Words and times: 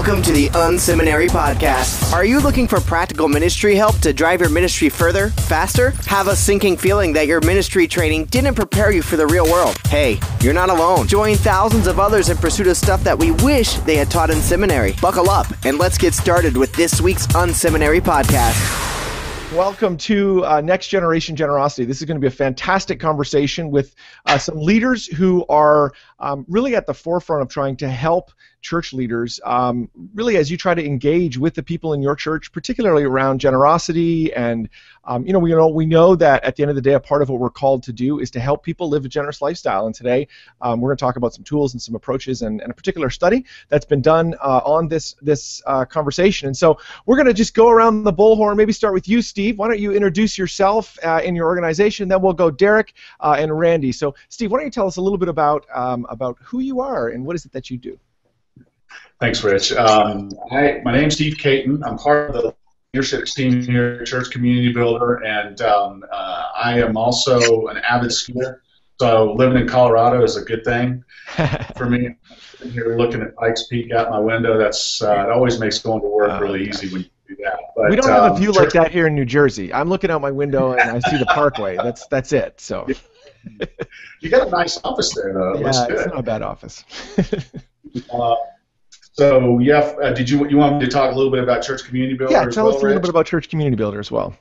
Welcome 0.00 0.22
to 0.22 0.32
the 0.32 0.48
Unseminary 0.48 1.28
Podcast. 1.28 2.14
Are 2.14 2.24
you 2.24 2.40
looking 2.40 2.66
for 2.66 2.80
practical 2.80 3.28
ministry 3.28 3.74
help 3.74 3.98
to 3.98 4.14
drive 4.14 4.40
your 4.40 4.48
ministry 4.48 4.88
further, 4.88 5.28
faster? 5.28 5.90
Have 6.06 6.26
a 6.28 6.34
sinking 6.34 6.78
feeling 6.78 7.12
that 7.12 7.26
your 7.26 7.42
ministry 7.42 7.86
training 7.86 8.24
didn't 8.24 8.54
prepare 8.54 8.92
you 8.92 9.02
for 9.02 9.18
the 9.18 9.26
real 9.26 9.44
world? 9.44 9.76
Hey, 9.88 10.18
you're 10.40 10.54
not 10.54 10.70
alone. 10.70 11.06
Join 11.06 11.36
thousands 11.36 11.86
of 11.86 12.00
others 12.00 12.30
in 12.30 12.38
pursuit 12.38 12.66
of 12.68 12.78
stuff 12.78 13.04
that 13.04 13.18
we 13.18 13.32
wish 13.32 13.74
they 13.80 13.94
had 13.94 14.10
taught 14.10 14.30
in 14.30 14.40
seminary. 14.40 14.94
Buckle 15.02 15.28
up 15.28 15.46
and 15.66 15.76
let's 15.76 15.98
get 15.98 16.14
started 16.14 16.56
with 16.56 16.72
this 16.72 17.02
week's 17.02 17.26
Unseminary 17.26 18.00
Podcast. 18.00 18.88
Welcome 19.54 19.98
to 19.98 20.46
uh, 20.46 20.60
Next 20.62 20.88
Generation 20.88 21.36
Generosity. 21.36 21.84
This 21.84 22.00
is 22.00 22.06
going 22.06 22.14
to 22.16 22.20
be 22.20 22.28
a 22.28 22.30
fantastic 22.30 23.00
conversation 23.00 23.70
with 23.70 23.94
uh, 24.24 24.38
some 24.38 24.56
leaders 24.56 25.06
who 25.08 25.44
are 25.48 25.92
um, 26.20 26.46
really 26.48 26.74
at 26.74 26.86
the 26.86 26.94
forefront 26.94 27.42
of 27.42 27.48
trying 27.48 27.76
to 27.78 27.88
help 27.90 28.30
church 28.60 28.92
leaders, 28.92 29.40
um, 29.44 29.88
really 30.14 30.36
as 30.36 30.50
you 30.50 30.56
try 30.56 30.74
to 30.74 30.84
engage 30.84 31.38
with 31.38 31.54
the 31.54 31.62
people 31.62 31.92
in 31.92 32.02
your 32.02 32.14
church, 32.14 32.52
particularly 32.52 33.04
around 33.04 33.40
generosity. 33.40 34.32
And 34.34 34.68
um, 35.04 35.26
you 35.26 35.32
know, 35.32 35.38
we 35.38 35.50
know 35.50 35.68
we 35.68 35.86
know 35.86 36.14
that 36.16 36.44
at 36.44 36.56
the 36.56 36.62
end 36.62 36.70
of 36.70 36.76
the 36.76 36.82
day, 36.82 36.92
a 36.92 37.00
part 37.00 37.22
of 37.22 37.30
what 37.30 37.40
we're 37.40 37.50
called 37.50 37.82
to 37.84 37.92
do 37.92 38.20
is 38.20 38.30
to 38.32 38.40
help 38.40 38.62
people 38.62 38.88
live 38.88 39.04
a 39.04 39.08
generous 39.08 39.40
lifestyle. 39.40 39.86
And 39.86 39.94
today, 39.94 40.28
um, 40.60 40.80
we're 40.80 40.90
going 40.90 40.98
to 40.98 41.04
talk 41.04 41.16
about 41.16 41.34
some 41.34 41.44
tools 41.44 41.72
and 41.72 41.80
some 41.80 41.94
approaches 41.94 42.42
and, 42.42 42.60
and 42.60 42.70
a 42.70 42.74
particular 42.74 43.08
study 43.08 43.44
that's 43.68 43.86
been 43.86 44.02
done 44.02 44.34
uh, 44.42 44.60
on 44.64 44.88
this 44.88 45.16
this 45.22 45.62
uh, 45.66 45.84
conversation. 45.84 46.48
And 46.48 46.56
so 46.56 46.78
we're 47.06 47.16
going 47.16 47.26
to 47.26 47.34
just 47.34 47.54
go 47.54 47.70
around 47.70 48.04
the 48.04 48.12
bullhorn. 48.12 48.56
Maybe 48.56 48.72
start 48.72 48.92
with 48.92 49.08
you, 49.08 49.22
Steve. 49.22 49.58
Why 49.58 49.68
don't 49.68 49.80
you 49.80 49.92
introduce 49.92 50.36
yourself 50.36 50.98
uh, 51.02 51.20
in 51.24 51.34
your 51.34 51.46
organization? 51.46 52.08
Then 52.08 52.20
we'll 52.20 52.32
go 52.34 52.50
Derek 52.50 52.94
uh, 53.20 53.36
and 53.38 53.58
Randy. 53.58 53.92
So, 53.92 54.14
Steve, 54.28 54.52
why 54.52 54.58
don't 54.58 54.66
you 54.66 54.70
tell 54.70 54.86
us 54.86 54.96
a 54.96 55.00
little 55.00 55.18
bit 55.18 55.28
about 55.28 55.66
um, 55.74 56.06
about 56.10 56.36
who 56.42 56.60
you 56.60 56.80
are 56.80 57.08
and 57.08 57.24
what 57.24 57.36
is 57.36 57.46
it 57.46 57.52
that 57.52 57.70
you 57.70 57.78
do? 57.78 57.98
Thanks, 59.20 59.44
Rich. 59.44 59.72
Um, 59.72 60.30
hi, 60.50 60.80
my 60.84 60.92
name's 60.92 61.14
Steve 61.14 61.36
Caton. 61.36 61.84
I'm 61.84 61.98
part 61.98 62.34
of 62.34 62.42
the 62.42 62.54
leadership 62.94 63.26
team 63.26 63.62
here 63.62 63.98
at 64.00 64.06
Church 64.06 64.30
Community 64.30 64.72
Builder, 64.72 65.22
and 65.24 65.60
um, 65.60 66.04
uh, 66.10 66.46
I 66.56 66.80
am 66.80 66.96
also 66.96 67.66
an 67.66 67.78
avid 67.78 68.10
skier. 68.10 68.60
So 69.00 69.32
living 69.32 69.62
in 69.62 69.68
Colorado 69.68 70.22
is 70.22 70.36
a 70.36 70.42
good 70.42 70.64
thing 70.64 71.04
for 71.76 71.88
me. 71.88 72.16
here 72.72 72.96
looking 72.98 73.22
at 73.22 73.34
Pikes 73.36 73.66
Peak 73.68 73.92
out 73.92 74.10
my 74.10 74.18
window. 74.18 74.58
That's 74.58 75.02
uh, 75.02 75.24
it 75.26 75.30
always 75.30 75.60
makes 75.60 75.78
going 75.78 76.02
to 76.02 76.08
work 76.08 76.40
really 76.40 76.68
easy 76.68 76.92
when 76.92 77.02
you 77.02 77.10
do 77.28 77.42
that. 77.44 77.58
But, 77.76 77.90
we 77.90 77.96
don't 77.96 78.08
have 78.08 78.24
um, 78.24 78.32
a 78.32 78.38
view 78.38 78.52
like 78.52 78.70
that 78.70 78.90
here 78.90 79.06
in 79.06 79.14
New 79.14 79.24
Jersey. 79.24 79.72
I'm 79.72 79.88
looking 79.88 80.10
out 80.10 80.20
my 80.20 80.30
window 80.30 80.72
and 80.72 80.90
I 80.90 81.10
see 81.10 81.16
the 81.16 81.26
Parkway. 81.26 81.76
That's 81.76 82.06
that's 82.08 82.32
it. 82.32 82.60
So. 82.60 82.86
you 84.20 84.28
got 84.28 84.48
a 84.48 84.50
nice 84.50 84.78
office 84.84 85.14
there, 85.14 85.32
though. 85.32 85.52
It 85.52 85.60
yeah, 85.60 85.86
it's 85.88 86.06
not 86.06 86.18
a 86.18 86.22
bad 86.22 86.42
office. 86.42 86.84
uh, 88.12 88.34
so 89.20 89.58
yeah, 89.58 89.80
uh, 90.02 90.12
did 90.14 90.30
you 90.30 90.48
you 90.48 90.56
want 90.56 90.78
me 90.78 90.86
to 90.86 90.90
talk 90.90 91.12
a 91.12 91.14
little 91.14 91.30
bit 91.30 91.42
about 91.42 91.62
Church 91.62 91.84
Community 91.84 92.16
Builder? 92.16 92.32
Yeah, 92.32 92.46
tell 92.46 92.64
well, 92.64 92.74
us 92.74 92.82
a 92.82 92.86
little 92.86 93.00
bit 93.00 93.10
about 93.10 93.26
Church 93.26 93.50
Community 93.50 93.76
Builder 93.76 94.00
as 94.00 94.10
well. 94.10 94.34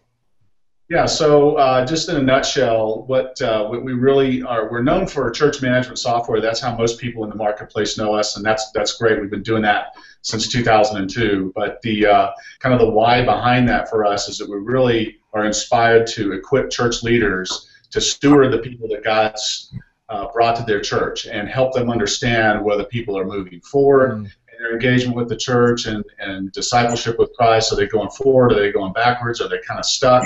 Yeah, 0.90 1.06
so 1.06 1.58
uh, 1.58 1.86
just 1.86 2.08
in 2.08 2.16
a 2.16 2.22
nutshell, 2.22 3.04
what, 3.06 3.40
uh, 3.44 3.68
what 3.68 3.84
we 3.84 3.94
really 3.94 4.42
are, 4.42 4.72
we're 4.72 4.82
known 4.82 5.06
for 5.06 5.30
church 5.30 5.62
management 5.62 6.00
software. 6.00 6.42
That's 6.42 6.60
how 6.60 6.76
most 6.76 6.98
people 6.98 7.24
in 7.26 7.30
the 7.30 7.36
marketplace 7.36 7.96
know 7.96 8.16
us, 8.16 8.38
and 8.38 8.46
that's 8.46 8.72
that's 8.72 8.98
great. 8.98 9.20
We've 9.20 9.30
been 9.30 9.44
doing 9.44 9.62
that 9.64 9.98
since 10.22 10.48
2002. 10.48 11.52
But 11.54 11.82
the 11.82 12.06
uh, 12.06 12.32
kind 12.60 12.74
of 12.74 12.80
the 12.80 12.90
why 12.90 13.26
behind 13.26 13.68
that 13.68 13.90
for 13.90 14.06
us 14.06 14.30
is 14.30 14.38
that 14.38 14.50
we 14.50 14.56
really 14.56 15.18
are 15.34 15.46
inspired 15.46 16.08
to 16.08 16.32
equip 16.32 16.70
church 16.70 17.04
leaders 17.04 17.70
to 17.92 18.00
steward 18.00 18.54
the 18.54 18.60
people 18.60 18.88
that 18.88 19.04
God's 19.04 19.76
uh, 20.08 20.28
brought 20.32 20.56
to 20.56 20.64
their 20.64 20.80
church 20.80 21.28
and 21.28 21.50
help 21.50 21.74
them 21.74 21.90
understand 21.90 22.64
whether 22.64 22.86
people 22.86 23.18
are 23.18 23.26
moving 23.26 23.60
forward 23.60 24.12
mm 24.12 24.32
their 24.60 24.74
engagement 24.74 25.16
with 25.16 25.30
the 25.30 25.38
church 25.38 25.86
and, 25.86 26.04
and 26.20 26.52
discipleship 26.52 27.18
with 27.18 27.34
Christ? 27.34 27.72
Are 27.72 27.78
they 27.78 27.88
going 27.88 28.10
forward? 28.10 28.52
Are 28.52 28.56
they 28.56 28.72
going 28.72 28.94
backwards? 28.94 29.42
Are 29.42 29.48
they 29.48 29.60
kind 29.66 29.80
of 29.80 29.86
stuck? 29.86 30.24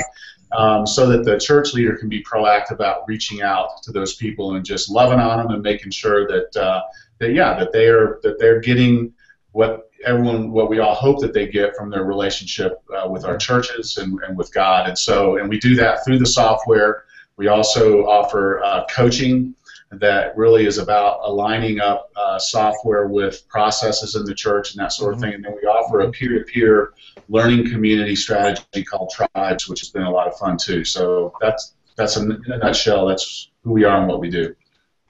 Um, 0.51 0.85
so 0.85 1.07
that 1.07 1.23
the 1.23 1.39
church 1.39 1.73
leader 1.73 1.95
can 1.95 2.09
be 2.09 2.23
proactive 2.23 2.71
about 2.71 3.07
reaching 3.07 3.41
out 3.41 3.81
to 3.83 3.91
those 3.91 4.15
people 4.15 4.55
and 4.55 4.65
just 4.65 4.89
loving 4.89 5.19
on 5.19 5.39
them 5.39 5.51
and 5.51 5.63
making 5.63 5.91
sure 5.91 6.27
that 6.27 6.55
uh, 6.61 6.81
that 7.19 7.33
yeah 7.33 7.57
that 7.57 7.71
they 7.71 7.87
are 7.87 8.19
that 8.21 8.37
they're 8.37 8.59
getting 8.59 9.13
what 9.51 9.89
everyone 10.05 10.51
what 10.51 10.69
we 10.69 10.77
all 10.77 10.93
hope 10.93 11.21
that 11.21 11.33
they 11.33 11.47
get 11.47 11.75
from 11.75 11.89
their 11.89 12.03
relationship 12.03 12.83
uh, 12.95 13.09
with 13.09 13.25
our 13.25 13.35
churches 13.35 13.97
and, 13.97 14.19
and 14.27 14.37
with 14.37 14.53
God 14.53 14.87
and 14.87 14.97
so 14.97 15.37
and 15.37 15.49
we 15.49 15.57
do 15.57 15.75
that 15.75 16.05
through 16.05 16.19
the 16.19 16.25
software. 16.25 17.05
We 17.35 17.47
also 17.47 18.05
offer 18.05 18.61
uh, 18.63 18.85
coaching 18.91 19.55
that 19.99 20.35
really 20.37 20.65
is 20.65 20.77
about 20.77 21.19
aligning 21.23 21.79
up 21.79 22.11
uh, 22.15 22.39
software 22.39 23.07
with 23.07 23.47
processes 23.47 24.15
in 24.15 24.25
the 24.25 24.33
church 24.33 24.73
and 24.73 24.83
that 24.83 24.91
sort 24.91 25.13
of 25.13 25.19
mm-hmm. 25.19 25.29
thing. 25.29 25.35
And 25.35 25.45
then 25.45 25.53
we 25.53 25.67
offer 25.67 26.01
a 26.01 26.11
peer-to-peer 26.11 26.93
learning 27.29 27.69
community 27.69 28.15
strategy 28.15 28.83
called 28.83 29.11
Tribes, 29.11 29.67
which 29.67 29.79
has 29.81 29.89
been 29.89 30.03
a 30.03 30.11
lot 30.11 30.27
of 30.27 30.37
fun 30.37 30.57
too. 30.57 30.83
So 30.83 31.33
that's 31.41 31.75
that's 31.95 32.17
in 32.17 32.31
a 32.47 32.57
nutshell. 32.57 33.07
That's 33.07 33.51
who 33.63 33.71
we 33.71 33.83
are 33.83 33.99
and 33.99 34.07
what 34.07 34.19
we 34.19 34.29
do. 34.29 34.55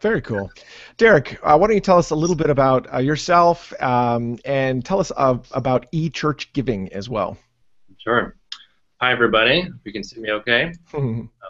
Very 0.01 0.21
cool. 0.21 0.51
Derek, 0.97 1.39
uh, 1.43 1.57
why 1.57 1.67
don't 1.67 1.75
you 1.75 1.79
tell 1.79 1.97
us 1.97 2.09
a 2.09 2.15
little 2.15 2.35
bit 2.35 2.49
about 2.49 2.93
uh, 2.93 2.97
yourself 2.97 3.71
um, 3.81 4.37
and 4.43 4.83
tell 4.83 4.99
us 4.99 5.13
uh, 5.15 5.37
about 5.51 5.89
eChurchGiving 5.93 6.89
as 6.89 7.07
well? 7.07 7.37
Sure. 7.99 8.35
Hi, 9.03 9.11
everybody. 9.11 9.67
You 9.83 9.91
can 9.91 10.01
see 10.01 10.21
me 10.21 10.31
okay. 10.31 10.71
uh, 10.93 10.99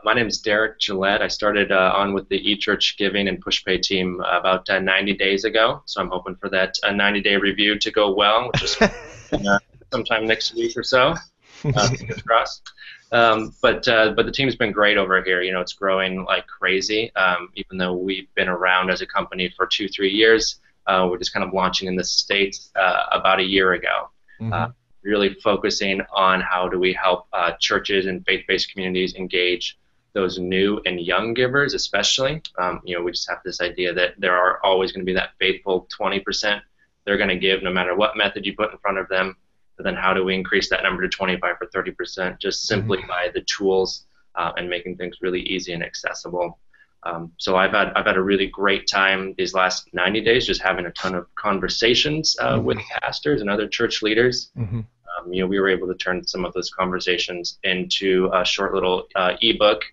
my 0.03 0.16
name 0.16 0.25
is 0.25 0.40
Derek 0.40 0.80
Gillette. 0.80 1.22
I 1.22 1.28
started 1.28 1.72
uh, 1.72 1.94
on 1.96 2.16
with 2.16 2.28
the 2.28 2.44
eChurchGiving 2.44 3.30
and 3.30 3.46
PushPay 3.46 3.80
team 3.80 4.19
uh, 4.22 4.40
about 4.40 4.68
uh, 4.72 4.80
90 4.80 5.14
days 5.14 5.44
ago, 5.44 5.84
so 5.86 6.02
I'm 6.02 6.09
hoping 6.09 6.36
for 6.36 6.50
that 6.50 6.74
90-day 6.84 7.36
uh, 7.36 7.40
review 7.40 7.78
to 7.78 7.92
go 7.92 8.12
well, 8.12 8.50
which 8.52 8.63
is 8.63 8.81
uh, 8.81 9.59
sometime 9.92 10.25
next 10.25 10.56
week 10.56 10.75
or 10.75 10.81
so. 10.81 11.13
fingers 11.62 12.22
crossed. 12.28 12.63
Um, 13.12 13.53
but 13.62 13.86
but 13.86 14.25
the 14.25 14.31
team's 14.31 14.56
been 14.56 14.72
great 14.72 14.97
over 14.97 15.24
here. 15.24 15.44
You 15.44 15.53
know, 15.53 15.62
it's 15.62 15.74
growing 15.74 16.25
like 16.25 16.47
crazy. 16.47 17.13
Um, 17.16 17.50
even 17.53 17.78
though 17.78 17.94
we've 17.94 18.34
been 18.34 18.50
around 18.50 18.90
as 18.90 19.02
a 19.02 19.06
company 19.06 19.53
for 19.56 19.68
two, 19.68 19.88
three 19.90 20.09
years, 20.09 20.59
we're 20.88 21.19
just 21.19 21.34
kind 21.34 21.46
of 21.46 21.53
launching 21.53 21.88
in 21.88 21.96
the 21.96 22.03
states 22.03 22.72
about 22.74 23.40
a 23.40 23.44
year 23.44 23.74
ago. 23.74 24.09
Mm-hmm 24.42 24.72
really 25.03 25.34
focusing 25.36 26.02
on 26.14 26.41
how 26.41 26.68
do 26.68 26.80
we 26.80 26.94
help 26.94 27.28
uh, 27.34 27.52
churches 27.59 28.06
and 28.06 28.25
faith-based 28.25 28.72
communities 28.72 29.16
engage 29.16 29.78
those 30.14 30.38
new 30.38 30.80
and 30.86 31.02
young 31.02 31.34
givers, 31.34 31.74
especially. 31.74 32.41
Um, 32.59 32.81
you 32.84 32.96
know, 32.96 33.03
we 33.03 33.12
just 33.12 33.30
have 33.30 33.40
this 33.44 33.62
idea 33.62 33.94
that 33.94 34.13
there 34.19 34.36
are 34.36 34.63
always 34.63 34.92
going 34.92 35.02
to 35.02 35.09
be 35.09 35.16
that 35.16 35.31
faithful 35.40 35.88
20% 36.00 36.62
they're 37.06 37.18
going 37.18 37.30
to 37.30 37.38
give 37.38 37.63
no 37.63 37.72
matter 37.72 37.96
what 37.96 38.18
method 38.18 38.46
you 38.46 38.56
put 38.56 38.72
in 38.72 38.78
front 38.78 38.97
of 38.97 39.08
them. 39.09 39.36
But 39.78 39.84
then 39.84 39.96
how 39.96 40.13
do 40.13 40.24
we 40.24 40.36
increase 40.36 40.69
that 40.69 40.84
number 40.84 41.02
to 41.02 41.09
25 41.09 41.56
or 41.59 41.68
30% 41.68 42.40
just 42.40 42.66
simply 42.66 43.00
mm-hmm. 43.00 43.08
by 43.08 43.30
the 43.34 43.42
tools 43.42 44.06
uh, 44.36 44.52
and 44.56 44.69
making 44.69 44.97
things 44.97 45.18
really 45.22 45.42
easy 45.42 45.74
and 45.74 45.84
accessible. 45.84 46.59
Um, 47.03 47.34
so 47.38 47.58
I've 47.58 47.72
had 47.72 47.92
I've 47.96 48.06
had 48.06 48.16
a 48.16 48.22
really 48.22 48.47
great 48.47 48.88
time 48.88 49.36
these 49.38 49.53
last 49.53 49.90
90 49.94 50.22
days, 50.22 50.46
just 50.46 50.62
having 50.62 50.86
a 50.86 50.92
ton 50.92 51.16
of 51.16 51.28
conversations 51.36 52.38
uh, 52.40 52.53
mm-hmm. 52.53 52.66
with 52.66 52.78
pastors 53.02 53.42
and 53.42 53.50
other 53.50 53.68
church 53.68 54.02
leaders. 54.02 54.52
Mm-hmm. 54.58 54.81
Um, 55.24 55.34
you 55.34 55.42
know, 55.42 55.48
we 55.48 55.60
were 55.60 55.70
able 55.70 55.88
to 55.88 55.96
turn 55.96 56.26
some 56.26 56.46
of 56.46 56.54
those 56.54 56.70
conversations 56.70 57.60
into 57.64 58.30
a 58.34 58.46
short 58.46 58.74
little 58.74 59.08
uh, 59.16 59.36
ebook 59.42 59.84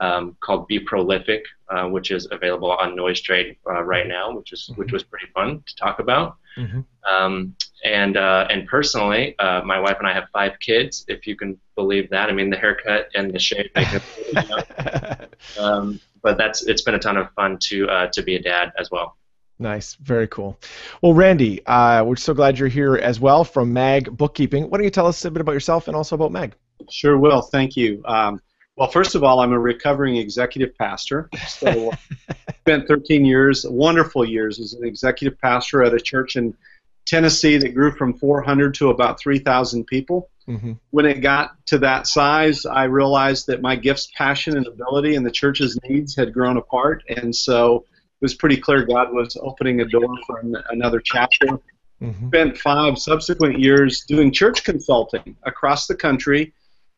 um, 0.00 0.36
called 0.40 0.68
"Be 0.68 0.78
Prolific," 0.78 1.44
uh, 1.68 1.88
which 1.88 2.10
is 2.10 2.28
available 2.30 2.70
on 2.70 2.96
Noisetrade 2.96 3.56
uh, 3.68 3.82
right 3.82 4.06
now, 4.06 4.34
which 4.34 4.52
is 4.52 4.68
mm-hmm. 4.70 4.80
which 4.80 4.92
was 4.92 5.02
pretty 5.02 5.26
fun 5.34 5.62
to 5.66 5.76
talk 5.76 5.98
about. 5.98 6.36
Mm-hmm. 6.56 6.80
Um, 7.12 7.54
and 7.84 8.16
uh, 8.16 8.46
and 8.50 8.66
personally, 8.66 9.38
uh, 9.38 9.62
my 9.64 9.78
wife 9.78 9.96
and 9.98 10.06
I 10.06 10.12
have 10.12 10.28
five 10.32 10.58
kids, 10.60 11.04
if 11.08 11.26
you 11.26 11.36
can 11.36 11.58
believe 11.74 12.10
that. 12.10 12.28
I 12.28 12.32
mean, 12.32 12.50
the 12.50 12.56
haircut 12.56 13.08
and 13.14 13.32
the 13.32 13.38
shape. 13.38 13.70
You 13.76 14.32
know. 14.34 15.16
um, 15.60 16.00
but 16.22 16.36
that's 16.36 16.66
it's 16.66 16.82
been 16.82 16.94
a 16.94 16.98
ton 16.98 17.16
of 17.16 17.32
fun 17.32 17.58
to 17.62 17.88
uh, 17.88 18.06
to 18.08 18.22
be 18.22 18.36
a 18.36 18.42
dad 18.42 18.72
as 18.78 18.90
well. 18.90 19.16
Nice, 19.58 19.94
very 19.94 20.28
cool. 20.28 20.58
Well, 21.02 21.14
Randy, 21.14 21.64
uh, 21.66 22.04
we're 22.04 22.16
so 22.16 22.32
glad 22.32 22.58
you're 22.58 22.68
here 22.68 22.96
as 22.96 23.18
well 23.18 23.42
from 23.42 23.72
Mag 23.72 24.16
Bookkeeping. 24.16 24.70
Why 24.70 24.78
don't 24.78 24.84
you 24.84 24.90
tell 24.90 25.06
us 25.06 25.24
a 25.24 25.30
bit 25.30 25.40
about 25.40 25.52
yourself 25.52 25.88
and 25.88 25.96
also 25.96 26.14
about 26.14 26.30
Mag? 26.30 26.54
Sure 26.90 27.18
will. 27.18 27.42
Thank 27.42 27.76
you. 27.76 28.02
Um, 28.04 28.40
well, 28.76 28.88
first 28.88 29.16
of 29.16 29.24
all, 29.24 29.40
I'm 29.40 29.52
a 29.52 29.58
recovering 29.58 30.16
executive 30.16 30.76
pastor. 30.78 31.28
So, 31.48 31.90
spent 32.60 32.86
13 32.86 33.24
years, 33.24 33.66
wonderful 33.68 34.24
years, 34.24 34.60
as 34.60 34.74
an 34.74 34.86
executive 34.86 35.40
pastor 35.40 35.82
at 35.82 35.92
a 35.92 35.98
church 35.98 36.36
in 36.36 36.54
Tennessee 37.04 37.56
that 37.56 37.74
grew 37.74 37.90
from 37.90 38.14
400 38.14 38.74
to 38.74 38.90
about 38.90 39.18
3,000 39.18 39.84
people. 39.86 40.30
Mm-hmm. 40.46 40.74
When 40.90 41.06
it 41.06 41.20
got 41.20 41.56
to 41.66 41.78
that 41.78 42.06
size, 42.06 42.64
I 42.64 42.84
realized 42.84 43.48
that 43.48 43.60
my 43.60 43.74
gifts, 43.74 44.08
passion, 44.14 44.56
and 44.56 44.66
ability 44.68 45.16
and 45.16 45.26
the 45.26 45.30
church's 45.30 45.76
needs 45.88 46.14
had 46.14 46.32
grown 46.32 46.56
apart, 46.56 47.02
and 47.08 47.34
so 47.34 47.84
was 48.20 48.34
pretty 48.34 48.56
clear 48.56 48.84
God 48.84 49.12
was 49.12 49.36
opening 49.40 49.80
a 49.80 49.84
door 49.84 50.08
for 50.26 50.38
an, 50.40 50.56
another 50.70 51.00
chapter. 51.00 51.46
Mm-hmm. 52.02 52.28
Spent 52.28 52.58
five 52.58 52.98
subsequent 52.98 53.58
years 53.58 54.02
doing 54.02 54.30
church 54.30 54.62
consulting 54.62 55.36
across 55.42 55.86
the 55.86 55.96
country 55.96 56.52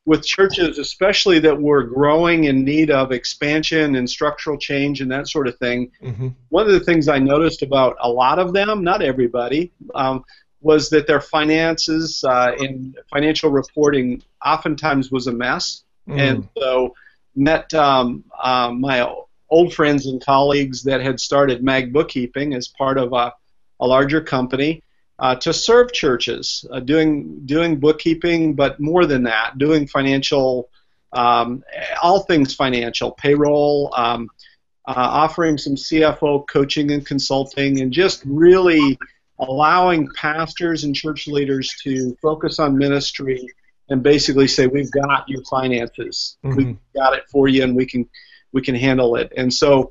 with 0.06 0.24
churches, 0.24 0.78
especially 0.78 1.38
that 1.38 1.60
were 1.60 1.84
growing 1.84 2.44
in 2.44 2.64
need 2.64 2.90
of 2.90 3.12
expansion 3.12 3.96
and 3.96 4.08
structural 4.08 4.58
change 4.58 5.00
and 5.00 5.10
that 5.10 5.28
sort 5.28 5.46
of 5.46 5.56
thing. 5.58 5.90
Mm-hmm. 6.02 6.28
One 6.48 6.66
of 6.66 6.72
the 6.72 6.80
things 6.80 7.08
I 7.08 7.18
noticed 7.18 7.62
about 7.62 7.96
a 8.00 8.08
lot 8.08 8.38
of 8.38 8.52
them, 8.52 8.82
not 8.82 9.02
everybody, 9.02 9.72
um, 9.94 10.24
was 10.60 10.90
that 10.90 11.06
their 11.06 11.20
finances 11.20 12.22
uh, 12.24 12.52
in 12.58 12.94
financial 13.10 13.50
reporting 13.50 14.22
oftentimes 14.44 15.10
was 15.10 15.26
a 15.26 15.32
mess, 15.32 15.84
mm. 16.08 16.18
and 16.18 16.48
so 16.58 16.94
met 17.34 17.72
um, 17.72 18.24
uh, 18.42 18.70
my 18.70 19.08
old 19.50 19.74
friends 19.74 20.06
and 20.06 20.24
colleagues 20.24 20.82
that 20.84 21.00
had 21.00 21.20
started 21.20 21.62
Mag 21.62 21.92
Bookkeeping 21.92 22.54
as 22.54 22.68
part 22.68 22.98
of 22.98 23.12
a, 23.12 23.32
a 23.80 23.86
larger 23.86 24.20
company 24.20 24.82
uh, 25.20 25.34
to 25.36 25.52
serve 25.52 25.92
churches, 25.92 26.64
uh, 26.72 26.80
doing 26.80 27.44
doing 27.44 27.78
bookkeeping, 27.78 28.54
but 28.54 28.80
more 28.80 29.04
than 29.04 29.24
that, 29.24 29.58
doing 29.58 29.86
financial, 29.86 30.70
um, 31.12 31.62
all 32.02 32.20
things 32.20 32.54
financial, 32.54 33.12
payroll, 33.12 33.92
um, 33.94 34.30
uh, 34.88 34.94
offering 34.96 35.58
some 35.58 35.74
CFO 35.74 36.48
coaching 36.48 36.90
and 36.92 37.04
consulting, 37.04 37.82
and 37.82 37.92
just 37.92 38.22
really 38.24 38.98
allowing 39.38 40.08
pastors 40.16 40.84
and 40.84 40.96
church 40.96 41.26
leaders 41.26 41.74
to 41.82 42.16
focus 42.22 42.58
on 42.58 42.78
ministry 42.78 43.46
and 43.90 44.02
basically 44.02 44.48
say, 44.48 44.68
"We've 44.68 44.90
got 44.90 45.28
your 45.28 45.44
finances, 45.44 46.38
mm-hmm. 46.42 46.56
we've 46.56 46.76
got 46.96 47.12
it 47.12 47.24
for 47.30 47.46
you, 47.46 47.62
and 47.62 47.76
we 47.76 47.84
can 47.84 48.08
we 48.52 48.62
can 48.62 48.74
handle 48.74 49.16
it." 49.16 49.32
And 49.36 49.52
so. 49.52 49.90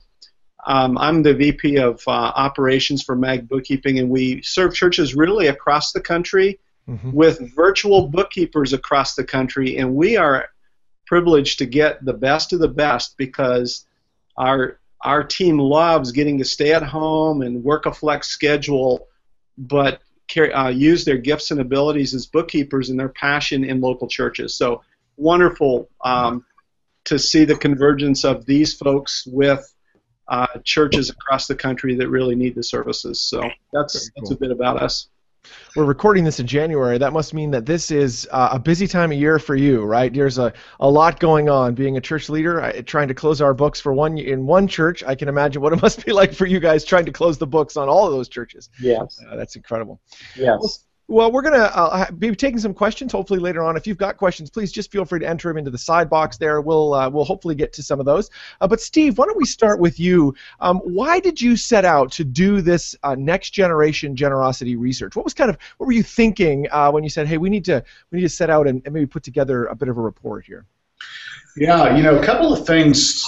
Um, 0.67 0.97
I'm 0.97 1.23
the 1.23 1.33
VP 1.33 1.77
of 1.77 2.03
uh, 2.05 2.11
operations 2.11 3.01
for 3.01 3.15
Mag 3.15 3.47
Bookkeeping, 3.47 3.97
and 3.97 4.09
we 4.09 4.41
serve 4.41 4.75
churches 4.75 5.15
really 5.15 5.47
across 5.47 5.93
the 5.93 6.01
country 6.01 6.59
mm-hmm. 6.87 7.11
with 7.11 7.55
virtual 7.55 8.09
bookkeepers 8.09 8.73
across 8.73 9.15
the 9.15 9.23
country, 9.23 9.77
and 9.77 9.95
we 9.95 10.17
are 10.17 10.49
privileged 11.05 11.59
to 11.59 11.65
get 11.65 12.03
the 12.03 12.13
best 12.13 12.53
of 12.53 12.59
the 12.59 12.67
best 12.67 13.17
because 13.17 13.85
our 14.37 14.79
our 15.01 15.23
team 15.23 15.57
loves 15.57 16.11
getting 16.11 16.37
to 16.39 16.45
stay 16.45 16.73
at 16.73 16.83
home 16.83 17.41
and 17.41 17.63
work 17.63 17.85
a 17.85 17.93
flex 17.93 18.27
schedule, 18.27 19.07
but 19.57 20.01
carry, 20.27 20.51
uh, 20.51 20.67
use 20.67 21.05
their 21.05 21.17
gifts 21.17 21.51
and 21.51 21.61
abilities 21.61 22.13
as 22.13 22.25
bookkeepers 22.25 22.89
and 22.89 22.99
their 22.99 23.09
passion 23.09 23.63
in 23.63 23.79
local 23.79 24.07
churches. 24.07 24.55
So 24.55 24.83
wonderful 25.15 25.89
um, 26.03 26.45
to 27.05 27.17
see 27.19 27.45
the 27.45 27.55
convergence 27.55 28.23
of 28.23 28.45
these 28.45 28.73
folks 28.73 29.25
with 29.27 29.73
uh, 30.27 30.47
churches 30.63 31.09
across 31.09 31.47
the 31.47 31.55
country 31.55 31.95
that 31.95 32.09
really 32.09 32.35
need 32.35 32.55
the 32.55 32.63
services. 32.63 33.21
So 33.21 33.49
that's 33.73 34.11
that's 34.15 34.31
a 34.31 34.35
bit 34.35 34.51
about 34.51 34.81
us. 34.81 35.09
We're 35.75 35.85
recording 35.85 36.23
this 36.23 36.39
in 36.39 36.47
January. 36.47 36.97
That 36.97 37.13
must 37.13 37.33
mean 37.33 37.51
that 37.51 37.65
this 37.65 37.91
is 37.91 38.27
uh, 38.31 38.49
a 38.51 38.59
busy 38.59 38.87
time 38.87 39.11
of 39.11 39.17
year 39.17 39.39
for 39.39 39.55
you, 39.55 39.83
right? 39.83 40.13
There's 40.13 40.37
a, 40.37 40.53
a 40.79 40.89
lot 40.89 41.19
going 41.19 41.49
on. 41.49 41.75
Being 41.75 41.97
a 41.97 42.01
church 42.01 42.29
leader, 42.29 42.61
I, 42.61 42.81
trying 42.81 43.07
to 43.07 43.13
close 43.13 43.41
our 43.41 43.53
books 43.53 43.79
for 43.79 43.93
one 43.93 44.17
in 44.17 44.45
one 44.45 44.67
church, 44.67 45.03
I 45.03 45.15
can 45.15 45.27
imagine 45.27 45.61
what 45.61 45.73
it 45.73 45.81
must 45.81 46.05
be 46.05 46.11
like 46.11 46.33
for 46.33 46.45
you 46.45 46.59
guys 46.59 46.83
trying 46.83 47.05
to 47.05 47.11
close 47.11 47.37
the 47.37 47.47
books 47.47 47.77
on 47.77 47.89
all 47.89 48.05
of 48.05 48.11
those 48.11 48.29
churches. 48.29 48.69
Yes, 48.81 49.19
uh, 49.27 49.35
that's 49.35 49.55
incredible. 49.55 49.99
Yes. 50.35 50.85
Well, 51.09 51.31
we're 51.31 51.41
going 51.41 51.59
to 51.59 51.75
uh, 51.75 52.11
be 52.11 52.35
taking 52.35 52.59
some 52.59 52.75
questions 52.75 53.11
hopefully 53.11 53.39
later 53.39 53.63
on. 53.63 53.75
If 53.75 53.87
you've 53.87 53.97
got 53.97 54.17
questions, 54.17 54.51
please 54.51 54.71
just 54.71 54.91
feel 54.91 55.05
free 55.05 55.19
to 55.19 55.27
enter 55.27 55.47
them 55.47 55.57
into 55.57 55.71
the 55.71 55.77
side 55.77 56.07
box 56.07 56.37
there. 56.37 56.61
We'll 56.61 56.93
uh, 56.93 57.09
we'll 57.09 57.25
hopefully 57.25 57.55
get 57.55 57.73
to 57.73 57.83
some 57.83 57.99
of 57.99 58.05
those. 58.05 58.29
Uh, 58.61 58.67
but 58.67 58.79
Steve, 58.79 59.17
why 59.17 59.25
don't 59.25 59.35
we 59.35 59.45
start 59.45 59.79
with 59.79 59.99
you? 59.99 60.35
Um, 60.59 60.77
why 60.83 61.19
did 61.19 61.41
you 61.41 61.55
set 61.55 61.83
out 61.83 62.11
to 62.11 62.23
do 62.23 62.61
this 62.61 62.95
uh, 63.01 63.15
next 63.15 63.49
generation 63.49 64.15
generosity 64.15 64.75
research? 64.75 65.15
What 65.15 65.25
was 65.25 65.33
kind 65.33 65.49
of 65.49 65.57
what 65.77 65.87
were 65.87 65.93
you 65.93 66.03
thinking 66.03 66.67
uh, 66.71 66.91
when 66.91 67.03
you 67.03 67.09
said, 67.09 67.25
"Hey, 67.25 67.39
we 67.39 67.49
need 67.49 67.65
to 67.65 67.83
we 68.11 68.17
need 68.17 68.25
to 68.25 68.29
set 68.29 68.51
out 68.51 68.67
and, 68.67 68.83
and 68.85 68.93
maybe 68.93 69.07
put 69.07 69.23
together 69.23 69.65
a 69.65 69.75
bit 69.75 69.89
of 69.89 69.97
a 69.97 70.01
report 70.01 70.45
here"? 70.45 70.67
Yeah, 71.57 71.95
you 71.95 72.03
know, 72.03 72.19
a 72.19 72.23
couple 72.23 72.53
of 72.53 72.67
things 72.67 73.25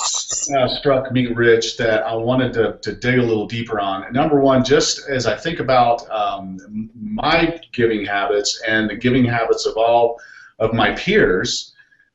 uh, 0.49 0.67
struck 0.67 1.11
me, 1.11 1.27
Rich, 1.27 1.77
that 1.77 2.03
I 2.03 2.15
wanted 2.15 2.53
to, 2.53 2.77
to 2.81 2.93
dig 2.93 3.19
a 3.19 3.21
little 3.21 3.47
deeper 3.47 3.79
on. 3.79 4.11
Number 4.13 4.39
one, 4.39 4.63
just 4.63 5.07
as 5.09 5.25
I 5.25 5.35
think 5.35 5.59
about 5.59 6.09
um, 6.09 6.89
my 6.95 7.59
giving 7.71 8.05
habits 8.05 8.61
and 8.67 8.89
the 8.89 8.95
giving 8.95 9.25
habits 9.25 9.65
of 9.65 9.77
all 9.77 10.19
of 10.59 10.73
my 10.73 10.93
peers, 10.95 11.73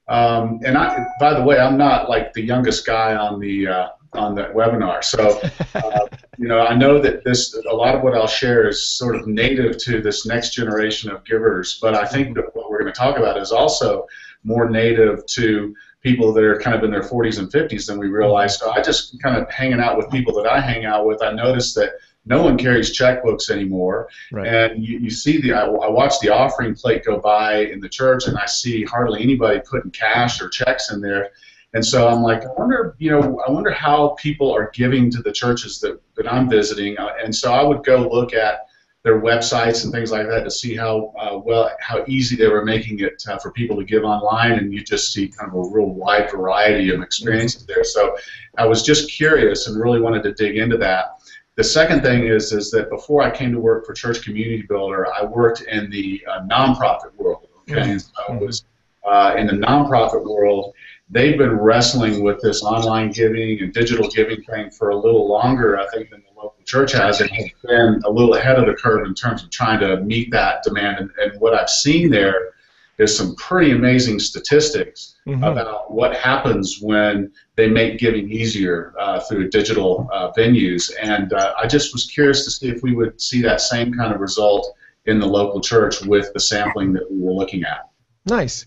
um, 0.09 0.61
and 0.65 0.79
I, 0.79 1.05
by 1.19 1.35
the 1.35 1.43
way, 1.43 1.59
I'm 1.59 1.77
not 1.77 2.09
like 2.09 2.33
the 2.33 2.43
youngest 2.43 2.87
guy 2.87 3.17
on 3.17 3.41
the 3.41 3.67
uh, 3.67 3.89
on 4.13 4.35
the 4.35 4.45
webinar, 4.55 5.03
so 5.03 5.41
uh, 5.75 6.07
you 6.39 6.47
know, 6.47 6.61
I 6.61 6.75
know 6.75 7.01
that 7.01 7.25
this 7.25 7.55
a 7.69 7.75
lot 7.75 7.95
of 7.95 8.03
what 8.03 8.15
I'll 8.15 8.29
share 8.29 8.69
is 8.69 8.89
sort 8.89 9.17
of 9.17 9.27
native 9.27 9.79
to 9.79 10.01
this 10.01 10.25
next 10.25 10.55
generation 10.55 11.11
of 11.11 11.25
givers, 11.25 11.79
but 11.83 11.95
I 11.95 12.07
think 12.07 12.37
that 12.37 12.55
what 12.55 12.71
we're 12.71 12.81
going 12.81 12.93
to 12.93 12.99
talk 12.99 13.19
about 13.19 13.37
is 13.37 13.51
also 13.51 14.07
more 14.45 14.71
native 14.71 15.27
to 15.27 15.75
people 16.07 16.33
that 16.33 16.45
are 16.45 16.57
kind 16.61 16.77
of 16.77 16.85
in 16.85 16.93
their 16.93 17.03
40s 17.03 17.41
and 17.41 17.51
50s 17.51 17.89
than 17.89 17.99
we 17.99 18.07
realize. 18.07 18.61
So 18.61 18.71
I 18.71 18.81
just 18.81 19.21
kind 19.21 19.37
of 19.37 19.51
hanging 19.51 19.81
out 19.81 19.97
with 19.97 20.09
people 20.09 20.33
that 20.35 20.47
I 20.49 20.61
hang 20.61 20.85
out 20.85 21.05
with, 21.05 21.21
I 21.21 21.33
noticed 21.33 21.75
that 21.75 21.95
no 22.27 22.45
one 22.45 22.57
carries 22.57 22.97
checkbooks 22.97 23.51
anymore. 23.51 24.09
Right. 24.31 24.47
And 24.47 24.85
you, 24.87 25.01
you 25.01 25.11
see 25.11 25.41
the, 25.41 25.53
I, 25.55 25.65
I 25.65 25.91
watch 25.91 26.21
the 26.21 26.29
offering 26.29 26.77
plate 26.77 27.05
go 27.05 27.19
by 27.19 27.63
in 27.63 27.81
the 27.81 27.89
church 27.89 28.29
and 28.29 28.39
I 28.39 28.47
see 28.47 28.85
hardly 28.85 29.21
anybody 29.21 29.61
putting 29.69 29.91
cash 29.91 30.41
or 30.41 30.49
checks 30.49 30.93
in 30.93 31.01
there. 31.01 31.31
And 31.75 31.85
so 31.85 32.07
I'm 32.07 32.23
like, 32.23 32.45
I 32.45 32.53
wonder, 32.57 32.95
you 32.99 33.11
know, 33.11 33.43
I 33.45 33.51
wonder 33.51 33.73
how 33.73 34.11
people 34.11 34.55
are 34.55 34.71
giving 34.73 35.11
to 35.11 35.23
the 35.23 35.33
churches 35.33 35.81
that, 35.81 36.01
that 36.15 36.33
I'm 36.33 36.49
visiting. 36.49 36.97
Uh, 36.99 37.15
and 37.21 37.35
so 37.35 37.53
I 37.53 37.65
would 37.65 37.85
go 37.85 38.09
look 38.09 38.33
at 38.33 38.66
their 39.07 39.21
websites 39.21 39.85
and 39.85 39.93
things 39.93 40.11
like 40.11 40.27
that 40.27 40.43
to 40.43 40.51
see 40.51 40.75
how 40.75 41.15
uh, 41.17 41.39
well 41.39 41.71
how 41.79 42.05
easy 42.09 42.35
they 42.35 42.49
were 42.49 42.65
making 42.65 42.99
it 42.99 43.23
uh, 43.29 43.39
for 43.39 43.53
people 43.53 43.77
to 43.77 43.85
give 43.85 44.03
online, 44.03 44.55
and 44.59 44.75
you 44.75 44.83
just 44.83 45.13
see 45.13 45.29
kind 45.29 45.49
of 45.49 45.55
a 45.55 45.71
real 45.71 45.87
wide 45.87 46.29
variety 46.29 46.91
of 46.91 47.01
experiences 47.01 47.65
there. 47.67 47.85
So 47.85 48.17
I 48.59 48.67
was 48.67 48.83
just 48.83 49.09
curious 49.09 49.69
and 49.69 49.81
really 49.81 50.01
wanted 50.01 50.25
to 50.25 50.35
dig 50.35 50.57
into 50.57 50.77
that. 50.79 51.21
The 51.55 51.63
second 51.63 52.03
thing 52.03 52.27
is 52.27 52.51
is 52.51 52.73
that 52.73 52.91
before 52.91 53.23
I 53.23 53.31
came 53.31 53.53
to 53.53 53.61
work 53.61 53.87
for 53.87 53.93
Church 53.93 54.25
Community 54.25 54.63
Builder, 54.69 55.07
I 55.15 55.25
worked 55.25 55.63
in 55.63 55.89
the 55.89 56.21
uh, 56.29 56.41
nonprofit 56.51 57.15
world. 57.15 57.47
Okay, 57.71 57.83
mm-hmm. 57.83 57.99
so 57.99 58.11
I 58.29 58.37
was 58.37 58.65
uh, 59.07 59.35
in 59.39 59.47
the 59.47 59.53
nonprofit 59.53 60.25
world 60.25 60.75
they've 61.11 61.39
been 61.39 61.53
wrestling 61.53 62.25
with 62.25 62.41
this 62.43 62.65
online 62.65 63.13
giving 63.13 63.61
and 63.63 63.73
digital 63.73 64.09
giving 64.09 64.43
thing 64.43 64.71
for 64.71 64.91
a 64.91 64.97
little 64.97 65.29
longer, 65.29 65.79
I 65.79 65.87
think, 65.95 66.11
than 66.11 66.23
the 66.23 66.41
local 66.41 66.56
church 66.67 66.93
has, 66.93 67.21
and 67.21 67.31
has 67.31 67.47
been 67.65 68.03
a 68.05 68.11
little 68.11 68.35
ahead 68.35 68.59
of 68.59 68.67
the 68.67 68.75
curve 68.75 69.07
in 69.07 69.15
terms 69.15 69.43
of 69.43 69.51
trying 69.51 69.81
to 69.81 69.99
meet 70.03 70.31
that 70.33 70.63
demand. 70.63 70.99
And, 70.99 71.11
and 71.19 71.41
what 71.41 71.55
I've 71.55 71.71
seen 71.71 72.11
there 72.11 72.53
is 72.99 73.17
some 73.17 73.35
pretty 73.37 73.73
amazing 73.73 74.19
statistics 74.19 75.17
mm-hmm. 75.27 75.45
about 75.45 75.93
what 75.93 76.17
happens 76.17 76.79
when 76.81 77.31
they 77.55 77.69
make 77.69 77.99
giving 77.99 78.31
easier 78.31 78.95
uh, 78.99 79.21
through 79.21 79.51
digital 79.51 80.09
uh, 80.13 80.33
venues. 80.33 80.91
And 81.01 81.33
uh, 81.33 81.55
I 81.59 81.67
just 81.67 81.93
was 81.93 82.07
curious 82.07 82.45
to 82.45 82.51
see 82.51 82.69
if 82.69 82.83
we 82.83 82.95
would 82.95 83.21
see 83.21 83.43
that 83.43 83.61
same 83.61 83.93
kind 83.95 84.15
of 84.15 84.21
result 84.21 84.75
in 85.05 85.21
the 85.21 85.27
local 85.27 85.61
church 85.61 86.03
with 86.03 86.33
the 86.33 86.41
sampling 86.41 86.93
that 86.95 87.11
we 87.11 87.21
were 87.21 87.33
looking 87.33 87.63
at. 87.65 87.91
Nice. 88.25 88.67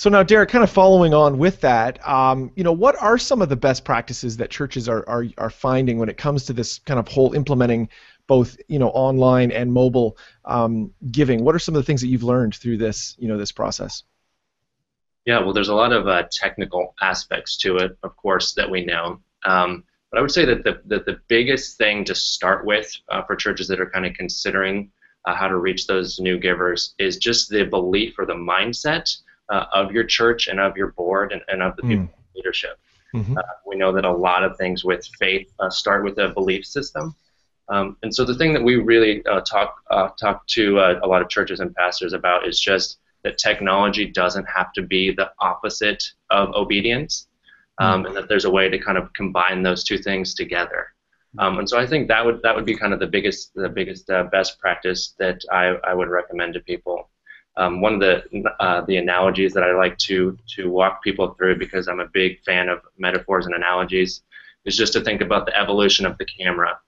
So 0.00 0.08
now, 0.08 0.22
Derek, 0.22 0.48
kind 0.48 0.64
of 0.64 0.70
following 0.70 1.12
on 1.12 1.36
with 1.36 1.60
that, 1.60 2.08
um, 2.08 2.50
you 2.56 2.64
know, 2.64 2.72
what 2.72 2.96
are 3.02 3.18
some 3.18 3.42
of 3.42 3.50
the 3.50 3.56
best 3.56 3.84
practices 3.84 4.38
that 4.38 4.48
churches 4.48 4.88
are, 4.88 5.06
are, 5.06 5.26
are 5.36 5.50
finding 5.50 5.98
when 5.98 6.08
it 6.08 6.16
comes 6.16 6.46
to 6.46 6.54
this 6.54 6.78
kind 6.78 6.98
of 6.98 7.06
whole 7.06 7.34
implementing 7.34 7.86
both, 8.26 8.56
you 8.66 8.78
know, 8.78 8.88
online 8.88 9.52
and 9.52 9.70
mobile 9.70 10.16
um, 10.46 10.90
giving? 11.10 11.44
What 11.44 11.54
are 11.54 11.58
some 11.58 11.74
of 11.74 11.80
the 11.80 11.84
things 11.84 12.00
that 12.00 12.06
you've 12.06 12.22
learned 12.22 12.54
through 12.54 12.78
this, 12.78 13.14
you 13.18 13.28
know, 13.28 13.36
this 13.36 13.52
process? 13.52 14.04
Yeah, 15.26 15.40
well, 15.40 15.52
there's 15.52 15.68
a 15.68 15.74
lot 15.74 15.92
of 15.92 16.08
uh, 16.08 16.22
technical 16.32 16.94
aspects 17.02 17.58
to 17.58 17.76
it, 17.76 17.98
of 18.02 18.16
course, 18.16 18.54
that 18.54 18.70
we 18.70 18.86
know. 18.86 19.20
Um, 19.44 19.84
but 20.10 20.18
I 20.18 20.22
would 20.22 20.32
say 20.32 20.46
that 20.46 20.64
the, 20.64 20.80
the, 20.86 21.00
the 21.00 21.20
biggest 21.28 21.76
thing 21.76 22.06
to 22.06 22.14
start 22.14 22.64
with 22.64 22.90
uh, 23.10 23.20
for 23.24 23.36
churches 23.36 23.68
that 23.68 23.82
are 23.82 23.90
kind 23.90 24.06
of 24.06 24.14
considering 24.14 24.92
uh, 25.26 25.34
how 25.34 25.48
to 25.48 25.58
reach 25.58 25.86
those 25.86 26.18
new 26.18 26.38
givers 26.38 26.94
is 26.98 27.18
just 27.18 27.50
the 27.50 27.64
belief 27.64 28.14
or 28.18 28.24
the 28.24 28.32
mindset 28.32 29.14
uh, 29.50 29.66
of 29.72 29.92
your 29.92 30.04
church 30.04 30.48
and 30.48 30.60
of 30.60 30.76
your 30.76 30.88
board 30.92 31.32
and, 31.32 31.42
and 31.48 31.62
of 31.62 31.76
the 31.76 31.82
mm. 31.82 32.08
leadership. 32.34 32.78
Mm-hmm. 33.14 33.36
Uh, 33.36 33.42
we 33.66 33.76
know 33.76 33.92
that 33.92 34.04
a 34.04 34.12
lot 34.12 34.44
of 34.44 34.56
things 34.56 34.84
with 34.84 35.06
faith 35.18 35.52
uh, 35.58 35.70
start 35.70 36.04
with 36.04 36.18
a 36.18 36.28
belief 36.28 36.64
system. 36.64 37.14
Um, 37.68 37.96
and 38.02 38.14
so 38.14 38.24
the 38.24 38.34
thing 38.34 38.52
that 38.54 38.62
we 38.62 38.76
really 38.76 39.24
uh, 39.26 39.40
talk 39.40 39.76
uh, 39.90 40.08
talk 40.20 40.46
to 40.48 40.78
uh, 40.78 41.00
a 41.02 41.06
lot 41.06 41.22
of 41.22 41.28
churches 41.28 41.60
and 41.60 41.74
pastors 41.74 42.12
about 42.12 42.46
is 42.46 42.58
just 42.58 42.98
that 43.22 43.38
technology 43.38 44.06
doesn't 44.06 44.46
have 44.46 44.72
to 44.72 44.82
be 44.82 45.12
the 45.12 45.30
opposite 45.40 46.02
of 46.30 46.54
obedience, 46.54 47.26
um, 47.78 48.02
mm 48.02 48.06
and 48.06 48.16
that 48.16 48.28
there's 48.28 48.44
a 48.44 48.50
way 48.50 48.68
to 48.68 48.78
kind 48.78 48.98
of 48.98 49.12
combine 49.12 49.62
those 49.62 49.84
two 49.84 49.98
things 49.98 50.34
together. 50.34 50.88
Um, 51.38 51.60
and 51.60 51.68
so 51.68 51.78
I 51.78 51.86
think 51.86 52.08
that 52.08 52.24
would 52.24 52.42
that 52.42 52.56
would 52.56 52.66
be 52.66 52.76
kind 52.76 52.92
of 52.92 52.98
the 52.98 53.06
biggest 53.06 53.54
the 53.54 53.68
biggest 53.68 54.08
best 54.32 54.58
practice 54.58 55.14
that 55.18 55.40
I, 55.52 55.76
I 55.84 55.94
would 55.94 56.08
recommend 56.08 56.54
to 56.54 56.60
people. 56.60 57.08
Um, 57.60 57.82
one 57.82 57.94
of 57.94 58.00
the 58.00 58.24
uh, 58.58 58.80
the 58.86 58.96
analogies 58.96 59.52
that 59.52 59.62
I 59.62 59.74
like 59.74 59.98
to 59.98 60.36
to 60.56 60.70
walk 60.70 61.02
people 61.04 61.34
through 61.34 61.58
because 61.58 61.88
I'm 61.88 62.00
a 62.00 62.08
big 62.08 62.42
fan 62.42 62.70
of 62.70 62.80
metaphors 62.96 63.44
and 63.44 63.54
analogies 63.54 64.22
is 64.64 64.78
just 64.78 64.94
to 64.94 65.02
think 65.02 65.20
about 65.20 65.44
the 65.44 65.54
evolution 65.54 66.06
of 66.06 66.16
the 66.16 66.24
camera 66.24 66.78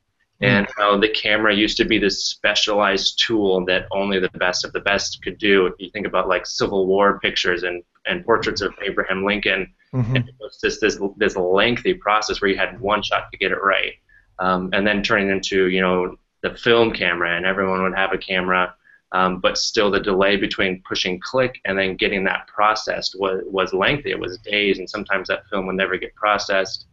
mm. 0.41 0.47
and 0.47 0.67
how 0.79 0.97
the 0.97 1.11
camera 1.11 1.55
used 1.55 1.77
to 1.77 1.85
be 1.85 1.99
this 1.99 2.25
specialized 2.25 3.19
tool 3.19 3.67
that 3.67 3.87
only 3.93 4.19
the 4.19 4.31
best 4.31 4.65
of 4.65 4.73
the 4.73 4.81
best 4.81 5.23
could 5.23 5.37
do. 5.37 5.67
If 5.67 5.75
you 5.79 5.91
think 5.91 6.07
about 6.07 6.27
like 6.27 6.47
Civil 6.47 6.87
War 6.87 7.21
pictures 7.21 7.65
and, 7.65 7.83
and 8.07 8.25
portraits 8.25 8.63
of 8.63 8.73
Abraham 8.83 9.27
Lincoln, 9.27 9.71
mm-hmm. 9.93 10.17
it 10.17 10.35
was 10.41 10.59
just 10.59 10.81
this 10.81 10.99
this 11.19 11.37
lengthy 11.37 11.93
process 11.93 12.41
where 12.41 12.51
you 12.51 12.57
had 12.57 12.81
one 12.81 13.03
shot 13.03 13.31
to 13.31 13.37
get 13.37 13.53
it 13.53 13.63
right, 13.63 13.93
um, 14.39 14.71
and 14.73 14.87
then 14.87 15.03
turning 15.03 15.29
into 15.29 15.69
you 15.69 15.83
know 15.83 16.17
the 16.43 16.55
film 16.55 16.95
camera, 16.95 17.37
and 17.37 17.45
everyone 17.45 17.83
would 17.83 17.95
have 17.95 18.15
a 18.15 18.19
camera 18.19 18.75
Um, 19.13 19.41
but 19.41 19.59
still, 19.59 19.91
the 19.91 20.01
delay 20.01 20.37
between 20.37 20.83
pushing 20.89 21.21
click 21.21 21.61
and 21.67 21.79
then 21.79 21.97
getting 21.97 22.25
that 22.25 22.47
processed 22.47 23.15
was, 23.19 23.43
was 23.47 23.75
lengthy. 23.75 24.11
It 24.11 24.19
was 24.19 24.39
days, 24.39 24.79
and 24.79 24.89
sometimes 24.89 25.29
that 25.29 25.47
film 25.49 25.67
would 25.67 25.77
never 25.77 25.99
get 25.99 26.15
processed. 26.15 26.87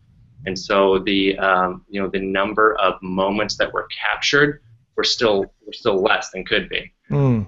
And 0.46 0.58
so 0.58 1.00
the 1.00 1.38
um, 1.40 1.86
you 1.90 2.02
know 2.02 2.10
the 2.10 2.20
number 2.20 2.76
of 2.80 3.02
moments 3.02 3.58
that 3.58 3.72
were 3.72 3.88
captured 3.88 4.62
were 4.96 5.04
still 5.04 5.46
were 5.66 5.74
still 5.74 6.02
less 6.02 6.30
than 6.32 6.44
could 6.46 6.68
be. 6.68 6.92
Mm. 7.10 7.48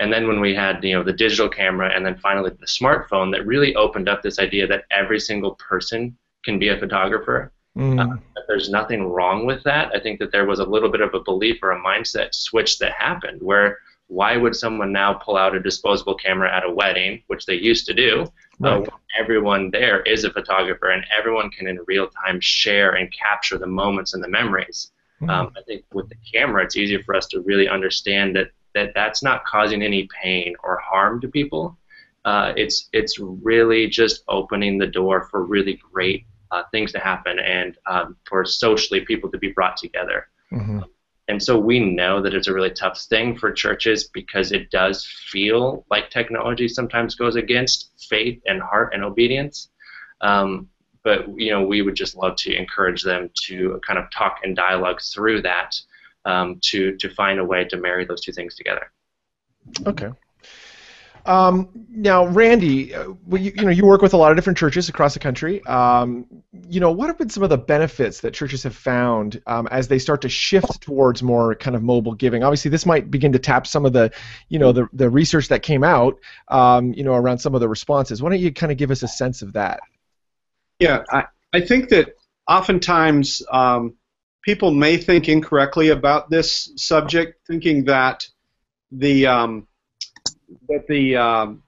And 0.00 0.12
then 0.12 0.28
when 0.28 0.40
we 0.40 0.54
had 0.54 0.82
you 0.82 0.94
know 0.94 1.04
the 1.04 1.12
digital 1.12 1.48
camera, 1.48 1.90
and 1.94 2.04
then 2.04 2.18
finally 2.18 2.50
the 2.50 2.66
smartphone, 2.66 3.30
that 3.32 3.46
really 3.46 3.74
opened 3.76 4.08
up 4.08 4.22
this 4.22 4.40
idea 4.40 4.66
that 4.66 4.84
every 4.90 5.20
single 5.20 5.54
person 5.56 6.16
can 6.44 6.58
be 6.58 6.68
a 6.68 6.78
photographer. 6.78 7.52
Mm. 7.76 8.00
Uh, 8.00 8.16
there's 8.48 8.68
nothing 8.68 9.04
wrong 9.04 9.46
with 9.46 9.62
that. 9.62 9.92
I 9.94 10.00
think 10.00 10.18
that 10.18 10.32
there 10.32 10.44
was 10.44 10.58
a 10.58 10.64
little 10.64 10.90
bit 10.90 11.00
of 11.00 11.14
a 11.14 11.20
belief 11.20 11.58
or 11.62 11.70
a 11.70 11.80
mindset 11.80 12.34
switch 12.34 12.78
that 12.78 12.92
happened 12.92 13.40
where 13.40 13.78
why 14.12 14.36
would 14.36 14.54
someone 14.54 14.92
now 14.92 15.14
pull 15.14 15.38
out 15.38 15.54
a 15.54 15.60
disposable 15.60 16.14
camera 16.14 16.54
at 16.54 16.64
a 16.64 16.70
wedding, 16.70 17.22
which 17.28 17.46
they 17.46 17.54
used 17.54 17.86
to 17.86 17.94
do? 17.94 18.26
Uh, 18.62 18.80
right. 18.80 18.88
Uh, 18.88 18.96
everyone 19.18 19.70
there 19.70 20.02
is 20.02 20.24
a 20.24 20.30
photographer, 20.30 20.90
and 20.90 21.04
everyone 21.18 21.50
can 21.50 21.66
in 21.66 21.78
real 21.86 22.08
time 22.08 22.38
share 22.40 22.92
and 22.92 23.10
capture 23.12 23.56
the 23.56 23.66
moments 23.66 24.12
and 24.12 24.22
the 24.22 24.28
memories. 24.28 24.92
Mm. 25.22 25.30
Um, 25.30 25.52
I 25.56 25.62
think 25.62 25.84
with 25.94 26.10
the 26.10 26.16
camera, 26.30 26.62
it's 26.62 26.76
easier 26.76 27.02
for 27.02 27.14
us 27.14 27.26
to 27.28 27.40
really 27.40 27.68
understand 27.68 28.36
that, 28.36 28.48
that 28.74 28.92
that's 28.94 29.22
not 29.22 29.44
causing 29.46 29.82
any 29.82 30.06
pain 30.22 30.54
or 30.62 30.78
harm 30.78 31.20
to 31.22 31.28
people. 31.28 31.78
Uh, 32.26 32.52
it's 32.54 32.90
it's 32.92 33.18
really 33.18 33.88
just 33.88 34.24
opening 34.28 34.76
the 34.78 34.86
door 34.86 35.26
for 35.30 35.44
really 35.44 35.80
great 35.90 36.26
uh, 36.50 36.64
things 36.70 36.92
to 36.92 36.98
happen 36.98 37.38
and 37.38 37.78
um, 37.86 38.16
for 38.28 38.44
socially 38.44 39.00
people 39.00 39.30
to 39.30 39.38
be 39.38 39.50
brought 39.52 39.78
together. 39.78 40.28
Mm-hmm. 40.52 40.80
And 41.32 41.42
so 41.42 41.58
we 41.58 41.80
know 41.80 42.20
that 42.20 42.34
it's 42.34 42.46
a 42.46 42.52
really 42.52 42.70
tough 42.70 43.00
thing 43.00 43.38
for 43.38 43.50
churches 43.50 44.04
because 44.04 44.52
it 44.52 44.70
does 44.70 45.06
feel 45.30 45.86
like 45.90 46.10
technology 46.10 46.68
sometimes 46.68 47.14
goes 47.14 47.36
against 47.36 47.88
faith 48.06 48.38
and 48.44 48.60
heart 48.60 48.92
and 48.92 49.02
obedience. 49.02 49.70
Um, 50.20 50.68
but 51.02 51.26
you 51.40 51.50
know, 51.50 51.62
we 51.62 51.80
would 51.80 51.94
just 51.94 52.16
love 52.16 52.36
to 52.36 52.54
encourage 52.54 53.02
them 53.02 53.30
to 53.44 53.80
kind 53.82 53.98
of 53.98 54.10
talk 54.10 54.40
and 54.44 54.54
dialogue 54.54 55.00
through 55.00 55.40
that 55.40 55.74
um, 56.26 56.60
to 56.64 56.98
to 56.98 57.08
find 57.08 57.40
a 57.40 57.44
way 57.46 57.64
to 57.64 57.78
marry 57.78 58.04
those 58.04 58.20
two 58.20 58.32
things 58.32 58.54
together. 58.54 58.92
Okay. 59.86 60.10
Um, 61.24 61.68
now, 61.88 62.26
Randy, 62.26 62.94
uh, 62.94 63.12
you, 63.30 63.52
you, 63.54 63.64
know 63.64 63.70
you 63.70 63.86
work 63.86 64.02
with 64.02 64.12
a 64.12 64.16
lot 64.16 64.32
of 64.32 64.36
different 64.36 64.58
churches 64.58 64.88
across 64.88 65.14
the 65.14 65.20
country. 65.20 65.64
Um, 65.66 66.26
you 66.68 66.80
know, 66.80 66.90
what 66.90 67.06
have 67.06 67.18
been 67.18 67.30
some 67.30 67.42
of 67.42 67.50
the 67.50 67.58
benefits 67.58 68.20
that 68.22 68.34
churches 68.34 68.64
have 68.64 68.74
found 68.74 69.40
um, 69.46 69.68
as 69.70 69.88
they 69.88 69.98
start 69.98 70.22
to 70.22 70.28
shift 70.28 70.80
towards 70.80 71.22
more 71.22 71.54
kind 71.54 71.76
of 71.76 71.82
mobile 71.82 72.14
giving? 72.14 72.42
Obviously, 72.42 72.70
this 72.70 72.86
might 72.86 73.10
begin 73.10 73.32
to 73.32 73.38
tap 73.38 73.66
some 73.66 73.86
of 73.86 73.92
the, 73.92 74.10
you 74.48 74.58
know, 74.58 74.72
the, 74.72 74.88
the 74.92 75.08
research 75.08 75.48
that 75.48 75.62
came 75.62 75.84
out, 75.84 76.18
um, 76.48 76.92
you 76.92 77.04
know, 77.04 77.14
around 77.14 77.38
some 77.38 77.54
of 77.54 77.60
the 77.60 77.68
responses. 77.68 78.20
Why 78.20 78.30
don't 78.30 78.40
you 78.40 78.52
kind 78.52 78.72
of 78.72 78.78
give 78.78 78.90
us 78.90 79.02
a 79.02 79.08
sense 79.08 79.42
of 79.42 79.52
that? 79.52 79.80
Yeah, 80.80 81.04
I, 81.10 81.24
I 81.52 81.60
think 81.60 81.90
that 81.90 82.16
oftentimes 82.48 83.42
um, 83.52 83.94
people 84.42 84.72
may 84.72 84.96
think 84.96 85.28
incorrectly 85.28 85.90
about 85.90 86.30
this 86.30 86.72
subject, 86.76 87.46
thinking 87.46 87.84
that 87.84 88.26
the 88.90 89.26
um, 89.26 89.68
that 90.68 90.86
the 90.88 91.16
um, 91.16 91.62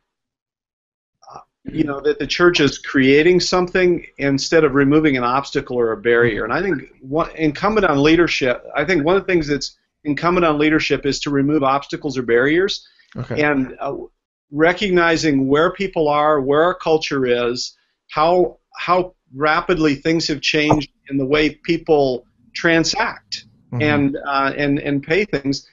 you 1.64 1.84
know 1.84 2.00
that 2.00 2.18
the 2.18 2.26
church 2.26 2.60
is 2.60 2.78
creating 2.78 3.40
something 3.40 4.06
instead 4.18 4.64
of 4.64 4.74
removing 4.74 5.16
an 5.16 5.24
obstacle 5.24 5.78
or 5.78 5.92
a 5.92 5.96
barrier. 5.96 6.44
And 6.44 6.52
I 6.52 6.60
think 6.60 6.82
what 7.00 7.34
incumbent 7.36 7.86
on 7.86 8.02
leadership, 8.02 8.64
I 8.76 8.84
think 8.84 9.04
one 9.04 9.16
of 9.16 9.26
the 9.26 9.32
things 9.32 9.46
that's 9.46 9.76
incumbent 10.04 10.44
on 10.44 10.58
leadership 10.58 11.06
is 11.06 11.20
to 11.20 11.30
remove 11.30 11.62
obstacles 11.62 12.18
or 12.18 12.22
barriers, 12.22 12.86
okay. 13.16 13.42
and 13.42 13.76
uh, 13.80 13.94
recognizing 14.50 15.48
where 15.48 15.72
people 15.72 16.08
are, 16.08 16.40
where 16.40 16.62
our 16.62 16.74
culture 16.74 17.26
is, 17.26 17.76
how 18.10 18.58
how 18.76 19.14
rapidly 19.34 19.94
things 19.94 20.28
have 20.28 20.40
changed 20.40 20.90
in 21.08 21.16
the 21.16 21.26
way 21.26 21.50
people 21.50 22.26
transact 22.54 23.46
mm-hmm. 23.72 23.82
and 23.82 24.18
uh, 24.26 24.52
and 24.56 24.78
and 24.78 25.02
pay 25.02 25.24
things 25.24 25.66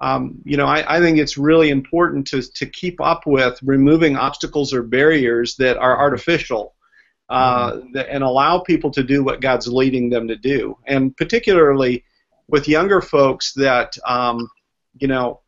um, 0.00 0.42
you 0.44 0.56
know, 0.56 0.66
I, 0.66 0.96
I, 0.96 1.00
think 1.00 1.18
it's 1.18 1.38
really 1.38 1.70
important 1.70 2.26
to, 2.28 2.42
to 2.42 2.66
keep 2.66 3.00
up 3.00 3.22
with 3.26 3.58
removing 3.62 4.16
obstacles 4.16 4.74
or 4.74 4.82
barriers 4.82 5.56
that 5.56 5.78
are 5.78 5.98
artificial 5.98 6.74
uh, 7.30 7.72
mm-hmm. 7.72 7.96
and 8.08 8.22
allow 8.22 8.58
people 8.58 8.90
to 8.90 9.02
do 9.02 9.24
what 9.24 9.40
God's 9.40 9.68
leading 9.68 10.10
them 10.10 10.28
to 10.28 10.36
do. 10.36 10.76
And 10.86 11.16
particularly 11.16 12.04
with 12.46 12.68
younger 12.68 13.00
folks 13.00 13.54
that, 13.54 13.96
um, 14.06 14.48
you 14.98 15.08
know, 15.08 15.40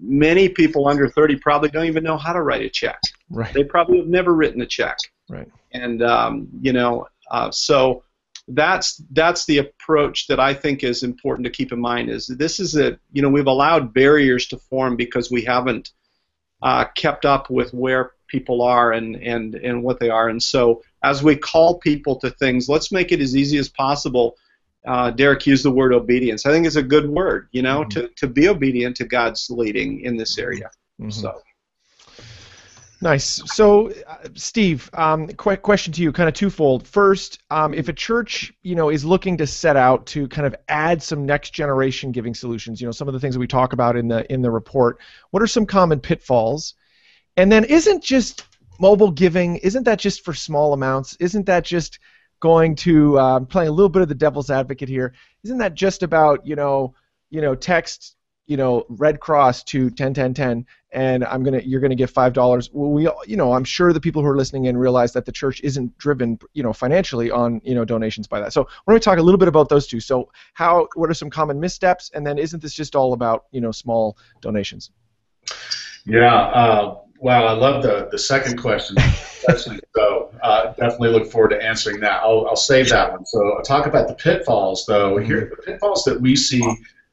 many 0.00 0.48
people 0.48 0.88
under 0.88 1.08
30 1.08 1.36
probably 1.36 1.68
don't 1.68 1.86
even 1.86 2.02
know 2.02 2.16
how 2.16 2.32
to 2.32 2.42
write 2.42 2.62
a 2.62 2.70
check. 2.70 3.00
Right. 3.30 3.54
They 3.54 3.62
probably 3.62 3.98
have 3.98 4.08
never 4.08 4.34
written 4.34 4.60
a 4.62 4.66
check. 4.66 4.96
Right. 5.28 5.48
And, 5.72 6.02
um, 6.02 6.48
you 6.60 6.72
know, 6.72 7.06
uh, 7.30 7.52
so 7.52 8.02
that's 8.48 9.00
that's 9.10 9.46
the 9.46 9.58
approach 9.58 10.26
that 10.26 10.40
I 10.40 10.54
think 10.54 10.82
is 10.82 11.02
important 11.02 11.44
to 11.46 11.50
keep 11.50 11.72
in 11.72 11.80
mind. 11.80 12.10
Is 12.10 12.26
this 12.26 12.60
is 12.60 12.76
a 12.76 12.98
you 13.12 13.22
know 13.22 13.28
we've 13.28 13.46
allowed 13.46 13.94
barriers 13.94 14.46
to 14.48 14.58
form 14.58 14.96
because 14.96 15.30
we 15.30 15.42
haven't 15.42 15.90
uh, 16.62 16.86
kept 16.94 17.24
up 17.24 17.50
with 17.50 17.72
where 17.72 18.12
people 18.28 18.62
are 18.62 18.92
and 18.92 19.16
and 19.16 19.54
and 19.54 19.82
what 19.82 20.00
they 20.00 20.10
are, 20.10 20.28
and 20.28 20.42
so 20.42 20.82
as 21.02 21.22
we 21.22 21.36
call 21.36 21.78
people 21.78 22.16
to 22.16 22.30
things, 22.30 22.68
let's 22.68 22.92
make 22.92 23.12
it 23.12 23.20
as 23.20 23.36
easy 23.36 23.58
as 23.58 23.68
possible. 23.68 24.36
Uh, 24.84 25.12
Derek 25.12 25.46
used 25.46 25.64
the 25.64 25.70
word 25.70 25.94
obedience. 25.94 26.44
I 26.44 26.50
think 26.50 26.66
it's 26.66 26.74
a 26.74 26.82
good 26.82 27.08
word, 27.08 27.48
you 27.52 27.62
know, 27.62 27.82
mm-hmm. 27.82 28.00
to, 28.00 28.08
to 28.08 28.26
be 28.26 28.48
obedient 28.48 28.96
to 28.96 29.04
God's 29.04 29.48
leading 29.48 30.00
in 30.00 30.16
this 30.16 30.38
area. 30.38 30.70
Mm-hmm. 31.00 31.10
So. 31.10 31.40
Nice. 33.02 33.42
So, 33.46 33.90
uh, 33.90 34.28
Steve, 34.34 34.88
um, 34.94 35.26
qu- 35.26 35.56
question 35.56 35.92
to 35.94 36.02
you, 36.02 36.12
kind 36.12 36.28
of 36.28 36.36
twofold. 36.36 36.86
First, 36.86 37.40
um, 37.50 37.74
if 37.74 37.88
a 37.88 37.92
church, 37.92 38.52
you 38.62 38.76
know, 38.76 38.90
is 38.90 39.04
looking 39.04 39.36
to 39.38 39.46
set 39.46 39.76
out 39.76 40.06
to 40.06 40.28
kind 40.28 40.46
of 40.46 40.54
add 40.68 41.02
some 41.02 41.26
next 41.26 41.50
generation 41.50 42.12
giving 42.12 42.32
solutions, 42.32 42.80
you 42.80 42.86
know, 42.86 42.92
some 42.92 43.08
of 43.08 43.14
the 43.14 43.18
things 43.18 43.34
that 43.34 43.40
we 43.40 43.48
talk 43.48 43.72
about 43.72 43.96
in 43.96 44.06
the 44.06 44.32
in 44.32 44.40
the 44.40 44.52
report, 44.52 45.00
what 45.32 45.42
are 45.42 45.48
some 45.48 45.66
common 45.66 45.98
pitfalls? 45.98 46.74
And 47.36 47.50
then, 47.50 47.64
isn't 47.64 48.04
just 48.04 48.44
mobile 48.78 49.10
giving? 49.10 49.56
Isn't 49.56 49.82
that 49.82 49.98
just 49.98 50.24
for 50.24 50.32
small 50.32 50.72
amounts? 50.72 51.16
Isn't 51.18 51.46
that 51.46 51.64
just 51.64 51.98
going 52.38 52.76
to 52.76 53.18
uh, 53.18 53.40
playing 53.40 53.68
a 53.68 53.72
little 53.72 53.88
bit 53.88 54.02
of 54.02 54.08
the 54.10 54.14
devil's 54.14 54.48
advocate 54.48 54.88
here? 54.88 55.12
Isn't 55.42 55.58
that 55.58 55.74
just 55.74 56.04
about 56.04 56.46
you 56.46 56.54
know, 56.54 56.94
you 57.30 57.40
know, 57.40 57.56
text 57.56 58.14
you 58.46 58.56
know 58.56 58.86
Red 58.88 59.18
Cross 59.18 59.64
to 59.64 59.90
ten 59.90 60.14
ten 60.14 60.34
ten, 60.34 60.66
and 60.92 61.24
I'm 61.24 61.42
gonna 61.42 61.60
you're 61.64 61.80
gonna 61.80 61.94
give 61.94 62.10
five 62.10 62.32
dollars. 62.32 62.70
Well, 62.72 62.90
we 62.90 63.08
you 63.26 63.36
know 63.36 63.52
I'm 63.52 63.64
sure 63.64 63.92
the 63.92 64.00
people 64.00 64.22
who 64.22 64.28
are 64.28 64.36
listening 64.36 64.66
in 64.66 64.76
realize 64.76 65.12
that 65.14 65.24
the 65.24 65.32
church 65.32 65.60
isn't 65.62 65.96
driven 65.98 66.38
you 66.52 66.62
know 66.62 66.72
financially 66.72 67.30
on 67.30 67.60
you 67.64 67.74
know 67.74 67.84
donations 67.84 68.26
by 68.26 68.40
that. 68.40 68.52
So 68.52 68.62
why 68.62 68.92
don't 68.92 68.94
we 68.94 69.00
talk 69.00 69.18
a 69.18 69.22
little 69.22 69.38
bit 69.38 69.48
about 69.48 69.68
those 69.68 69.86
two? 69.86 70.00
So 70.00 70.30
how 70.54 70.88
what 70.94 71.10
are 71.10 71.14
some 71.14 71.30
common 71.30 71.58
missteps, 71.58 72.10
and 72.14 72.26
then 72.26 72.38
isn't 72.38 72.62
this 72.62 72.74
just 72.74 72.94
all 72.94 73.14
about 73.14 73.46
you 73.52 73.60
know 73.60 73.72
small 73.72 74.18
donations? 74.40 74.90
Yeah. 76.04 76.34
Uh, 76.34 76.98
wow, 77.18 77.46
I 77.46 77.52
love 77.52 77.82
the 77.82 78.08
the 78.10 78.18
second 78.18 78.58
question. 78.58 78.96
so 79.96 80.30
uh, 80.42 80.72
definitely 80.74 81.08
look 81.08 81.30
forward 81.30 81.50
to 81.50 81.62
answering 81.62 82.00
that. 82.00 82.22
I'll, 82.22 82.46
I'll 82.48 82.56
save 82.56 82.90
that 82.90 83.12
one. 83.12 83.24
So 83.24 83.54
I'll 83.56 83.62
talk 83.62 83.86
about 83.86 84.08
the 84.08 84.14
pitfalls 84.14 84.84
though. 84.86 85.16
Here, 85.16 85.52
the 85.56 85.62
pitfalls 85.62 86.04
that 86.04 86.20
we 86.20 86.36
see 86.36 86.62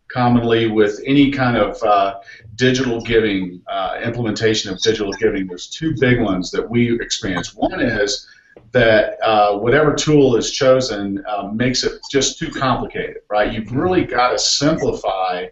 commonly 0.10 0.68
with 0.68 1.00
any 1.06 1.32
kind 1.32 1.56
of 1.56 1.82
uh, 1.84 2.20
digital 2.56 3.00
giving, 3.02 3.62
uh, 3.68 4.00
implementation 4.04 4.72
of 4.72 4.82
digital 4.82 5.14
giving, 5.14 5.48
there's 5.48 5.68
two 5.68 5.96
big 6.00 6.20
ones 6.20 6.52
that 6.52 6.70
we 6.70 7.00
experience. 7.00 7.56
One 7.56 7.80
is 7.80 8.28
that 8.72 9.18
uh, 9.24 9.58
whatever 9.58 9.94
tool 9.94 10.36
is 10.36 10.52
chosen 10.52 11.24
uh, 11.28 11.50
makes 11.54 11.84
it 11.84 12.02
just 12.12 12.38
too 12.38 12.52
complicated, 12.52 13.18
right? 13.30 13.52
You've 13.52 13.72
really 13.72 14.04
got 14.04 14.32
to 14.32 14.40
simplify 14.40 15.48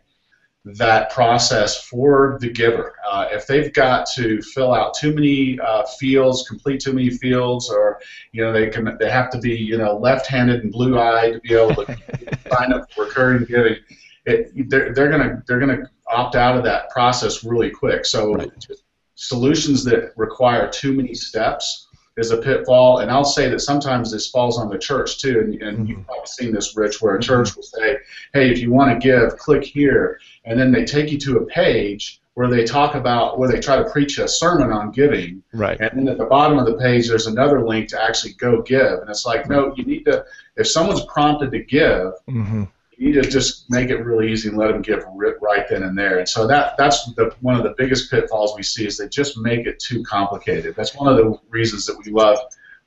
that 0.65 1.09
process 1.11 1.81
for 1.83 2.37
the 2.41 2.51
giver. 2.51 2.95
Uh, 3.09 3.27
if 3.31 3.47
they've 3.47 3.71
got 3.73 4.05
to 4.15 4.41
fill 4.41 4.73
out 4.73 4.93
too 4.93 5.13
many 5.13 5.57
uh, 5.59 5.83
fields, 5.99 6.47
complete 6.47 6.81
too 6.81 6.91
many 6.91 7.09
fields, 7.09 7.69
or 7.69 7.99
you 8.33 8.43
know 8.43 8.51
they 8.51 8.67
can 8.67 8.97
they 8.99 9.09
have 9.09 9.29
to 9.29 9.39
be 9.39 9.55
you 9.55 9.77
know 9.77 9.97
left-handed 9.97 10.63
and 10.63 10.71
blue-eyed 10.71 11.33
to 11.33 11.39
be 11.39 11.53
able 11.53 11.85
to 11.85 11.97
sign 12.51 12.73
up 12.73 12.91
for 12.91 13.05
recurring 13.05 13.45
giving 13.45 13.77
it, 14.27 14.69
they're, 14.69 14.93
they're 14.93 15.10
gonna 15.10 15.41
they're 15.48 15.60
gonna 15.60 15.89
opt 16.07 16.36
out 16.36 16.57
of 16.57 16.63
that 16.65 16.89
process 16.89 17.43
really 17.43 17.69
quick. 17.69 18.05
So 18.05 18.36
right. 18.36 18.51
solutions 19.15 19.84
that 19.86 20.12
require 20.17 20.69
too 20.69 20.93
many 20.93 21.13
steps 21.13 21.88
is 22.17 22.31
a 22.31 22.38
pitfall. 22.38 23.00
And 23.00 23.12
I'll 23.12 23.24
say 23.24 23.50
that 23.50 23.62
sometimes 23.62 24.12
this 24.12 24.29
falls 24.29 24.57
on 24.57 24.69
the 24.69 24.77
church 24.77 25.19
too. 25.19 25.39
And, 25.39 25.62
and 25.62 25.77
mm-hmm. 25.77 25.86
you've 25.88 26.05
probably 26.05 26.25
seen 26.25 26.51
this, 26.51 26.75
Rich, 26.75 27.01
where 27.01 27.15
a 27.15 27.22
church 27.22 27.55
will 27.55 27.63
say, 27.63 27.98
"Hey, 28.34 28.51
if 28.51 28.60
you 28.60 28.72
want 28.72 28.91
to 28.91 29.07
give, 29.07 29.38
click 29.38 29.63
here," 29.63 30.19
and 30.46 30.60
then 30.60 30.72
they 30.72 30.84
take 30.84 31.12
you 31.12 31.17
to 31.19 31.38
a 31.38 31.46
page 31.46 32.22
where 32.34 32.50
they 32.50 32.65
talk 32.65 32.93
about 32.93 33.39
where 33.39 33.50
they 33.50 33.60
try 33.60 33.77
to 33.77 33.89
preach 33.89 34.19
a 34.19 34.27
sermon 34.27 34.72
on 34.72 34.91
giving. 34.91 35.41
Right. 35.53 35.79
And 35.79 35.91
then 35.98 36.07
at 36.07 36.19
the 36.19 36.25
bottom 36.25 36.60
of 36.60 36.67
the 36.67 36.77
page, 36.77 37.07
there's 37.07 37.25
another 37.25 37.65
link 37.65 37.88
to 37.89 38.03
actually 38.03 38.34
go 38.34 38.62
give. 38.62 39.00
And 39.00 39.10
it's 39.10 39.25
like, 39.25 39.50
no, 39.50 39.74
you 39.75 39.86
need 39.86 40.03
to. 40.03 40.24
If 40.57 40.67
someone's 40.67 41.05
prompted 41.05 41.51
to 41.51 41.63
give. 41.63 42.12
Mm-hmm 42.29 42.65
You 42.97 43.11
need 43.11 43.23
to 43.23 43.29
just 43.29 43.69
make 43.69 43.89
it 43.89 43.97
really 43.97 44.31
easy 44.31 44.49
and 44.49 44.57
let 44.57 44.71
them 44.71 44.81
give 44.81 45.03
right 45.41 45.67
then 45.69 45.83
and 45.83 45.97
there. 45.97 46.19
And 46.19 46.27
so 46.27 46.47
that 46.47 46.75
that's 46.77 47.05
the, 47.13 47.33
one 47.41 47.55
of 47.55 47.63
the 47.63 47.75
biggest 47.77 48.09
pitfalls 48.09 48.53
we 48.55 48.63
see 48.63 48.85
is 48.87 48.97
they 48.97 49.07
just 49.07 49.37
make 49.37 49.67
it 49.67 49.79
too 49.79 50.03
complicated. 50.03 50.75
That's 50.75 50.95
one 50.95 51.07
of 51.07 51.17
the 51.17 51.37
reasons 51.49 51.85
that 51.85 51.97
we 52.03 52.11
love 52.11 52.39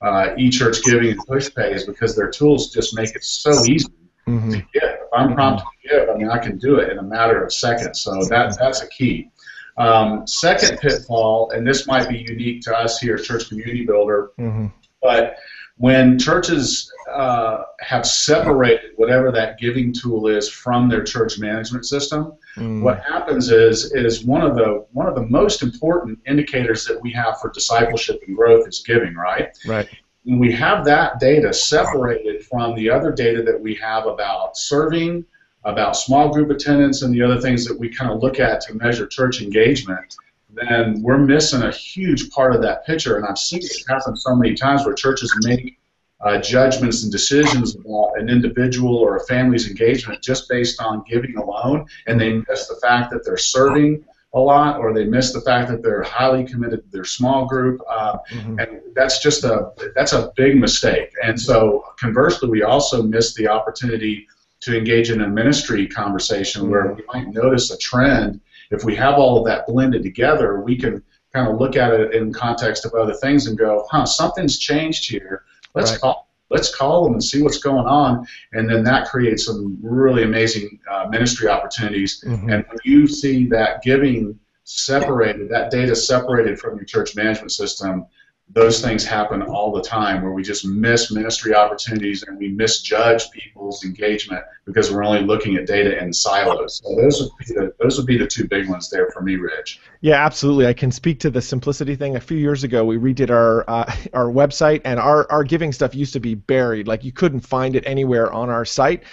uh, 0.03 0.35
eChurchGiving 0.37 1.13
and 1.13 1.27
Pushpay 1.27 1.75
is 1.75 1.85
because 1.85 2.17
their 2.17 2.31
tools 2.31 2.71
just 2.71 2.95
make 2.95 3.15
it 3.15 3.23
so 3.25 3.51
easy 3.65 3.89
mm-hmm. 4.27 4.51
to 4.51 4.57
give. 4.57 4.83
If 4.83 5.09
I'm 5.13 5.35
prompted 5.35 5.65
to 5.65 5.89
give, 5.89 6.09
I 6.09 6.15
mean 6.15 6.29
I 6.29 6.39
can 6.39 6.59
do 6.59 6.77
it 6.77 6.91
in 6.91 6.99
a 6.99 7.03
matter 7.03 7.43
of 7.43 7.53
seconds. 7.53 8.01
So 8.01 8.25
that 8.25 8.57
that's 8.59 8.83
a 8.83 8.89
key. 8.89 9.31
Um, 9.77 10.27
second 10.27 10.79
pitfall, 10.79 11.53
and 11.53 11.67
this 11.67 11.87
might 11.87 12.09
be 12.09 12.19
unique 12.19 12.63
to 12.63 12.77
us 12.77 12.99
here, 12.99 13.15
at 13.15 13.25
Church 13.25 13.49
Community 13.49 13.87
Builder, 13.87 14.33
mm-hmm. 14.39 14.67
but 15.01 15.37
when 15.81 16.19
churches 16.19 16.93
uh, 17.11 17.63
have 17.81 18.07
separated 18.07 18.91
whatever 18.97 19.33
that 19.33 19.59
giving 19.59 19.95
tool 19.95 20.27
is 20.27 20.47
from 20.47 20.91
their 20.91 21.03
church 21.03 21.39
management 21.39 21.87
system, 21.87 22.35
mm. 22.57 22.83
what 22.83 23.03
happens 23.03 23.51
is 23.51 23.91
is 23.93 24.23
one 24.23 24.43
of 24.43 24.55
the 24.57 24.85
one 24.93 25.07
of 25.07 25.15
the 25.15 25.25
most 25.25 25.63
important 25.63 26.19
indicators 26.27 26.85
that 26.85 27.01
we 27.01 27.11
have 27.13 27.41
for 27.41 27.51
discipleship 27.51 28.23
and 28.27 28.37
growth 28.37 28.69
is 28.69 28.83
giving, 28.87 29.15
right? 29.15 29.57
Right. 29.67 29.89
When 30.25 30.39
we 30.39 30.53
have 30.53 30.85
that 30.85 31.19
data 31.19 31.51
separated 31.51 32.45
from 32.45 32.75
the 32.75 32.91
other 32.91 33.11
data 33.11 33.43
that 33.45 33.59
we 33.59 33.75
have 33.77 34.07
about 34.07 34.59
serving, 34.59 35.25
about 35.65 35.97
small 35.97 36.31
group 36.31 36.51
attendance, 36.51 37.01
and 37.01 37.15
the 37.15 37.23
other 37.23 37.41
things 37.41 37.65
that 37.65 37.79
we 37.79 37.89
kind 37.89 38.13
of 38.13 38.23
look 38.23 38.39
at 38.39 38.61
to 38.63 38.75
measure 38.75 39.07
church 39.07 39.41
engagement, 39.41 40.15
then 40.55 41.03
we're 41.03 41.19
missing 41.19 41.63
a 41.63 41.71
huge 41.73 42.31
part 42.31 42.55
of 42.55 42.63
that 42.63 42.85
picture. 42.87 43.17
And 43.17 43.27
I've 43.27 43.39
seen 43.39 43.61
it 43.63 43.73
happen 43.89 44.17
so 44.17 44.35
many 44.35 44.55
times 44.55 44.85
where 44.85 44.95
churches 44.95 45.35
make 45.43 45.79
uh, 46.21 46.39
judgments 46.39 47.03
and 47.03 47.11
decisions 47.11 47.77
about 47.77 48.13
an 48.19 48.29
individual 48.29 48.97
or 48.97 49.17
a 49.17 49.25
family's 49.25 49.69
engagement 49.69 50.23
just 50.23 50.49
based 50.49 50.81
on 50.81 51.03
giving 51.09 51.37
alone, 51.37 51.87
and 52.07 52.21
they 52.21 52.35
miss 52.49 52.69
the 52.69 52.79
fact 52.83 53.11
that 53.11 53.25
they're 53.25 53.37
serving 53.37 54.05
a 54.35 54.39
lot, 54.39 54.79
or 54.79 54.93
they 54.93 55.05
miss 55.05 55.33
the 55.33 55.41
fact 55.41 55.69
that 55.69 55.83
they're 55.83 56.03
highly 56.03 56.45
committed 56.45 56.85
to 56.85 56.91
their 56.91 57.05
small 57.05 57.47
group, 57.47 57.81
uh, 57.89 58.17
mm-hmm. 58.31 58.61
and 58.61 58.81
that's 58.95 59.21
just 59.21 59.45
a 59.45 59.73
that's 59.97 60.13
a 60.13 60.31
big 60.37 60.57
mistake. 60.57 61.11
And 61.25 61.41
so 61.41 61.85
conversely, 61.99 62.49
we 62.49 62.63
also 62.63 63.03
miss 63.03 63.35
the 63.35 63.49
opportunity 63.49 64.29
to 64.61 64.77
engage 64.77 65.11
in 65.11 65.23
a 65.23 65.29
ministry 65.29 65.89
conversation 65.89 66.63
mm-hmm. 66.63 66.71
where 66.71 66.93
we 66.93 67.03
might 67.13 67.29
notice 67.29 67.71
a 67.71 67.79
trend 67.79 68.41
if 68.71 68.85
we 68.85 68.95
have 68.97 69.15
all 69.15 69.39
of 69.39 69.45
that 69.47 69.67
blended 69.67 70.03
together, 70.03 70.61
we 70.61 70.77
can 70.77 71.03
kind 71.33 71.49
of 71.49 71.59
look 71.59 71.77
at 71.77 71.93
it 71.93 72.15
in 72.15 72.33
context 72.33 72.85
of 72.85 72.95
other 72.95 73.15
things 73.15 73.47
and 73.47 73.59
go, 73.59 73.87
huh, 73.91 74.05
something's 74.05 74.59
changed 74.59 75.09
here. 75.09 75.45
Let's 75.75 75.93
right. 75.93 76.01
call 76.01 76.29
let's 76.51 76.75
call 76.75 77.05
them 77.05 77.13
and 77.13 77.23
see 77.23 77.43
what's 77.43 77.59
going 77.59 77.87
on, 77.87 78.27
and 78.53 78.69
then 78.69 78.83
that 78.83 79.09
creates 79.09 79.47
some 79.47 79.79
really 79.81 80.25
amazing 80.25 80.81
uh, 80.91 81.07
ministry 81.09 81.49
opportunities. 81.49 82.25
Mm-hmm. 82.27 82.51
And 82.51 82.65
when 82.67 82.79
you 82.85 83.07
see 83.07 83.47
that 83.47 83.83
giving 83.83 84.39
separated, 84.65 85.49
that 85.49 85.71
data 85.71 85.95
separated 85.95 86.59
from 86.59 86.77
your 86.77 86.85
church 86.85 87.15
management 87.15 87.53
system, 87.53 88.07
those 88.53 88.83
things 88.83 89.05
happen 89.05 89.43
all 89.43 89.73
the 89.73 89.83
time 89.83 90.23
where 90.23 90.33
we 90.33 90.43
just 90.43 90.67
miss 90.67 91.13
ministry 91.13 91.55
opportunities 91.55 92.25
and 92.25 92.37
we 92.37 92.49
misjudge 92.49 93.31
people's 93.31 93.85
engagement 93.85 94.43
because 94.65 94.91
we're 94.91 95.05
only 95.05 95.21
looking 95.21 95.57
at 95.57 95.67
data 95.67 96.03
in 96.03 96.13
silos. 96.13 96.81
So 96.83 96.97
those 96.97 97.21
would 97.21 97.31
be 97.39 97.55
the, 97.55 97.75
those 97.81 97.97
would 97.97 98.07
be 98.07 98.19
the 98.19 98.27
two 98.27 98.49
big 98.49 98.69
ones 98.69 98.91
there 98.91 99.09
for 99.13 99.23
me, 99.23 99.37
Rich. 99.37 99.81
Yeah, 100.01 100.25
absolutely. 100.25 100.67
I 100.67 100.73
can 100.73 100.91
speak 100.91 101.21
to 101.21 101.31
the 101.31 101.41
simplicity 101.41 101.95
thing. 101.95 102.17
A 102.17 102.21
few 102.21 102.39
years 102.39 102.65
ago, 102.65 102.85
we 102.85 102.97
redid 102.97 103.31
our 103.31 103.69
uh, 103.69 103.93
our 104.13 104.27
website, 104.27 104.83
and 104.85 104.99
our 104.99 105.31
our 105.31 105.45
giving 105.45 105.73
stuff 105.73 105.95
used 105.95 106.15
to 106.15 106.21
be 106.21 106.35
buried. 106.35 106.89
Like 106.89 107.05
you 107.05 107.13
couldn't 107.13 107.41
find 107.41 107.77
it 107.77 107.85
anywhere 107.87 108.33
on 108.33 108.51
our 108.51 108.65
site, 108.65 109.05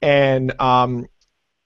and 0.00 0.58
um, 0.60 1.06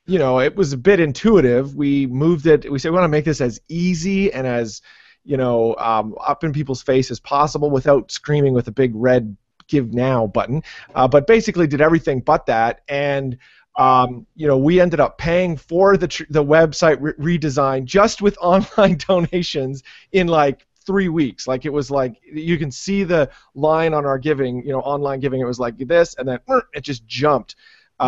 you 0.07 0.19
know, 0.19 0.41
it 0.41 0.57
was 0.57 0.73
a 0.73 0.77
bit 0.77 0.99
intuitive. 0.99 1.77
We 1.77 2.07
moved 2.07 2.47
it. 2.47 2.71
We 2.71 2.81
said 2.81 2.91
we 2.91 2.97
want 2.97 3.05
to 3.05 3.09
make 3.09 3.25
this 3.25 3.41
as 3.41 3.61
easy 3.69 4.33
and 4.33 4.45
as 4.47 4.83
you 5.25 5.37
know, 5.37 5.77
um, 5.77 6.15
up 6.21 6.45
in 6.45 6.53
people's 6.53 6.83
face 6.83 7.11
as 7.11 7.21
possible 7.21 7.71
without 7.71 8.11
screaming 8.11 8.55
with 8.55 8.69
a 8.69 8.73
big 8.73 8.93
red 8.95 9.37
give 9.69 9.95
now 9.95 10.27
button. 10.27 10.63
Uh, 10.95 11.09
but 11.09 11.27
basically 11.27 11.67
did 11.67 11.81
everything 11.81 12.21
but 12.21 12.47
that. 12.47 12.83
And 12.89 13.39
um, 13.77 14.27
you 14.37 14.47
know, 14.47 14.59
we 14.59 14.81
ended 14.81 15.01
up 15.01 15.17
paying 15.17 15.57
for 15.57 15.97
the 15.97 16.09
tr- 16.09 16.25
the 16.29 16.45
website 16.45 16.99
re- 17.01 17.39
redesign 17.39 17.85
just 17.85 18.21
with 18.21 18.37
online 18.43 18.99
donations 18.99 19.83
in 20.13 20.27
like 20.27 20.67
three 20.85 21.09
weeks. 21.09 21.47
Like 21.47 21.65
it 21.65 21.73
was 21.73 21.91
like 21.91 22.21
you 22.23 22.59
can 22.59 22.71
see 22.71 23.05
the 23.05 23.31
line 23.55 23.95
on 23.95 24.05
our 24.05 24.19
giving, 24.19 24.63
you 24.65 24.73
know, 24.73 24.81
online 24.81 25.21
giving. 25.21 25.41
It 25.41 25.47
was 25.47 25.61
like 25.61 25.79
this, 25.79 26.15
and 26.19 26.29
then 26.29 26.39
it 26.75 26.83
just 26.83 27.07
jumped. 27.07 27.57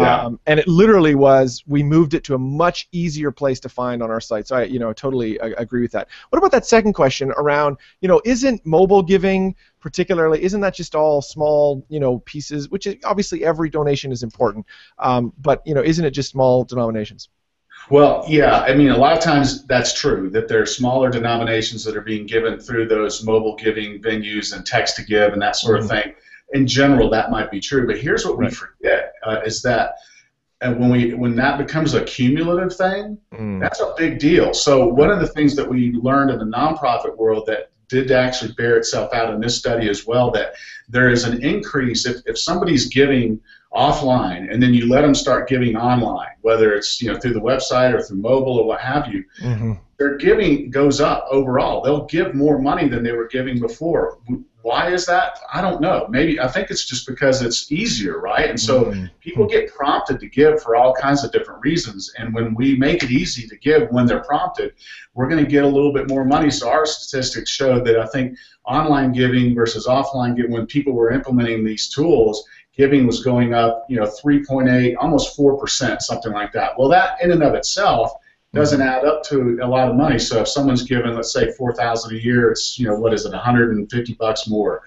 Yeah. 0.00 0.24
Um, 0.24 0.40
and 0.46 0.58
it 0.58 0.66
literally 0.66 1.14
was 1.14 1.62
we 1.66 1.82
moved 1.82 2.14
it 2.14 2.24
to 2.24 2.34
a 2.34 2.38
much 2.38 2.88
easier 2.92 3.30
place 3.30 3.60
to 3.60 3.68
find 3.68 4.02
on 4.02 4.10
our 4.10 4.20
site. 4.20 4.48
So 4.48 4.56
I, 4.56 4.64
you 4.64 4.78
know, 4.78 4.92
totally 4.92 5.38
agree 5.38 5.82
with 5.82 5.92
that. 5.92 6.08
What 6.30 6.38
about 6.38 6.52
that 6.52 6.66
second 6.66 6.94
question 6.94 7.32
around, 7.36 7.76
you 8.00 8.08
know, 8.08 8.20
isn't 8.24 8.64
mobile 8.64 9.02
giving 9.02 9.54
particularly 9.80 10.42
isn't 10.42 10.62
that 10.62 10.74
just 10.74 10.94
all 10.94 11.20
small, 11.20 11.84
you 11.88 12.00
know, 12.00 12.20
pieces? 12.20 12.70
Which 12.70 12.86
is 12.86 12.96
obviously 13.04 13.44
every 13.44 13.70
donation 13.70 14.12
is 14.12 14.22
important, 14.22 14.66
um, 14.98 15.32
but 15.38 15.62
you 15.66 15.74
know, 15.74 15.82
isn't 15.82 16.04
it 16.04 16.12
just 16.12 16.30
small 16.30 16.64
denominations? 16.64 17.28
Well, 17.90 18.24
yeah, 18.26 18.60
I 18.60 18.74
mean, 18.74 18.88
a 18.88 18.96
lot 18.96 19.14
of 19.14 19.22
times 19.22 19.66
that's 19.66 19.92
true 19.92 20.30
that 20.30 20.48
there 20.48 20.62
are 20.62 20.66
smaller 20.66 21.10
denominations 21.10 21.84
that 21.84 21.96
are 21.96 22.00
being 22.00 22.24
given 22.24 22.58
through 22.58 22.88
those 22.88 23.22
mobile 23.24 23.56
giving 23.56 24.00
venues 24.00 24.56
and 24.56 24.64
text 24.64 24.96
to 24.96 25.04
give 25.04 25.34
and 25.34 25.42
that 25.42 25.56
sort 25.56 25.80
mm-hmm. 25.80 25.90
of 25.90 26.04
thing 26.04 26.14
in 26.54 26.66
general, 26.66 27.10
that 27.10 27.30
might 27.30 27.50
be 27.50 27.60
true. 27.60 27.86
But 27.86 27.98
here's 27.98 28.24
what 28.24 28.38
right. 28.38 28.50
we 28.50 28.54
forget 28.54 29.03
uh, 29.24 29.40
is 29.44 29.62
that 29.62 29.94
and 30.60 30.80
when 30.80 30.90
we 30.90 31.14
when 31.14 31.36
that 31.36 31.58
becomes 31.58 31.94
a 31.94 32.04
cumulative 32.04 32.74
thing, 32.74 33.18
mm. 33.32 33.60
that's 33.60 33.80
a 33.80 33.94
big 33.98 34.18
deal. 34.18 34.54
So 34.54 34.86
one 34.86 35.10
of 35.10 35.20
the 35.20 35.26
things 35.26 35.54
that 35.56 35.68
we 35.68 35.92
learned 35.92 36.30
in 36.30 36.38
the 36.38 36.44
nonprofit 36.44 37.16
world 37.16 37.44
that 37.46 37.70
did 37.88 38.10
actually 38.10 38.52
bear 38.52 38.76
itself 38.76 39.12
out 39.12 39.32
in 39.32 39.40
this 39.40 39.58
study 39.58 39.88
as 39.88 40.06
well 40.06 40.30
that 40.30 40.54
there 40.88 41.10
is 41.10 41.24
an 41.24 41.44
increase 41.44 42.06
if, 42.06 42.16
if 42.26 42.38
somebody's 42.38 42.88
giving 42.88 43.40
offline 43.74 44.52
and 44.52 44.62
then 44.62 44.72
you 44.72 44.88
let 44.88 45.02
them 45.02 45.14
start 45.14 45.48
giving 45.48 45.76
online 45.76 46.30
whether 46.42 46.72
it's 46.72 47.02
you 47.02 47.12
know 47.12 47.18
through 47.18 47.32
the 47.32 47.40
website 47.40 47.92
or 47.92 48.00
through 48.00 48.16
mobile 48.16 48.58
or 48.58 48.66
what 48.66 48.80
have 48.80 49.12
you 49.12 49.24
mm-hmm. 49.40 49.72
their 49.98 50.16
giving 50.16 50.70
goes 50.70 51.00
up 51.00 51.26
overall 51.30 51.82
they'll 51.82 52.06
give 52.06 52.34
more 52.34 52.58
money 52.58 52.88
than 52.88 53.02
they 53.02 53.12
were 53.12 53.26
giving 53.26 53.58
before 53.58 54.18
why 54.64 54.90
is 54.90 55.04
that? 55.04 55.40
I 55.52 55.60
don't 55.60 55.82
know. 55.82 56.06
Maybe 56.08 56.40
I 56.40 56.48
think 56.48 56.70
it's 56.70 56.86
just 56.86 57.06
because 57.06 57.42
it's 57.42 57.70
easier, 57.70 58.18
right? 58.18 58.48
And 58.48 58.58
so 58.58 58.86
mm-hmm. 58.86 59.06
people 59.20 59.46
get 59.46 59.70
prompted 59.74 60.18
to 60.20 60.26
give 60.26 60.62
for 60.62 60.74
all 60.74 60.94
kinds 60.94 61.22
of 61.22 61.32
different 61.32 61.60
reasons. 61.62 62.10
And 62.16 62.32
when 62.32 62.54
we 62.54 62.74
make 62.74 63.02
it 63.02 63.10
easy 63.10 63.46
to 63.46 63.58
give 63.58 63.90
when 63.90 64.06
they're 64.06 64.24
prompted, 64.24 64.72
we're 65.12 65.28
going 65.28 65.44
to 65.44 65.50
get 65.50 65.64
a 65.64 65.68
little 65.68 65.92
bit 65.92 66.08
more 66.08 66.24
money. 66.24 66.50
So 66.50 66.70
our 66.70 66.86
statistics 66.86 67.50
show 67.50 67.78
that 67.80 68.00
I 68.00 68.06
think 68.06 68.38
online 68.64 69.12
giving 69.12 69.54
versus 69.54 69.86
offline 69.86 70.34
giving, 70.34 70.52
when 70.52 70.64
people 70.64 70.94
were 70.94 71.12
implementing 71.12 71.62
these 71.62 71.90
tools, 71.90 72.42
giving 72.74 73.06
was 73.06 73.22
going 73.22 73.52
up, 73.52 73.84
you 73.90 73.98
know, 73.98 74.06
3.8, 74.06 74.94
almost 74.98 75.36
4%, 75.36 76.00
something 76.00 76.32
like 76.32 76.52
that. 76.52 76.70
Well, 76.78 76.88
that 76.88 77.22
in 77.22 77.32
and 77.32 77.42
of 77.42 77.52
itself 77.52 78.12
doesn't 78.54 78.80
add 78.80 79.04
up 79.04 79.22
to 79.24 79.58
a 79.62 79.66
lot 79.66 79.88
of 79.88 79.96
money. 79.96 80.18
So 80.18 80.40
if 80.40 80.48
someone's 80.48 80.84
given, 80.84 81.14
let's 81.14 81.32
say, 81.32 81.50
four 81.52 81.74
thousand 81.74 82.16
a 82.16 82.20
year, 82.20 82.50
it's 82.50 82.78
you 82.78 82.86
know 82.86 82.96
what 82.96 83.12
is 83.12 83.26
it, 83.26 83.32
150 83.32 84.14
bucks 84.14 84.46
more. 84.48 84.82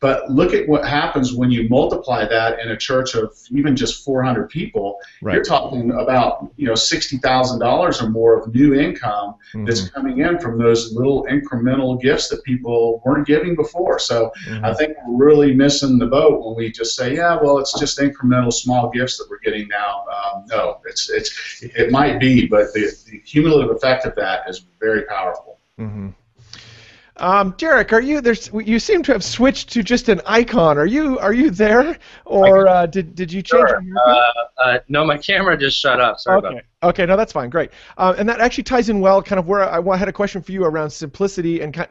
But 0.00 0.30
look 0.30 0.52
at 0.52 0.68
what 0.68 0.86
happens 0.86 1.32
when 1.32 1.50
you 1.50 1.68
multiply 1.70 2.26
that 2.26 2.60
in 2.60 2.70
a 2.70 2.76
church 2.76 3.14
of 3.14 3.34
even 3.50 3.74
just 3.74 4.04
400 4.04 4.50
people. 4.50 4.98
Right. 5.22 5.34
You're 5.34 5.44
talking 5.44 5.90
about 5.90 6.52
you 6.56 6.66
know 6.66 6.74
$60,000 6.74 8.02
or 8.02 8.10
more 8.10 8.38
of 8.38 8.54
new 8.54 8.74
income 8.74 9.36
mm-hmm. 9.54 9.64
that's 9.64 9.88
coming 9.88 10.18
in 10.18 10.38
from 10.38 10.58
those 10.58 10.92
little 10.92 11.26
incremental 11.30 12.00
gifts 12.00 12.28
that 12.28 12.44
people 12.44 13.00
weren't 13.06 13.26
giving 13.26 13.56
before. 13.56 13.98
So 13.98 14.32
mm-hmm. 14.46 14.64
I 14.66 14.74
think 14.74 14.96
we're 15.06 15.26
really 15.26 15.54
missing 15.54 15.98
the 15.98 16.06
boat 16.06 16.44
when 16.44 16.56
we 16.56 16.70
just 16.70 16.94
say, 16.94 17.16
yeah, 17.16 17.38
well, 17.42 17.58
it's 17.58 17.78
just 17.78 17.98
incremental 17.98 18.52
small 18.52 18.90
gifts 18.90 19.16
that 19.16 19.28
we're 19.30 19.38
getting 19.38 19.66
now. 19.68 20.04
Um, 20.14 20.44
no, 20.48 20.80
it's 20.84 21.08
it's 21.08 21.62
it 21.62 21.90
might 21.90 22.20
be, 22.20 22.46
but 22.46 22.72
the, 22.74 22.92
the 23.06 23.18
cumulative 23.20 23.74
effect 23.74 24.04
of 24.04 24.14
that 24.16 24.48
is 24.48 24.66
very 24.78 25.04
powerful. 25.04 25.58
Mm-hmm. 25.78 26.08
Um, 27.18 27.54
Derek, 27.56 27.94
are 27.94 28.00
you 28.00 28.20
there's 28.20 28.50
you 28.52 28.78
seem 28.78 29.02
to 29.04 29.12
have 29.12 29.24
switched 29.24 29.72
to 29.72 29.82
just 29.82 30.10
an 30.10 30.20
icon. 30.26 30.76
Are 30.76 30.86
you 30.86 31.18
are 31.18 31.32
you 31.32 31.50
there, 31.50 31.98
or 32.26 32.68
uh, 32.68 32.84
did 32.86 33.14
did 33.14 33.32
you 33.32 33.40
change? 33.40 33.68
Sure. 33.68 33.82
Uh, 34.06 34.30
uh, 34.62 34.78
no, 34.88 35.04
my 35.04 35.16
camera 35.16 35.56
just 35.56 35.78
shut 35.78 35.98
off. 35.98 36.20
Sorry 36.20 36.38
okay. 36.38 36.46
about 36.48 36.62
that. 36.82 36.88
Okay, 36.88 37.06
no, 37.06 37.16
that's 37.16 37.32
fine. 37.32 37.48
Great, 37.48 37.70
uh, 37.96 38.14
and 38.18 38.28
that 38.28 38.40
actually 38.40 38.64
ties 38.64 38.90
in 38.90 39.00
well, 39.00 39.22
kind 39.22 39.38
of 39.38 39.46
where 39.46 39.62
I, 39.62 39.96
had 39.96 40.08
a 40.08 40.12
question 40.12 40.42
for 40.42 40.52
you 40.52 40.64
around 40.64 40.90
simplicity 40.90 41.62
and 41.62 41.72
kind, 41.72 41.90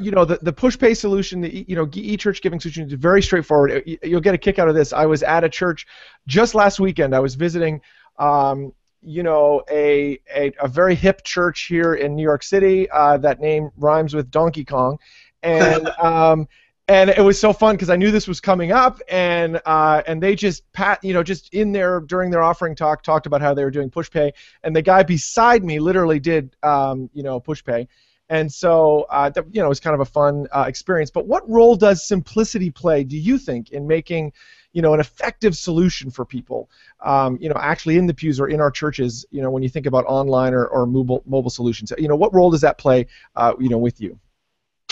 you 0.00 0.10
know, 0.10 0.24
the 0.24 0.38
the 0.42 0.52
Pushpay 0.52 0.96
solution, 0.96 1.40
the 1.40 1.64
you 1.68 1.76
know 1.76 1.86
eChurchGiving 1.86 2.60
solution 2.60 2.84
is 2.84 2.92
very 2.94 3.22
straightforward. 3.22 3.84
You'll 4.02 4.20
get 4.20 4.34
a 4.34 4.38
kick 4.38 4.58
out 4.58 4.68
of 4.68 4.74
this. 4.74 4.92
I 4.92 5.06
was 5.06 5.22
at 5.22 5.44
a 5.44 5.48
church 5.48 5.86
just 6.26 6.56
last 6.56 6.80
weekend. 6.80 7.14
I 7.14 7.20
was 7.20 7.36
visiting. 7.36 7.80
Um, 8.18 8.72
you 9.02 9.22
know, 9.22 9.62
a, 9.70 10.18
a, 10.34 10.52
a, 10.60 10.68
very 10.68 10.94
hip 10.94 11.22
church 11.24 11.62
here 11.62 11.94
in 11.94 12.16
New 12.16 12.22
York 12.22 12.42
City. 12.42 12.90
Uh, 12.90 13.16
that 13.18 13.40
name 13.40 13.70
rhymes 13.76 14.14
with 14.14 14.30
Donkey 14.30 14.64
Kong. 14.64 14.98
And, 15.42 15.88
um, 15.98 16.48
and 16.88 17.10
it 17.10 17.20
was 17.20 17.38
so 17.38 17.52
fun 17.52 17.74
because 17.74 17.90
I 17.90 17.96
knew 17.96 18.10
this 18.10 18.26
was 18.26 18.40
coming 18.40 18.72
up, 18.72 18.98
and 19.10 19.60
uh, 19.66 20.02
and 20.06 20.22
they 20.22 20.34
just 20.34 20.70
pat, 20.72 21.04
you 21.04 21.12
know, 21.12 21.22
just 21.22 21.52
in 21.52 21.70
there 21.70 22.00
during 22.00 22.30
their 22.30 22.42
offering 22.42 22.74
talk, 22.74 23.02
talked 23.02 23.26
about 23.26 23.42
how 23.42 23.52
they 23.52 23.62
were 23.62 23.70
doing 23.70 23.90
Pushpay, 23.90 24.32
and 24.64 24.74
the 24.74 24.80
guy 24.80 25.02
beside 25.02 25.62
me 25.62 25.80
literally 25.80 26.18
did, 26.18 26.56
um, 26.62 27.10
you 27.12 27.22
know, 27.22 27.40
Pushpay, 27.40 27.86
and 28.30 28.52
so 28.52 29.06
uh, 29.10 29.28
that, 29.30 29.44
you 29.54 29.60
know, 29.60 29.66
it 29.66 29.70
was 29.70 29.80
kind 29.80 29.94
of 29.94 30.00
a 30.00 30.06
fun 30.06 30.46
uh, 30.50 30.64
experience. 30.66 31.10
But 31.10 31.26
what 31.26 31.48
role 31.48 31.76
does 31.76 32.06
simplicity 32.06 32.70
play, 32.70 33.04
do 33.04 33.18
you 33.18 33.38
think, 33.38 33.70
in 33.70 33.86
making 33.86 34.32
you 34.72 34.82
know, 34.82 34.94
an 34.94 35.00
effective 35.00 35.56
solution 35.56 36.10
for 36.10 36.24
people, 36.24 36.70
um, 37.04 37.38
you 37.40 37.48
know, 37.48 37.56
actually 37.58 37.96
in 37.96 38.06
the 38.06 38.14
pews 38.14 38.38
or 38.38 38.48
in 38.48 38.60
our 38.60 38.70
churches, 38.70 39.24
you 39.30 39.42
know, 39.42 39.50
when 39.50 39.62
you 39.62 39.68
think 39.68 39.86
about 39.86 40.04
online 40.06 40.54
or, 40.54 40.66
or 40.66 40.86
mobile 40.86 41.22
mobile 41.26 41.50
solutions, 41.50 41.92
you 41.98 42.08
know, 42.08 42.16
what 42.16 42.34
role 42.34 42.50
does 42.50 42.60
that 42.60 42.78
play, 42.78 43.06
uh, 43.36 43.54
you 43.58 43.68
know, 43.68 43.78
with 43.78 44.00
you? 44.00 44.18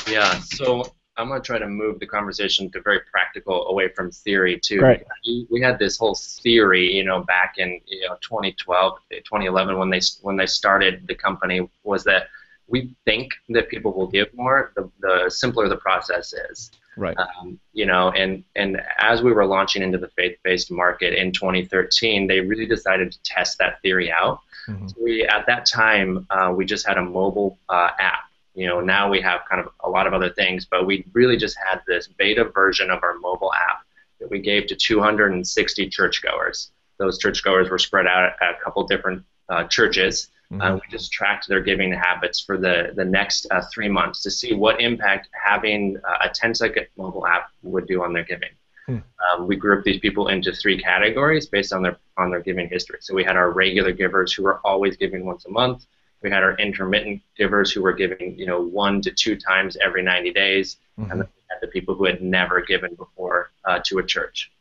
Yeah, 0.09 0.39
so 0.41 0.93
I'm 1.17 1.29
going 1.29 1.41
to 1.41 1.47
try 1.47 1.59
to 1.59 1.67
move 1.67 1.99
the 1.99 2.07
conversation 2.07 2.71
to 2.73 2.81
very 2.81 3.01
practical 3.11 3.67
away 3.69 3.89
from 3.89 4.11
theory 4.11 4.61
too. 4.61 4.81
Right. 4.81 5.05
We 5.51 5.61
had 5.61 5.79
this 5.79 5.97
whole 5.97 6.15
theory, 6.15 6.93
you 6.93 7.05
know, 7.05 7.23
back 7.23 7.55
in 7.59 7.81
you 7.87 8.09
know 8.09 8.17
2012, 8.21 8.99
2011 9.11 9.79
when 9.79 9.91
they 9.91 10.01
when 10.23 10.37
they 10.37 10.47
started 10.47 11.07
the 11.07 11.15
company 11.15 11.69
was 11.85 12.05
that 12.05 12.29
we 12.68 12.94
think 13.05 13.33
that 13.50 13.68
people 13.68 13.92
will 13.92 14.09
give 14.09 14.29
more 14.35 14.72
the, 14.74 14.90
the 15.00 15.31
simpler 15.31 15.68
the 15.68 15.76
process 15.76 16.33
is. 16.50 16.70
Right. 16.96 17.16
Um, 17.18 17.61
you 17.74 17.85
know, 17.85 18.11
and 18.11 18.42
and 18.55 18.81
as 18.98 19.22
we 19.22 19.33
were 19.33 19.44
launching 19.44 19.83
into 19.83 19.98
the 19.98 20.09
faith-based 20.09 20.70
market 20.70 21.12
in 21.12 21.31
2013, 21.31 22.26
they 22.26 22.40
really 22.40 22.66
decided 22.66 23.12
to 23.12 23.22
test 23.22 23.59
that 23.59 23.83
theory 23.83 24.11
out. 24.11 24.40
Mm-hmm. 24.66 24.88
So 24.88 24.94
we 25.02 25.24
at 25.26 25.46
that 25.46 25.66
time 25.66 26.26
uh, 26.31 26.55
we 26.57 26.64
just 26.64 26.87
had 26.87 26.96
a 26.96 27.02
mobile 27.02 27.59
uh, 27.68 27.90
app 27.98 28.26
you 28.57 28.66
know, 28.66 28.81
now 28.81 29.11
we 29.11 29.20
have 29.20 29.42
kind 29.48 29.61
of 29.61 29.70
a 29.85 29.88
lot 29.88 30.07
of 30.07 30.14
other 30.14 30.31
things, 30.31 30.64
but 30.64 30.87
we 30.87 31.05
really 31.12 31.37
just 31.37 31.57
had 31.68 31.83
this 31.87 32.09
beta 32.09 32.44
version 32.44 32.90
of 32.90 33.02
our 33.02 33.18
mobile 33.18 33.52
app 33.52 33.83
that 34.18 34.31
we 34.31 34.40
gave 34.40 34.66
to 34.68 34.74
260 34.74 35.90
churchgoers. 35.90 36.70
Those 36.98 37.18
churchgoers 37.18 37.68
were 37.68 37.79
spread 37.79 38.07
out 38.07 38.33
at 38.40 38.55
a 38.55 38.64
couple 38.64 38.87
different 38.87 39.24
uh, 39.50 39.64
churches. 39.64 40.31
Mm-hmm. 40.53 40.63
Uh, 40.63 40.75
we 40.75 40.81
just 40.91 41.13
tracked 41.13 41.49
their 41.49 41.61
giving 41.61 41.93
habits 41.93 42.41
for 42.41 42.57
the, 42.57 42.93
the 42.95 43.05
next 43.05 43.47
uh, 43.51 43.63
three 43.73 43.89
months 43.89 44.23
to 44.23 44.31
see 44.31 44.55
what 44.55 44.81
impact 44.81 45.29
having 45.33 45.97
uh, 46.09 46.29
a 46.29 46.29
10 46.29 46.55
second 46.55 46.87
mobile 46.97 47.27
app 47.27 47.51
would 47.63 47.87
do 47.87 48.03
on 48.03 48.13
their 48.13 48.25
giving. 48.25 48.51
Hmm. 48.87 48.99
Um, 49.33 49.49
we 49.49 49.57
grouped 49.57 49.85
these 49.85 49.99
people 49.99 50.29
into 50.29 50.53
three 50.53 50.81
categories 50.81 51.47
based 51.47 51.73
on 51.73 51.83
their 51.83 51.97
on 52.17 52.31
their 52.31 52.41
giving 52.41 52.69
history. 52.69 52.99
So 53.01 53.15
we 53.15 53.25
had 53.25 53.37
our 53.37 53.51
regular 53.51 53.93
givers 53.93 54.33
who 54.33 54.45
were 54.45 54.61
always 54.65 54.97
giving 54.97 55.27
once 55.27 55.45
a 55.47 55.51
month. 55.51 55.87
We 56.23 56.31
had 56.31 56.45
our 56.45 56.57
intermittent 56.57 57.21
givers 57.37 57.73
who 57.73 57.83
were 57.83 57.93
giving, 57.93 58.39
you 58.39 58.47
know, 58.47 58.63
one 58.63 59.03
to 59.03 59.11
two 59.11 59.37
times 59.37 59.77
every 59.85 60.03
90 60.03 60.33
days, 60.33 60.77
mm-hmm. 60.99 61.11
and 61.11 61.21
then 61.21 61.29
we 61.37 61.43
had 61.51 61.59
the 61.61 61.67
people 61.67 61.95
who 61.95 62.05
had 62.05 62.23
never 62.23 62.63
given 62.63 62.95
before 62.95 63.51
uh, 63.65 63.81
to 63.87 63.99
a 63.99 64.05
church. 64.05 64.53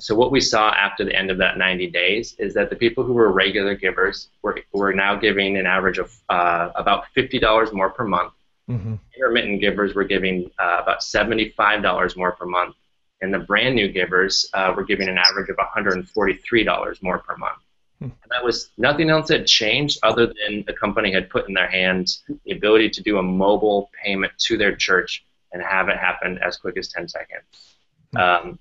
So 0.00 0.14
what 0.14 0.30
we 0.30 0.40
saw 0.40 0.70
after 0.70 1.04
the 1.04 1.14
end 1.14 1.30
of 1.30 1.38
that 1.38 1.58
90 1.58 1.90
days 1.90 2.34
is 2.38 2.54
that 2.54 2.70
the 2.70 2.76
people 2.76 3.04
who 3.04 3.12
were 3.12 3.30
regular 3.32 3.74
givers 3.74 4.28
were, 4.42 4.58
were 4.72 4.92
now 4.92 5.14
giving 5.16 5.56
an 5.56 5.66
average 5.66 5.98
of 5.98 6.12
uh, 6.28 6.70
about 6.74 7.04
$50 7.16 7.72
more 7.72 7.90
per 7.90 8.04
month. 8.04 8.32
Mm-hmm. 8.68 8.94
Intermittent 9.16 9.60
givers 9.60 9.94
were 9.94 10.04
giving 10.04 10.50
uh, 10.58 10.78
about 10.82 11.00
$75 11.00 12.16
more 12.16 12.32
per 12.32 12.46
month, 12.46 12.76
and 13.20 13.34
the 13.34 13.40
brand 13.40 13.74
new 13.74 13.88
givers 13.88 14.48
uh, 14.54 14.72
were 14.76 14.84
giving 14.84 15.08
an 15.08 15.18
average 15.18 15.48
of 15.48 15.56
$143 15.56 17.02
more 17.02 17.18
per 17.18 17.36
month. 17.36 17.58
And 18.00 18.30
that 18.30 18.42
was 18.42 18.70
nothing 18.78 19.10
else 19.10 19.28
had 19.28 19.46
changed 19.46 19.98
other 20.02 20.26
than 20.26 20.64
the 20.66 20.72
company 20.72 21.12
had 21.12 21.28
put 21.28 21.48
in 21.48 21.54
their 21.54 21.68
hands 21.68 22.22
the 22.46 22.52
ability 22.52 22.88
to 22.90 23.02
do 23.02 23.18
a 23.18 23.22
mobile 23.22 23.90
payment 24.02 24.32
to 24.38 24.56
their 24.56 24.74
church 24.74 25.24
and 25.52 25.62
have 25.62 25.90
it 25.90 25.98
happen 25.98 26.38
as 26.38 26.56
quick 26.56 26.78
as 26.78 26.88
10 26.88 27.08
seconds. 27.08 27.44
Um, 28.16 28.58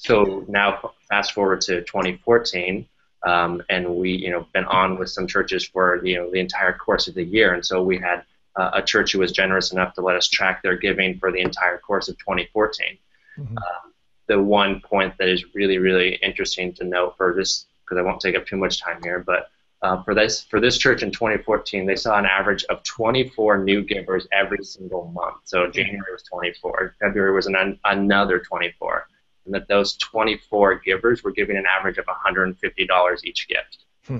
so 0.00 0.46
now 0.48 0.92
fast 1.10 1.32
forward 1.32 1.60
to 1.62 1.82
2014, 1.82 2.88
um, 3.26 3.62
and 3.68 3.86
we 3.86 4.12
you 4.12 4.30
know 4.30 4.46
been 4.54 4.64
on 4.64 4.98
with 4.98 5.10
some 5.10 5.26
churches 5.26 5.66
for 5.66 6.02
you 6.04 6.16
know 6.16 6.30
the 6.30 6.40
entire 6.40 6.72
course 6.72 7.06
of 7.06 7.14
the 7.14 7.22
year, 7.22 7.52
and 7.52 7.64
so 7.64 7.82
we 7.82 7.98
had 7.98 8.24
uh, 8.56 8.70
a 8.74 8.82
church 8.82 9.12
who 9.12 9.18
was 9.18 9.30
generous 9.30 9.72
enough 9.72 9.92
to 9.94 10.00
let 10.00 10.16
us 10.16 10.26
track 10.26 10.62
their 10.62 10.76
giving 10.76 11.18
for 11.18 11.30
the 11.30 11.40
entire 11.40 11.76
course 11.76 12.08
of 12.08 12.16
2014. 12.18 12.96
Mm-hmm. 13.38 13.58
Um, 13.58 13.92
the 14.26 14.40
one 14.40 14.80
point 14.80 15.14
that 15.18 15.28
is 15.28 15.54
really 15.54 15.76
really 15.76 16.14
interesting 16.22 16.72
to 16.74 16.84
note 16.84 17.18
for 17.18 17.34
this 17.34 17.66
because 17.84 17.98
I 17.98 18.02
won't 18.02 18.22
take 18.22 18.36
up 18.36 18.46
too 18.46 18.56
much 18.56 18.80
time 18.80 19.00
here. 19.02 19.18
But 19.18 19.50
uh, 19.82 20.02
for 20.02 20.14
this 20.14 20.44
for 20.44 20.60
this 20.60 20.78
church 20.78 21.02
in 21.02 21.10
2014, 21.10 21.84
they 21.84 21.96
saw 21.96 22.18
an 22.18 22.24
average 22.24 22.64
of 22.70 22.82
24 22.84 23.58
new 23.64 23.82
givers 23.82 24.26
every 24.32 24.64
single 24.64 25.10
month. 25.12 25.36
So 25.44 25.70
January 25.70 26.10
was 26.10 26.22
24, 26.22 26.96
February 27.00 27.34
was 27.34 27.46
an, 27.46 27.78
another 27.84 28.38
24, 28.38 29.06
and 29.50 29.60
that 29.60 29.66
those 29.68 29.96
24 29.96 30.76
givers 30.76 31.24
were 31.24 31.32
giving 31.32 31.56
an 31.56 31.64
average 31.66 31.98
of 31.98 32.04
$150 32.06 33.24
each 33.24 33.48
gift. 33.48 33.78
Hmm. 34.06 34.18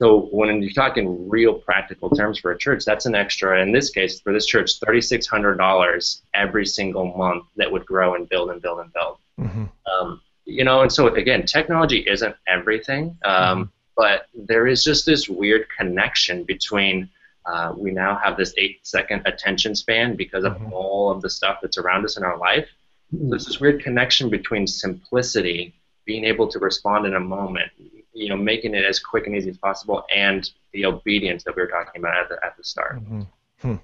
So 0.00 0.22
when 0.32 0.60
you're 0.60 0.72
talking 0.72 1.28
real 1.28 1.54
practical 1.54 2.10
terms 2.10 2.40
for 2.40 2.50
a 2.50 2.58
church, 2.58 2.84
that's 2.84 3.06
an 3.06 3.14
extra. 3.14 3.62
In 3.62 3.70
this 3.70 3.90
case, 3.90 4.20
for 4.20 4.32
this 4.32 4.46
church, 4.46 4.80
$3,600 4.80 6.22
every 6.34 6.66
single 6.66 7.16
month 7.16 7.44
that 7.56 7.70
would 7.70 7.86
grow 7.86 8.16
and 8.16 8.28
build 8.28 8.50
and 8.50 8.60
build 8.60 8.80
and 8.80 8.92
build. 8.92 9.18
Mm-hmm. 9.38 9.64
Um, 9.92 10.20
you 10.44 10.64
know, 10.64 10.80
and 10.82 10.92
so 10.92 11.14
again, 11.14 11.46
technology 11.46 11.98
isn't 11.98 12.34
everything, 12.48 13.16
um, 13.24 13.70
but 13.96 14.26
there 14.34 14.66
is 14.66 14.82
just 14.82 15.06
this 15.06 15.28
weird 15.28 15.66
connection 15.76 16.42
between. 16.44 17.08
Uh, 17.44 17.72
we 17.76 17.90
now 17.90 18.16
have 18.22 18.36
this 18.36 18.54
eight-second 18.56 19.22
attention 19.26 19.74
span 19.74 20.14
because 20.14 20.44
of 20.44 20.52
mm-hmm. 20.54 20.72
all 20.72 21.10
of 21.10 21.20
the 21.22 21.30
stuff 21.30 21.58
that's 21.60 21.76
around 21.76 22.04
us 22.04 22.16
in 22.16 22.22
our 22.22 22.38
life. 22.38 22.68
So 23.12 23.28
there's 23.28 23.46
this 23.46 23.60
weird 23.60 23.82
connection 23.82 24.30
between 24.30 24.66
simplicity, 24.66 25.74
being 26.04 26.24
able 26.24 26.48
to 26.48 26.58
respond 26.58 27.06
in 27.06 27.14
a 27.14 27.20
moment, 27.20 27.70
you 28.12 28.28
know, 28.28 28.36
making 28.36 28.74
it 28.74 28.84
as 28.84 28.98
quick 28.98 29.26
and 29.26 29.36
easy 29.36 29.50
as 29.50 29.58
possible, 29.58 30.04
and 30.14 30.48
the 30.72 30.86
obedience 30.86 31.44
that 31.44 31.54
we 31.54 31.62
were 31.62 31.68
talking 31.68 32.00
about 32.00 32.16
at 32.16 32.28
the, 32.28 32.44
at 32.44 32.56
the 32.56 32.64
start. 32.64 32.96
Mm-hmm. 32.96 33.22
Hmm. 33.60 33.76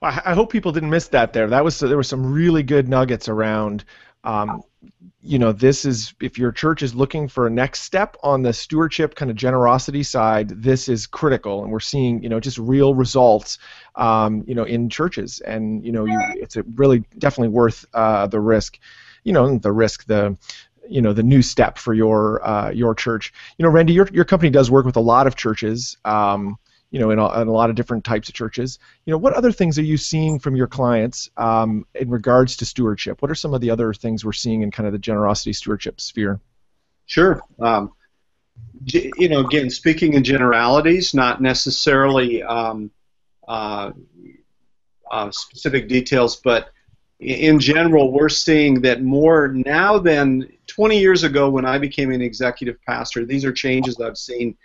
Well, 0.00 0.20
I 0.24 0.34
hope 0.34 0.50
people 0.50 0.72
didn't 0.72 0.90
miss 0.90 1.08
that 1.08 1.32
there. 1.32 1.46
That 1.46 1.64
was 1.64 1.78
there 1.78 1.96
were 1.96 2.02
some 2.02 2.32
really 2.32 2.62
good 2.62 2.88
nuggets 2.88 3.28
around 3.28 3.84
um, 4.24 4.62
you 5.20 5.38
know, 5.38 5.52
this 5.52 5.84
is 5.84 6.14
if 6.20 6.38
your 6.38 6.52
church 6.52 6.82
is 6.82 6.94
looking 6.94 7.28
for 7.28 7.46
a 7.46 7.50
next 7.50 7.82
step 7.82 8.16
on 8.22 8.42
the 8.42 8.52
stewardship 8.52 9.14
kind 9.14 9.30
of 9.30 9.36
generosity 9.36 10.02
side, 10.02 10.48
this 10.50 10.88
is 10.88 11.06
critical, 11.06 11.62
and 11.62 11.72
we're 11.72 11.80
seeing 11.80 12.22
you 12.22 12.28
know 12.28 12.40
just 12.40 12.58
real 12.58 12.94
results, 12.94 13.58
um, 13.96 14.44
you 14.46 14.54
know, 14.54 14.64
in 14.64 14.88
churches, 14.88 15.40
and 15.40 15.84
you 15.84 15.92
know, 15.92 16.04
you, 16.04 16.18
it's 16.36 16.56
really 16.74 17.04
definitely 17.18 17.48
worth 17.48 17.84
uh, 17.94 18.26
the 18.26 18.40
risk, 18.40 18.78
you 19.24 19.32
know, 19.32 19.58
the 19.58 19.72
risk 19.72 20.06
the 20.06 20.36
you 20.88 21.02
know 21.02 21.12
the 21.12 21.22
new 21.22 21.42
step 21.42 21.78
for 21.78 21.94
your 21.94 22.46
uh, 22.46 22.70
your 22.70 22.94
church. 22.94 23.32
You 23.58 23.64
know, 23.64 23.70
Randy, 23.70 23.92
your 23.92 24.08
your 24.12 24.24
company 24.24 24.50
does 24.50 24.70
work 24.70 24.86
with 24.86 24.96
a 24.96 25.00
lot 25.00 25.26
of 25.26 25.36
churches. 25.36 25.96
Um, 26.04 26.56
you 26.90 27.00
know, 27.00 27.10
in 27.10 27.18
a, 27.18 27.40
in 27.40 27.48
a, 27.48 27.52
lot 27.52 27.70
of 27.70 27.76
different 27.76 28.04
types 28.04 28.28
of 28.28 28.34
churches. 28.34 28.78
You 29.04 29.10
know, 29.10 29.18
what 29.18 29.34
other 29.34 29.52
things 29.52 29.78
are 29.78 29.82
you 29.82 29.96
seeing 29.96 30.38
from 30.38 30.56
your 30.56 30.66
clients 30.66 31.30
um, 31.36 31.84
in 31.94 32.10
regards 32.10 32.56
to 32.58 32.66
stewardship? 32.66 33.22
What 33.22 33.30
are 33.30 33.34
some 33.34 33.54
of 33.54 33.60
the 33.60 33.70
other 33.70 33.92
things 33.92 34.24
we're 34.24 34.32
seeing 34.32 34.62
in 34.62 34.70
kind 34.70 34.86
of 34.86 34.92
the 34.92 34.98
generosity 34.98 35.52
stewardship 35.52 36.00
sphere? 36.00 36.40
Sure. 37.06 37.42
Um, 37.60 37.92
you 38.84 39.28
know, 39.28 39.40
again, 39.40 39.70
speaking 39.70 40.14
in 40.14 40.24
generalities, 40.24 41.12
not 41.12 41.42
necessarily 41.42 42.42
um, 42.42 42.90
uh, 43.46 43.90
uh, 45.10 45.30
specific 45.30 45.88
details, 45.88 46.36
but 46.36 46.70
in 47.18 47.58
general, 47.58 48.12
we're 48.12 48.28
seeing 48.28 48.82
that 48.82 49.02
more 49.02 49.48
now 49.48 49.98
than 49.98 50.48
20 50.66 50.98
years 50.98 51.24
ago 51.24 51.48
when 51.48 51.64
I 51.64 51.78
became 51.78 52.10
an 52.10 52.20
executive 52.20 52.76
pastor. 52.82 53.24
These 53.24 53.44
are 53.44 53.52
changes 53.52 54.00
I've 54.00 54.18
seen 54.18 54.56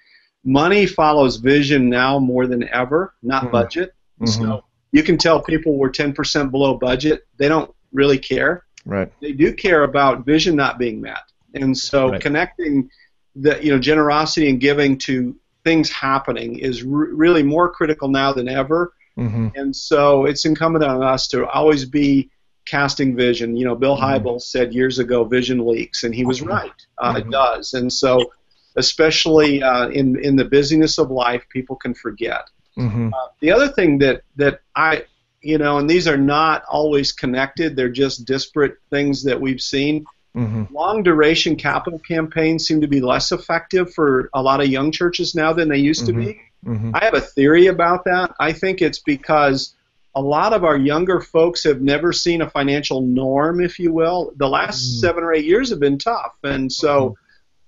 money 0.44 0.86
follows 0.86 1.38
vision 1.38 1.90
now 1.90 2.20
more 2.20 2.48
than 2.48 2.68
ever, 2.70 3.14
not 3.22 3.44
mm-hmm. 3.44 3.52
budget. 3.52 3.94
Mm-hmm. 4.20 4.44
So 4.44 4.64
you 4.92 5.04
can 5.04 5.18
tell 5.18 5.42
people 5.42 5.78
we're 5.78 5.92
10% 5.92 6.52
below 6.52 6.78
budget. 6.78 7.28
They 7.38 7.48
don't 7.48 7.74
really 7.92 8.18
care. 8.18 8.66
Right. 8.86 9.12
They 9.22 9.32
do 9.32 9.54
care 9.54 9.84
about 9.84 10.26
vision 10.26 10.56
not 10.56 10.80
being 10.80 11.02
met. 11.02 11.24
And 11.54 11.78
so 11.78 12.12
right. 12.12 12.22
connecting 12.22 12.90
the 13.36 13.64
you 13.64 13.72
know 13.72 13.80
generosity 13.80 14.50
and 14.50 14.60
giving 14.60 14.98
to 14.98 15.36
things 15.64 15.90
happening 15.90 16.60
is 16.60 16.84
really 16.84 17.44
more 17.44 17.70
critical 17.70 18.08
now 18.08 18.34
than 18.34 18.48
ever. 18.48 18.94
Mm-hmm. 19.18 19.50
And 19.56 19.76
so 19.76 20.26
it's 20.26 20.46
incumbent 20.46 20.84
on 20.84 21.04
us 21.04 21.28
to 21.30 21.46
always 21.48 21.86
be 21.86 22.32
casting 22.66 23.16
vision. 23.16 23.56
You 23.56 23.66
know, 23.66 23.76
Bill 23.76 23.96
mm-hmm. 23.96 24.28
Hybels 24.28 24.44
said 24.44 24.74
years 24.74 25.00
ago, 25.00 25.24
vision 25.24 25.66
leaks, 25.66 26.04
and 26.04 26.16
he 26.16 26.26
was 26.26 26.40
mm-hmm. 26.40 26.50
right. 26.50 26.88
Uh, 26.98 27.16
it 27.18 27.22
mm-hmm. 27.22 27.32
does. 27.32 27.74
And 27.74 27.92
so 27.92 28.32
especially 28.76 29.62
uh, 29.62 29.90
in 29.90 30.18
in 30.24 30.36
the 30.36 30.46
busyness 30.46 30.98
of 30.98 31.12
life, 31.12 31.44
people 31.50 31.76
can 31.76 31.94
forget. 31.94 32.50
Mm-hmm. 32.78 33.14
Uh, 33.14 33.28
the 33.40 33.52
other 33.52 33.68
thing 33.68 34.00
that 34.00 34.24
that 34.38 34.62
I 34.76 35.06
you 35.42 35.58
know, 35.58 35.78
and 35.78 35.90
these 35.90 36.08
are 36.08 36.18
not 36.18 36.64
always 36.70 37.12
connected; 37.12 37.76
they're 37.76 37.90
just 37.90 38.26
disparate 38.26 38.78
things 38.90 39.24
that 39.24 39.40
we've 39.40 39.62
seen. 39.62 40.06
Mm-hmm. 40.36 40.74
Long 40.74 41.04
duration 41.04 41.58
capital 41.58 42.00
campaigns 42.00 42.66
seem 42.66 42.82
to 42.82 42.88
be 42.88 43.02
less 43.02 43.32
effective 43.32 43.94
for 43.94 44.30
a 44.34 44.42
lot 44.42 44.62
of 44.62 44.68
young 44.68 44.92
churches 44.92 45.36
now 45.36 45.52
than 45.52 45.68
they 45.68 45.78
used 45.78 46.06
mm-hmm. 46.08 46.20
to 46.20 46.26
be. 46.26 46.42
Mm-hmm. 46.66 46.92
I 46.94 47.04
have 47.04 47.16
a 47.16 47.22
theory 47.22 47.68
about 47.68 48.06
that. 48.06 48.34
I 48.40 48.54
think 48.54 48.82
it's 48.82 49.00
because 49.00 49.76
a 50.16 50.22
lot 50.22 50.54
of 50.54 50.64
our 50.64 50.78
younger 50.78 51.22
folks 51.22 51.64
have 51.64 51.82
never 51.82 52.14
seen 52.14 52.42
a 52.42 52.50
financial 52.50 53.02
norm, 53.02 53.62
if 53.62 53.80
you 53.80 53.94
will. 53.94 54.34
The 54.36 54.48
last 54.48 54.82
mm. 54.82 55.00
seven 55.00 55.24
or 55.24 55.34
eight 55.34 55.46
years 55.46 55.70
have 55.70 55.80
been 55.80 55.98
tough, 55.98 56.36
and 56.44 56.72
so 56.72 57.10
mm-hmm. 57.10 57.21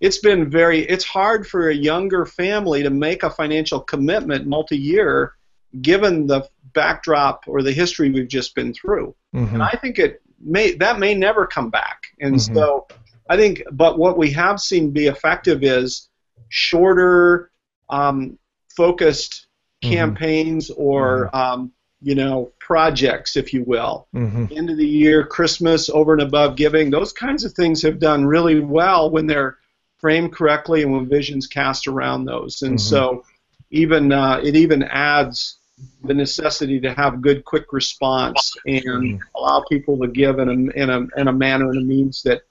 It's 0.04 0.18
been 0.18 0.50
very. 0.50 0.82
It's 0.82 1.06
hard 1.06 1.48
for 1.48 1.70
a 1.70 1.74
younger 1.74 2.26
family 2.26 2.84
to 2.84 2.90
make 2.90 3.24
a 3.24 3.30
financial 3.30 3.80
commitment 3.80 4.46
multi-year, 4.46 5.34
given 5.82 6.28
the 6.28 6.46
backdrop 6.74 7.46
or 7.48 7.64
the 7.64 7.72
history 7.72 8.12
we've 8.12 8.28
just 8.28 8.54
been 8.54 8.74
through. 8.74 9.16
Mm-hmm. 9.34 9.54
And 9.54 9.64
I 9.64 9.80
think 9.82 10.00
it 10.00 10.22
may 10.42 10.74
that 10.74 11.00
may 11.00 11.16
never 11.16 11.48
come 11.48 11.70
back. 11.70 12.08
And 12.20 12.36
mm-hmm. 12.36 12.54
so 12.54 12.86
I 13.30 13.38
think, 13.38 13.64
but 13.72 13.98
what 13.98 14.18
we 14.18 14.30
have 14.32 14.60
seen 14.60 14.92
be 14.92 15.08
effective 15.08 15.64
is 15.64 16.10
shorter, 16.50 17.50
um, 17.90 18.38
focused 18.76 19.48
mm-hmm. 19.82 19.94
campaigns 19.94 20.70
or 20.70 21.28
mm-hmm. 21.28 21.36
um, 21.38 21.72
you 22.02 22.16
know, 22.16 22.52
projects, 22.60 23.38
if 23.38 23.54
you 23.54 23.64
will. 23.64 24.10
Mm-hmm. 24.14 24.48
End 24.52 24.70
of 24.70 24.76
the 24.76 24.86
year, 24.86 25.26
Christmas, 25.26 25.90
over 25.90 26.12
and 26.12 26.22
above 26.22 26.58
giving, 26.58 26.90
those 26.90 27.14
kinds 27.14 27.46
of 27.46 27.54
things 27.54 27.82
have 27.84 28.00
done 28.00 28.26
really 28.26 28.60
well 28.60 29.10
when 29.10 29.28
they're 29.28 29.60
framed 30.04 30.34
correctly 30.34 30.84
and 30.84 30.92
when 30.92 31.08
visions 31.08 31.48
cast 31.48 31.88
around 31.88 32.26
those. 32.26 32.62
And 32.62 32.74
mm-hmm. 32.74 32.78
so, 32.78 33.24
even 33.72 34.12
uh, 34.12 34.42
it 34.44 34.54
even 34.54 34.84
adds 34.84 35.60
the 36.04 36.14
necessity 36.14 36.82
to 36.82 36.94
have 36.94 37.22
good, 37.22 37.46
quick 37.46 37.72
response 37.72 38.54
and 38.68 38.84
mm-hmm. 38.84 39.18
allow 39.34 39.64
people 39.70 39.98
to 40.00 40.08
give 40.10 40.40
in 40.40 40.50
a, 40.50 40.82
in 40.82 40.90
a, 40.90 41.08
in 41.20 41.30
a 41.30 41.32
manner 41.32 41.70
and 41.70 41.80
a 41.80 41.86
means 41.86 42.22
that 42.24 42.42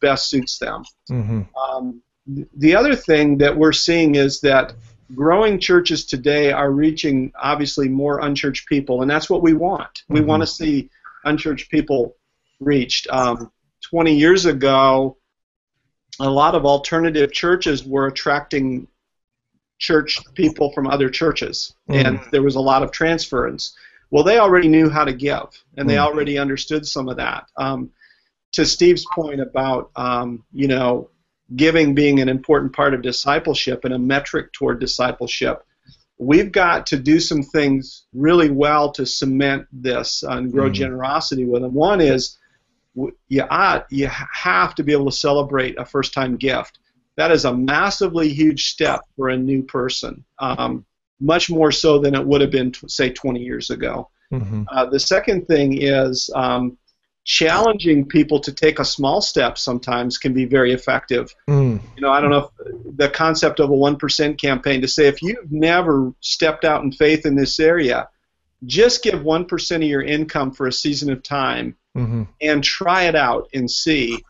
best 0.00 0.30
suits 0.30 0.56
them. 0.58 0.84
Mm-hmm. 1.10 1.42
Um, 1.54 2.00
the 2.56 2.74
other 2.74 2.96
thing 2.96 3.36
that 3.38 3.54
we're 3.54 3.74
seeing 3.74 4.14
is 4.14 4.40
that 4.40 4.72
growing 5.14 5.60
churches 5.60 6.06
today 6.06 6.50
are 6.50 6.70
reaching 6.70 7.30
obviously 7.38 7.90
more 7.90 8.20
unchurched 8.20 8.66
people, 8.66 9.02
and 9.02 9.10
that's 9.10 9.28
what 9.28 9.42
we 9.42 9.52
want. 9.52 10.02
We 10.08 10.20
mm-hmm. 10.20 10.28
want 10.30 10.42
to 10.44 10.46
see 10.46 10.88
unchurched 11.26 11.70
people 11.70 12.16
reached. 12.58 13.06
Um, 13.10 13.52
20 13.82 14.16
years 14.16 14.46
ago, 14.46 15.18
a 16.20 16.30
lot 16.30 16.54
of 16.54 16.64
alternative 16.64 17.32
churches 17.32 17.84
were 17.84 18.06
attracting 18.06 18.88
church 19.78 20.20
people 20.34 20.72
from 20.72 20.86
other 20.86 21.10
churches, 21.10 21.74
mm-hmm. 21.88 22.06
and 22.06 22.20
there 22.32 22.42
was 22.42 22.56
a 22.56 22.60
lot 22.60 22.82
of 22.82 22.90
transference. 22.90 23.76
Well, 24.10 24.24
they 24.24 24.38
already 24.38 24.68
knew 24.68 24.88
how 24.88 25.04
to 25.04 25.12
give, 25.12 25.48
and 25.76 25.88
they 25.88 25.94
mm-hmm. 25.94 26.06
already 26.06 26.38
understood 26.38 26.86
some 26.86 27.08
of 27.08 27.16
that. 27.16 27.48
Um, 27.56 27.90
to 28.52 28.64
Steve's 28.64 29.04
point 29.14 29.40
about, 29.40 29.90
um, 29.96 30.44
you 30.52 30.68
know, 30.68 31.10
giving 31.54 31.94
being 31.94 32.20
an 32.20 32.28
important 32.28 32.72
part 32.72 32.94
of 32.94 33.02
discipleship 33.02 33.84
and 33.84 33.92
a 33.92 33.98
metric 33.98 34.52
toward 34.52 34.80
discipleship, 34.80 35.64
we've 36.18 36.50
got 36.50 36.86
to 36.86 36.96
do 36.96 37.20
some 37.20 37.42
things 37.42 38.04
really 38.14 38.50
well 38.50 38.90
to 38.92 39.04
cement 39.04 39.66
this 39.72 40.22
and 40.22 40.52
grow 40.52 40.70
mm. 40.70 40.74
generosity 40.74 41.44
with 41.44 41.62
them. 41.62 41.74
One 41.74 42.00
is 42.00 42.38
you, 43.28 43.42
ought, 43.42 43.86
you 43.90 44.08
have 44.08 44.74
to 44.76 44.82
be 44.82 44.92
able 44.92 45.06
to 45.06 45.16
celebrate 45.16 45.78
a 45.78 45.84
first 45.84 46.12
time 46.12 46.36
gift. 46.36 46.78
That 47.16 47.30
is 47.30 47.44
a 47.44 47.54
massively 47.54 48.28
huge 48.28 48.68
step 48.68 49.00
for 49.16 49.28
a 49.28 49.36
new 49.36 49.62
person, 49.62 50.24
um, 50.38 50.84
much 51.20 51.48
more 51.48 51.72
so 51.72 51.98
than 51.98 52.14
it 52.14 52.26
would 52.26 52.42
have 52.42 52.50
been, 52.50 52.72
say, 52.88 53.10
20 53.10 53.40
years 53.40 53.70
ago. 53.70 54.10
Mm-hmm. 54.32 54.64
Uh, 54.70 54.86
the 54.86 55.00
second 55.00 55.46
thing 55.46 55.80
is 55.80 56.28
um, 56.34 56.76
challenging 57.24 58.06
people 58.06 58.40
to 58.40 58.52
take 58.52 58.78
a 58.78 58.84
small 58.84 59.20
step 59.20 59.58
sometimes 59.58 60.18
can 60.18 60.32
be 60.32 60.44
very 60.44 60.72
effective. 60.72 61.34
Mm. 61.48 61.80
You 61.96 62.02
know, 62.02 62.10
I 62.10 62.20
don't 62.20 62.30
know 62.30 62.50
if 62.64 62.96
the 62.96 63.08
concept 63.08 63.60
of 63.60 63.70
a 63.70 63.74
1% 63.74 64.38
campaign 64.38 64.80
to 64.80 64.88
say 64.88 65.06
if 65.06 65.22
you've 65.22 65.50
never 65.50 66.12
stepped 66.20 66.64
out 66.64 66.84
in 66.84 66.92
faith 66.92 67.24
in 67.24 67.34
this 67.34 67.58
area, 67.58 68.08
just 68.64 69.02
give 69.02 69.20
1% 69.20 69.76
of 69.76 69.82
your 69.82 70.02
income 70.02 70.52
for 70.52 70.66
a 70.66 70.72
season 70.72 71.10
of 71.10 71.22
time 71.22 71.76
mm-hmm. 71.96 72.24
and 72.40 72.64
try 72.64 73.04
it 73.04 73.14
out 73.14 73.48
and 73.52 73.70
see. 73.70 74.24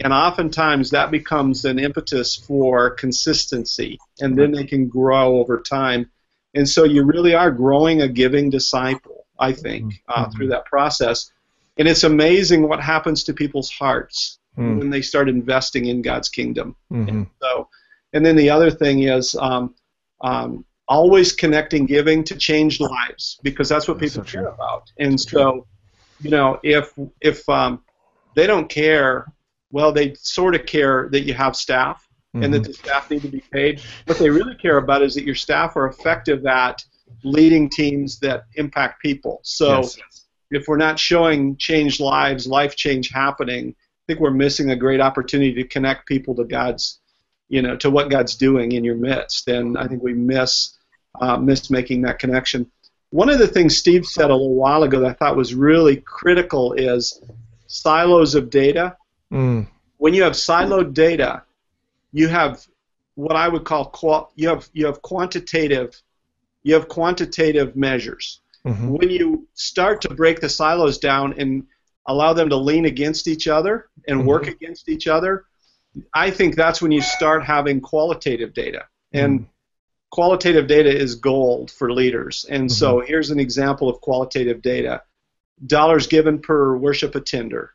And 0.00 0.12
oftentimes 0.12 0.90
that 0.90 1.10
becomes 1.10 1.64
an 1.64 1.78
impetus 1.78 2.36
for 2.36 2.90
consistency, 2.90 3.98
and 4.20 4.38
then 4.38 4.52
they 4.52 4.64
can 4.64 4.88
grow 4.88 5.38
over 5.38 5.60
time. 5.60 6.10
And 6.54 6.68
so 6.68 6.84
you 6.84 7.02
really 7.02 7.34
are 7.34 7.50
growing 7.50 8.02
a 8.02 8.08
giving 8.08 8.48
disciple, 8.50 9.26
I 9.38 9.52
think, 9.52 9.92
mm-hmm. 9.92 10.12
uh, 10.22 10.30
through 10.30 10.48
that 10.48 10.66
process 10.66 11.32
and 11.78 11.88
it's 11.88 12.04
amazing 12.04 12.68
what 12.68 12.80
happens 12.80 13.24
to 13.24 13.32
people's 13.32 13.70
hearts 13.70 14.38
mm. 14.58 14.78
when 14.78 14.90
they 14.90 15.02
start 15.02 15.28
investing 15.28 15.86
in 15.86 16.02
God's 16.02 16.28
kingdom. 16.28 16.76
Mm-hmm. 16.92 17.08
And 17.08 17.26
so, 17.40 17.68
and 18.12 18.24
then 18.24 18.36
the 18.36 18.50
other 18.50 18.70
thing 18.70 19.04
is 19.04 19.34
um, 19.34 19.74
um, 20.20 20.64
always 20.88 21.32
connecting 21.32 21.86
giving 21.86 22.24
to 22.24 22.36
change 22.36 22.80
lives 22.80 23.38
because 23.42 23.68
that's 23.68 23.88
what 23.88 23.98
people 23.98 24.24
so 24.24 24.30
care 24.30 24.46
about. 24.46 24.90
And 24.98 25.12
that's 25.12 25.30
so, 25.30 25.52
true. 25.52 25.66
you 26.20 26.30
know, 26.30 26.60
if 26.62 26.92
if 27.20 27.48
um, 27.48 27.82
they 28.34 28.46
don't 28.46 28.68
care, 28.68 29.32
well, 29.70 29.92
they 29.92 30.14
sort 30.14 30.54
of 30.54 30.66
care 30.66 31.08
that 31.12 31.20
you 31.20 31.34
have 31.34 31.56
staff 31.56 32.06
mm-hmm. 32.34 32.44
and 32.44 32.54
that 32.54 32.62
mm-hmm. 32.62 32.72
the 32.72 32.74
staff 32.74 33.10
need 33.10 33.22
to 33.22 33.28
be 33.28 33.42
paid. 33.52 33.80
What 34.06 34.18
they 34.18 34.30
really 34.30 34.56
care 34.56 34.78
about 34.78 35.02
is 35.02 35.14
that 35.14 35.24
your 35.24 35.34
staff 35.34 35.76
are 35.76 35.86
effective 35.86 36.46
at 36.46 36.84
leading 37.24 37.68
teams 37.68 38.18
that 38.20 38.44
impact 38.56 39.02
people. 39.02 39.40
So. 39.42 39.80
Yes 39.80 39.98
if 40.52 40.68
we're 40.68 40.76
not 40.76 40.98
showing 40.98 41.56
changed 41.56 41.98
lives, 41.98 42.46
life 42.46 42.76
change 42.76 43.10
happening, 43.10 43.74
I 43.74 44.02
think 44.06 44.20
we're 44.20 44.30
missing 44.30 44.70
a 44.70 44.76
great 44.76 45.00
opportunity 45.00 45.54
to 45.54 45.64
connect 45.64 46.06
people 46.06 46.34
to 46.36 46.44
God's, 46.44 47.00
you 47.52 47.60
know, 47.60 47.76
to 47.76 47.90
what 47.90 48.08
God's 48.08 48.34
doing 48.34 48.72
in 48.72 48.82
your 48.82 48.94
midst. 48.94 49.46
And 49.46 49.76
I 49.76 49.86
think 49.86 50.02
we 50.02 50.14
miss 50.14 50.78
uh, 51.20 51.36
miss 51.36 51.70
making 51.70 52.00
that 52.02 52.18
connection. 52.18 52.70
One 53.10 53.28
of 53.28 53.38
the 53.38 53.46
things 53.46 53.76
Steve 53.76 54.06
said 54.06 54.30
a 54.30 54.34
little 54.34 54.54
while 54.54 54.82
ago 54.84 55.00
that 55.00 55.10
I 55.10 55.12
thought 55.12 55.36
was 55.36 55.54
really 55.54 55.96
critical 55.96 56.72
is 56.72 57.22
silos 57.66 58.34
of 58.34 58.48
data. 58.48 58.96
Mm. 59.30 59.68
When 59.98 60.14
you 60.14 60.22
have 60.22 60.32
siloed 60.32 60.94
data, 60.94 61.42
you 62.12 62.28
have 62.28 62.66
what 63.16 63.36
I 63.36 63.48
would 63.48 63.64
call 63.64 63.84
qual- 63.90 64.32
you 64.34 64.48
have 64.48 64.70
you 64.72 64.86
have 64.86 65.02
quantitative 65.02 66.00
you 66.62 66.72
have 66.72 66.88
quantitative 66.88 67.76
measures. 67.76 68.40
Mm-hmm. 68.66 68.88
When 68.88 69.10
you 69.10 69.46
start 69.52 70.00
to 70.02 70.14
break 70.14 70.40
the 70.40 70.48
silos 70.48 70.96
down 70.96 71.34
and 71.38 71.66
allow 72.06 72.32
them 72.32 72.48
to 72.48 72.56
lean 72.56 72.86
against 72.86 73.28
each 73.28 73.46
other 73.46 73.90
and 74.08 74.20
mm-hmm. 74.20 74.28
work 74.28 74.46
against 74.46 74.88
each 74.88 75.06
other, 75.06 75.44
I 76.14 76.30
think 76.30 76.56
that's 76.56 76.80
when 76.80 76.92
you 76.92 77.02
start 77.02 77.44
having 77.44 77.80
qualitative 77.80 78.54
data. 78.54 78.86
And 79.12 79.40
mm-hmm. 79.40 79.50
qualitative 80.10 80.66
data 80.66 80.90
is 80.94 81.16
gold 81.16 81.70
for 81.70 81.92
leaders. 81.92 82.46
And 82.48 82.70
so 82.70 82.96
mm-hmm. 82.96 83.06
here's 83.06 83.30
an 83.30 83.40
example 83.40 83.88
of 83.88 84.00
qualitative 84.00 84.62
data 84.62 85.02
dollars 85.64 86.06
given 86.06 86.40
per 86.40 86.76
worship 86.76 87.14
attender, 87.14 87.72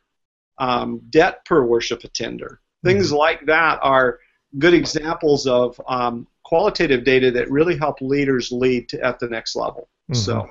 um, 0.58 1.00
debt 1.10 1.44
per 1.44 1.64
worship 1.64 2.04
attender. 2.04 2.60
Things 2.84 3.08
mm-hmm. 3.08 3.16
like 3.16 3.46
that 3.46 3.78
are 3.82 4.18
good 4.58 4.74
examples 4.74 5.46
of 5.46 5.80
um, 5.88 6.26
qualitative 6.44 7.04
data 7.04 7.30
that 7.30 7.50
really 7.50 7.76
help 7.76 8.00
leaders 8.00 8.50
lead 8.50 8.88
to, 8.88 9.04
at 9.04 9.18
the 9.18 9.28
next 9.28 9.54
level. 9.54 9.88
Mm-hmm. 10.10 10.14
So 10.14 10.50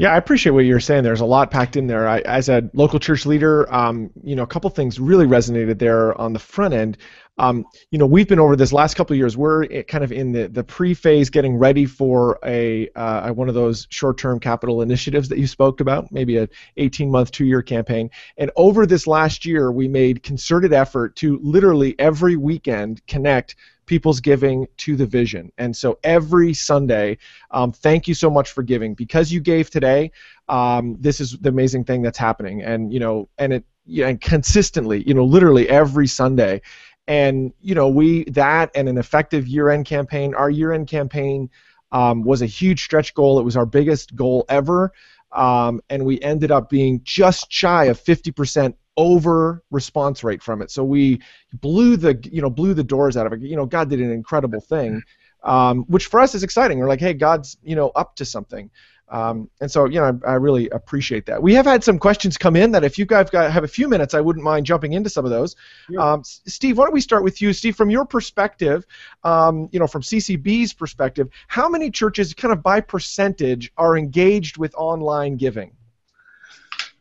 yeah, 0.00 0.14
I 0.14 0.16
appreciate 0.16 0.52
what 0.52 0.64
you're 0.64 0.80
saying. 0.80 1.04
There's 1.04 1.20
a 1.20 1.26
lot 1.26 1.50
packed 1.50 1.76
in 1.76 1.86
there. 1.86 2.08
I, 2.08 2.20
as 2.20 2.48
a 2.48 2.70
local 2.72 2.98
church 2.98 3.26
leader, 3.26 3.70
um, 3.70 4.08
you 4.24 4.34
know, 4.34 4.42
a 4.42 4.46
couple 4.46 4.70
things 4.70 4.98
really 4.98 5.26
resonated 5.26 5.78
there 5.78 6.18
on 6.18 6.32
the 6.32 6.38
front 6.38 6.72
end. 6.72 6.96
Um, 7.40 7.64
you 7.90 7.98
know, 7.98 8.04
we've 8.04 8.28
been 8.28 8.38
over 8.38 8.54
this 8.54 8.70
last 8.70 8.96
couple 8.96 9.14
of 9.14 9.18
years. 9.18 9.34
We're 9.34 9.66
kind 9.84 10.04
of 10.04 10.12
in 10.12 10.32
the, 10.32 10.46
the 10.48 10.62
pre-phase, 10.62 11.30
getting 11.30 11.56
ready 11.56 11.86
for 11.86 12.38
a 12.44 12.90
uh, 12.94 13.32
one 13.32 13.48
of 13.48 13.54
those 13.54 13.86
short-term 13.88 14.40
capital 14.40 14.82
initiatives 14.82 15.30
that 15.30 15.38
you 15.38 15.46
spoke 15.46 15.80
about, 15.80 16.12
maybe 16.12 16.36
a 16.36 16.48
18-month, 16.76 17.30
two-year 17.30 17.62
campaign. 17.62 18.10
And 18.36 18.50
over 18.56 18.84
this 18.84 19.06
last 19.06 19.46
year, 19.46 19.72
we 19.72 19.88
made 19.88 20.22
concerted 20.22 20.74
effort 20.74 21.16
to 21.16 21.40
literally 21.42 21.98
every 21.98 22.36
weekend 22.36 23.04
connect 23.06 23.56
people's 23.86 24.20
giving 24.20 24.68
to 24.76 24.94
the 24.94 25.06
vision. 25.06 25.50
And 25.56 25.74
so 25.74 25.98
every 26.04 26.52
Sunday, 26.52 27.16
um, 27.52 27.72
thank 27.72 28.06
you 28.06 28.14
so 28.14 28.28
much 28.28 28.52
for 28.52 28.62
giving 28.62 28.94
because 28.94 29.32
you 29.32 29.40
gave 29.40 29.70
today. 29.70 30.12
Um, 30.50 30.98
this 31.00 31.20
is 31.20 31.38
the 31.38 31.48
amazing 31.48 31.84
thing 31.84 32.02
that's 32.02 32.18
happening, 32.18 32.62
and 32.62 32.92
you 32.92 33.00
know, 33.00 33.30
and 33.38 33.54
it 33.54 33.64
yeah, 33.86 34.06
and 34.06 34.20
consistently, 34.20 35.02
you 35.06 35.14
know, 35.14 35.24
literally 35.24 35.68
every 35.68 36.06
Sunday. 36.06 36.62
And 37.10 37.52
you 37.60 37.74
know, 37.74 37.88
we 37.88 38.22
that 38.30 38.70
and 38.76 38.88
an 38.88 38.96
effective 38.96 39.48
year-end 39.48 39.84
campaign. 39.84 40.32
Our 40.32 40.48
year-end 40.48 40.86
campaign 40.86 41.50
um, 41.90 42.22
was 42.22 42.40
a 42.40 42.46
huge 42.46 42.84
stretch 42.84 43.14
goal. 43.14 43.40
It 43.40 43.42
was 43.42 43.56
our 43.56 43.66
biggest 43.66 44.14
goal 44.14 44.44
ever. 44.48 44.92
Um, 45.32 45.80
and 45.90 46.04
we 46.04 46.20
ended 46.20 46.52
up 46.52 46.70
being 46.70 47.00
just 47.02 47.50
shy 47.50 47.86
of 47.86 48.00
50% 48.00 48.74
over 48.96 49.64
response 49.72 50.22
rate 50.22 50.40
from 50.40 50.62
it. 50.62 50.70
So 50.70 50.84
we 50.84 51.20
blew 51.52 51.96
the 51.96 52.16
you 52.30 52.42
know 52.42 52.50
blew 52.50 52.74
the 52.74 52.84
doors 52.84 53.16
out 53.16 53.26
of 53.26 53.32
it. 53.32 53.40
You 53.40 53.56
know, 53.56 53.66
God 53.66 53.90
did 53.90 54.00
an 54.00 54.12
incredible 54.12 54.60
thing, 54.60 55.02
um, 55.42 55.80
which 55.88 56.06
for 56.06 56.20
us 56.20 56.36
is 56.36 56.44
exciting. 56.44 56.78
We're 56.78 56.86
like, 56.86 57.00
hey, 57.00 57.14
God's 57.14 57.56
you 57.64 57.74
know 57.74 57.88
up 57.88 58.14
to 58.16 58.24
something. 58.24 58.70
Um, 59.10 59.50
and 59.60 59.68
so, 59.68 59.86
you 59.86 60.00
know, 60.00 60.18
I, 60.24 60.30
I, 60.30 60.34
really 60.34 60.68
appreciate 60.70 61.26
that. 61.26 61.42
We 61.42 61.52
have 61.54 61.66
had 61.66 61.82
some 61.82 61.98
questions 61.98 62.38
come 62.38 62.54
in 62.54 62.70
that 62.70 62.84
if 62.84 62.96
you 62.96 63.04
guys 63.04 63.28
got, 63.28 63.50
have 63.50 63.64
a 63.64 63.68
few 63.68 63.88
minutes, 63.88 64.14
I 64.14 64.20
wouldn't 64.20 64.44
mind 64.44 64.66
jumping 64.66 64.92
into 64.92 65.10
some 65.10 65.24
of 65.24 65.32
those. 65.32 65.56
Um, 65.98 66.22
Steve, 66.22 66.78
why 66.78 66.84
don't 66.84 66.94
we 66.94 67.00
start 67.00 67.24
with 67.24 67.42
you? 67.42 67.52
Steve, 67.52 67.74
from 67.74 67.90
your 67.90 68.04
perspective, 68.04 68.86
um, 69.24 69.68
you 69.72 69.80
know, 69.80 69.88
from 69.88 70.02
CCB's 70.02 70.72
perspective, 70.72 71.28
how 71.48 71.68
many 71.68 71.90
churches, 71.90 72.32
kind 72.34 72.52
of 72.52 72.62
by 72.62 72.80
percentage, 72.80 73.72
are 73.76 73.98
engaged 73.98 74.58
with 74.58 74.72
online 74.76 75.36
giving? 75.36 75.72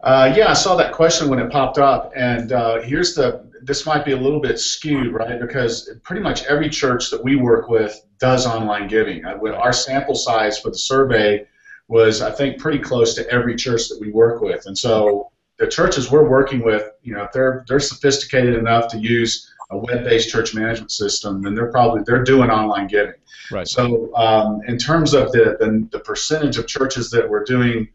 Uh, 0.01 0.33
yeah, 0.35 0.49
I 0.49 0.53
saw 0.53 0.75
that 0.77 0.93
question 0.93 1.29
when 1.29 1.37
it 1.37 1.51
popped 1.51 1.77
up, 1.77 2.11
and 2.15 2.51
uh, 2.51 2.81
here's 2.81 3.13
the. 3.13 3.47
This 3.61 3.85
might 3.85 4.05
be 4.05 4.13
a 4.13 4.17
little 4.17 4.39
bit 4.39 4.57
skewed, 4.57 5.13
right? 5.13 5.39
Because 5.39 5.91
pretty 6.03 6.21
much 6.21 6.45
every 6.45 6.69
church 6.69 7.11
that 7.11 7.21
we 7.21 7.35
work 7.35 7.67
with 7.67 8.01
does 8.17 8.47
online 8.47 8.87
giving. 8.87 9.25
Uh, 9.25 9.37
our 9.53 9.73
sample 9.73 10.15
size 10.15 10.57
for 10.57 10.69
the 10.69 10.77
survey 10.77 11.45
was, 11.89 12.21
I 12.21 12.31
think, 12.31 12.59
pretty 12.59 12.79
close 12.79 13.13
to 13.15 13.29
every 13.29 13.55
church 13.55 13.89
that 13.89 13.99
we 13.99 14.11
work 14.11 14.41
with, 14.41 14.65
and 14.65 14.77
so 14.77 15.31
the 15.57 15.67
churches 15.67 16.09
we're 16.09 16.27
working 16.27 16.63
with, 16.63 16.89
you 17.03 17.13
know, 17.13 17.23
if 17.23 17.31
they're 17.33 17.65
they're 17.67 17.81
sophisticated 17.81 18.55
enough 18.55 18.87
to 18.91 18.97
use 18.97 19.53
a 19.71 19.77
web-based 19.77 20.29
church 20.29 20.55
management 20.55 20.91
system, 20.91 21.41
then 21.43 21.53
they're 21.53 21.71
probably 21.71 22.01
they're 22.05 22.23
doing 22.23 22.49
online 22.49 22.87
giving. 22.87 23.13
Right. 23.51 23.67
So, 23.67 24.15
um, 24.15 24.61
in 24.67 24.77
terms 24.77 25.13
of 25.13 25.31
the, 25.31 25.57
the 25.59 25.87
the 25.91 25.99
percentage 25.99 26.57
of 26.57 26.65
churches 26.65 27.09
that 27.11 27.29
we're 27.29 27.43
doing 27.43 27.89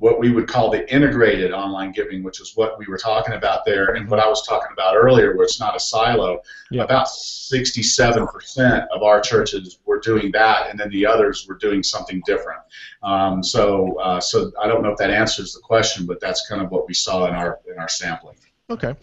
what 0.00 0.18
we 0.18 0.32
would 0.32 0.48
call 0.48 0.70
the 0.70 0.92
integrated 0.92 1.52
online 1.52 1.92
giving, 1.92 2.22
which 2.22 2.40
is 2.40 2.56
what 2.56 2.78
we 2.78 2.86
were 2.86 2.96
talking 2.96 3.34
about 3.34 3.66
there, 3.66 3.94
and 3.94 4.08
what 4.08 4.18
I 4.18 4.26
was 4.26 4.46
talking 4.46 4.70
about 4.72 4.96
earlier, 4.96 5.36
where 5.36 5.44
it's 5.44 5.60
not 5.60 5.76
a 5.76 5.80
silo. 5.80 6.40
Yeah. 6.70 6.84
About 6.84 7.06
67% 7.06 8.86
of 8.88 9.02
our 9.02 9.20
churches 9.20 9.78
were 9.84 10.00
doing 10.00 10.32
that, 10.32 10.70
and 10.70 10.80
then 10.80 10.88
the 10.88 11.04
others 11.04 11.46
were 11.46 11.56
doing 11.56 11.82
something 11.82 12.22
different. 12.24 12.60
Um, 13.02 13.42
so, 13.42 13.98
uh, 14.00 14.20
so 14.20 14.50
I 14.60 14.66
don't 14.66 14.82
know 14.82 14.90
if 14.90 14.96
that 14.98 15.10
answers 15.10 15.52
the 15.52 15.60
question, 15.60 16.06
but 16.06 16.18
that's 16.18 16.48
kind 16.48 16.62
of 16.62 16.70
what 16.70 16.88
we 16.88 16.94
saw 16.94 17.26
in 17.26 17.34
our 17.34 17.60
in 17.70 17.78
our 17.78 17.88
sampling. 17.88 18.36
Okay, 18.70 18.94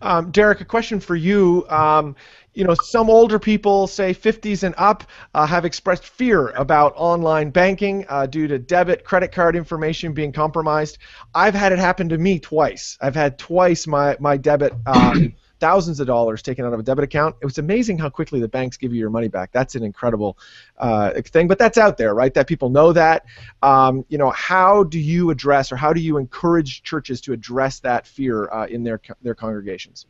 um, 0.00 0.30
Derek, 0.30 0.62
a 0.62 0.64
question 0.64 1.00
for 1.00 1.16
you. 1.16 1.66
Um, 1.68 2.16
you 2.56 2.64
know, 2.64 2.74
some 2.82 3.10
older 3.10 3.38
people, 3.38 3.86
say 3.86 4.14
50s 4.14 4.62
and 4.62 4.74
up, 4.78 5.04
uh, 5.34 5.46
have 5.46 5.66
expressed 5.66 6.06
fear 6.06 6.48
about 6.50 6.94
online 6.96 7.50
banking 7.50 8.06
uh, 8.08 8.24
due 8.24 8.48
to 8.48 8.58
debit, 8.58 9.04
credit 9.04 9.30
card 9.30 9.54
information 9.56 10.14
being 10.14 10.32
compromised. 10.32 10.96
I've 11.34 11.54
had 11.54 11.72
it 11.72 11.78
happen 11.78 12.08
to 12.08 12.18
me 12.18 12.38
twice. 12.38 12.96
I've 13.00 13.14
had 13.14 13.38
twice 13.38 13.86
my 13.86 14.16
my 14.20 14.38
debit. 14.38 14.72
Um, 14.86 15.34
thousands 15.60 16.00
of 16.00 16.06
dollars 16.06 16.42
taken 16.42 16.64
out 16.64 16.72
of 16.72 16.80
a 16.80 16.82
debit 16.82 17.04
account. 17.04 17.36
It 17.40 17.44
was 17.46 17.58
amazing 17.58 17.98
how 17.98 18.10
quickly 18.10 18.40
the 18.40 18.48
banks 18.48 18.76
give 18.76 18.92
you 18.92 19.00
your 19.00 19.10
money 19.10 19.28
back. 19.28 19.52
That's 19.52 19.74
an 19.74 19.82
incredible 19.82 20.38
uh, 20.78 21.12
thing, 21.22 21.48
but 21.48 21.58
that's 21.58 21.78
out 21.78 21.96
there, 21.96 22.14
right? 22.14 22.32
That 22.32 22.46
people 22.46 22.68
know 22.70 22.92
that. 22.92 23.24
Um, 23.62 24.04
you 24.08 24.18
know, 24.18 24.30
how 24.30 24.84
do 24.84 24.98
you 24.98 25.30
address 25.30 25.72
or 25.72 25.76
how 25.76 25.92
do 25.92 26.00
you 26.00 26.16
encourage 26.16 26.82
churches 26.82 27.20
to 27.22 27.32
address 27.32 27.80
that 27.80 28.06
fear 28.06 28.50
uh, 28.50 28.66
in 28.66 28.82
their 28.82 29.00
their 29.22 29.34
congregations? 29.34 30.06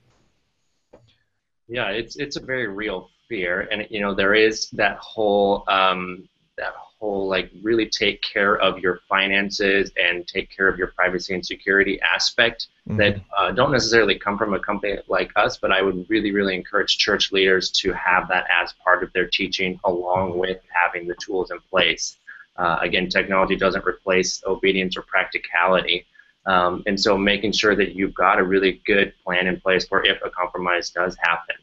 Yeah, 1.68 1.88
it's 1.90 2.16
it's 2.16 2.37
a 2.37 2.40
very 2.40 2.68
real 2.68 3.11
fear, 3.29 3.68
and 3.70 3.87
you 3.90 4.00
know 4.00 4.14
there 4.14 4.35
is 4.35 4.70
that 4.70 4.98
whole 4.98 5.64
um, 5.68 6.29
that 6.57 6.74
whole 6.76 7.29
like 7.29 7.50
really 7.62 7.87
take 7.87 8.22
care 8.22 8.57
of 8.57 8.79
your 8.79 9.00
finances 9.09 9.90
and 10.00 10.26
take 10.26 10.55
care 10.55 10.68
of 10.68 10.79
your 10.79 10.88
privacy 10.88 11.35
and 11.35 11.44
security 11.44 12.00
aspect 12.00 12.68
mm-hmm. 12.88 12.98
that 12.98 13.20
uh, 13.37 13.50
don't 13.50 13.72
necessarily 13.72 14.18
come 14.18 14.38
from 14.38 14.55
a 14.55 14.61
company 14.61 14.96
like 15.09 15.31
us, 15.37 15.59
but 15.59 15.72
I 15.72 15.83
would 15.83 16.07
really 16.09 16.33
really 16.33 16.55
encourage 16.55 16.98
church 16.98 17.33
leaders 17.33 17.70
to 17.83 17.92
have 17.92 18.29
that 18.29 18.46
as 18.50 18.72
part 18.85 19.02
of 19.02 19.12
their 19.12 19.26
teaching, 19.26 19.81
along 19.85 20.38
with 20.38 20.59
having 20.68 21.07
the 21.09 21.16
tools 21.16 21.50
in 21.50 21.59
place. 21.70 22.16
Uh, 22.57 22.79
again, 22.81 23.09
technology 23.09 23.57
doesn't 23.57 23.85
replace 23.85 24.42
obedience 24.46 24.96
or 24.96 25.02
practicality. 25.02 26.07
Um, 26.46 26.82
and 26.87 26.98
so 26.98 27.18
making 27.18 27.52
sure 27.52 27.74
that 27.74 27.94
you've 27.94 28.14
got 28.14 28.38
a 28.38 28.44
really 28.44 28.80
good 28.87 29.12
plan 29.24 29.46
in 29.46 29.61
place 29.61 29.87
for 29.87 30.04
if 30.04 30.18
a 30.24 30.30
compromise 30.30 30.90
does 30.90 31.16
happen. 31.20 31.56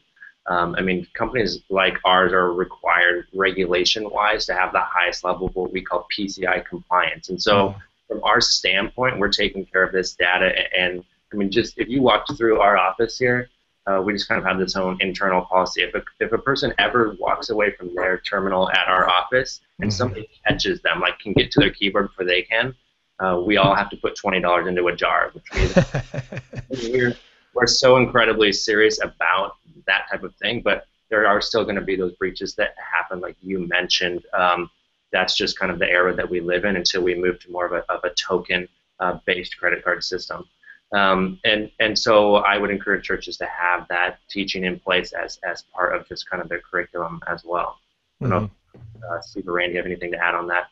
Um, 0.46 0.74
I 0.76 0.82
mean, 0.82 1.06
companies 1.14 1.60
like 1.70 1.96
ours 2.04 2.32
are 2.32 2.52
required 2.52 3.26
regulation-wise 3.34 4.44
to 4.46 4.54
have 4.54 4.72
the 4.72 4.82
highest 4.82 5.24
level 5.24 5.46
of 5.46 5.54
what 5.56 5.72
we 5.72 5.80
call 5.80 6.06
PCI 6.16 6.66
compliance. 6.66 7.30
And 7.30 7.40
so, 7.40 7.68
mm-hmm. 7.68 7.78
from 8.08 8.24
our 8.24 8.42
standpoint, 8.42 9.18
we're 9.18 9.30
taking 9.30 9.64
care 9.64 9.82
of 9.82 9.92
this 9.92 10.14
data. 10.14 10.52
And 10.76 11.02
I 11.32 11.36
mean, 11.36 11.50
just 11.50 11.78
if 11.78 11.88
you 11.88 12.02
walked 12.02 12.36
through 12.36 12.60
our 12.60 12.76
office 12.76 13.18
here, 13.18 13.48
uh, 13.86 14.02
we 14.02 14.12
just 14.12 14.28
kind 14.28 14.38
of 14.38 14.46
have 14.46 14.58
this 14.58 14.76
own 14.76 14.98
internal 15.00 15.42
policy. 15.42 15.82
If 15.82 15.94
a, 15.94 16.02
if 16.20 16.32
a 16.32 16.38
person 16.38 16.74
ever 16.78 17.16
walks 17.18 17.48
away 17.48 17.70
from 17.72 17.94
their 17.94 18.18
terminal 18.18 18.70
at 18.70 18.86
our 18.86 19.08
office 19.08 19.60
and 19.80 19.90
mm-hmm. 19.90 19.96
somebody 19.96 20.28
catches 20.46 20.80
them, 20.82 21.00
like 21.00 21.18
can 21.18 21.32
get 21.32 21.50
to 21.52 21.60
their 21.60 21.70
keyboard 21.70 22.08
before 22.08 22.26
they 22.26 22.42
can, 22.42 22.74
uh, 23.20 23.40
we 23.44 23.56
all 23.56 23.74
have 23.74 23.90
to 23.90 23.96
put 23.96 24.16
twenty 24.16 24.40
dollars 24.40 24.66
into 24.66 24.86
a 24.88 24.96
jar, 24.96 25.30
which 25.32 25.44
means 25.54 26.90
we're 26.92 27.16
we're 27.54 27.66
so 27.66 27.96
incredibly 27.96 28.52
serious 28.52 29.00
about 29.02 29.56
that 29.86 30.06
type 30.10 30.22
of 30.22 30.34
thing. 30.36 30.60
But 30.62 30.86
there 31.10 31.26
are 31.26 31.40
still 31.40 31.64
going 31.64 31.76
to 31.76 31.82
be 31.82 31.96
those 31.96 32.14
breaches 32.14 32.54
that 32.56 32.74
happen, 32.92 33.20
like 33.20 33.36
you 33.40 33.66
mentioned. 33.68 34.24
Um, 34.32 34.70
that's 35.12 35.36
just 35.36 35.58
kind 35.58 35.70
of 35.70 35.78
the 35.78 35.88
era 35.88 36.14
that 36.14 36.28
we 36.28 36.40
live 36.40 36.64
in 36.64 36.74
until 36.74 37.02
we 37.02 37.14
move 37.14 37.38
to 37.40 37.50
more 37.50 37.66
of 37.66 37.72
a, 37.72 37.92
of 37.92 38.02
a 38.02 38.10
token 38.10 38.68
uh, 38.98 39.18
based 39.24 39.56
credit 39.58 39.84
card 39.84 40.02
system. 40.02 40.44
Um, 40.92 41.40
and 41.44 41.70
and 41.80 41.98
so 41.98 42.36
I 42.36 42.58
would 42.58 42.70
encourage 42.70 43.06
churches 43.06 43.36
to 43.38 43.46
have 43.46 43.86
that 43.88 44.18
teaching 44.28 44.64
in 44.64 44.78
place 44.78 45.12
as 45.12 45.38
as 45.48 45.62
part 45.74 45.94
of 45.94 46.06
just 46.08 46.28
kind 46.28 46.42
of 46.42 46.48
their 46.48 46.60
curriculum 46.60 47.20
as 47.26 47.44
well. 47.44 47.78
Mm-hmm. 48.22 48.26
I 48.26 48.28
don't 48.28 48.42
know, 48.42 48.50
mm-hmm. 48.76 49.14
uh, 49.14 49.20
Steve 49.20 49.48
or 49.48 49.52
Randy, 49.52 49.76
have 49.76 49.86
anything 49.86 50.12
to 50.12 50.18
add 50.18 50.34
on 50.34 50.46
that? 50.48 50.68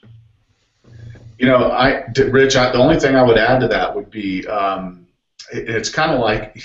You 1.43 1.49
know, 1.49 1.73
I, 1.73 2.05
Rich, 2.17 2.55
I, 2.55 2.71
the 2.71 2.79
only 2.79 3.01
thing 3.01 3.17
I 3.17 3.23
would 3.25 3.37
add 3.37 3.59
to 3.63 3.69
that 3.69 3.93
would 3.97 4.11
be 4.11 4.47
um, 4.47 5.09
it, 5.53 5.69
it's 5.69 5.91
kind 5.91 6.13
of 6.13 6.21
like 6.21 6.63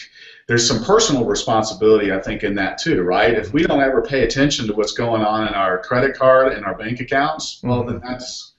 there's 0.47 0.67
some 0.67 0.83
personal 0.83 1.25
responsibility, 1.25 2.13
I 2.13 2.19
think, 2.19 2.43
in 2.43 2.53
that 2.55 2.77
too, 2.77 3.01
right? 3.01 3.33
If 3.33 3.51
we 3.53 3.63
don't 3.63 3.81
ever 3.81 4.03
pay 4.03 4.21
attention 4.23 4.67
to 4.67 4.73
what's 4.73 4.93
going 4.93 5.23
on 5.23 5.47
in 5.47 5.55
our 5.55 5.79
credit 5.79 6.15
card 6.15 6.53
and 6.53 6.63
our 6.63 6.77
bank 6.77 6.99
accounts, 6.99 7.59
well, 7.63 7.85
then 7.85 7.99
that's 8.03 8.53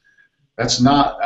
that's 0.56 0.80
not, 0.80 1.20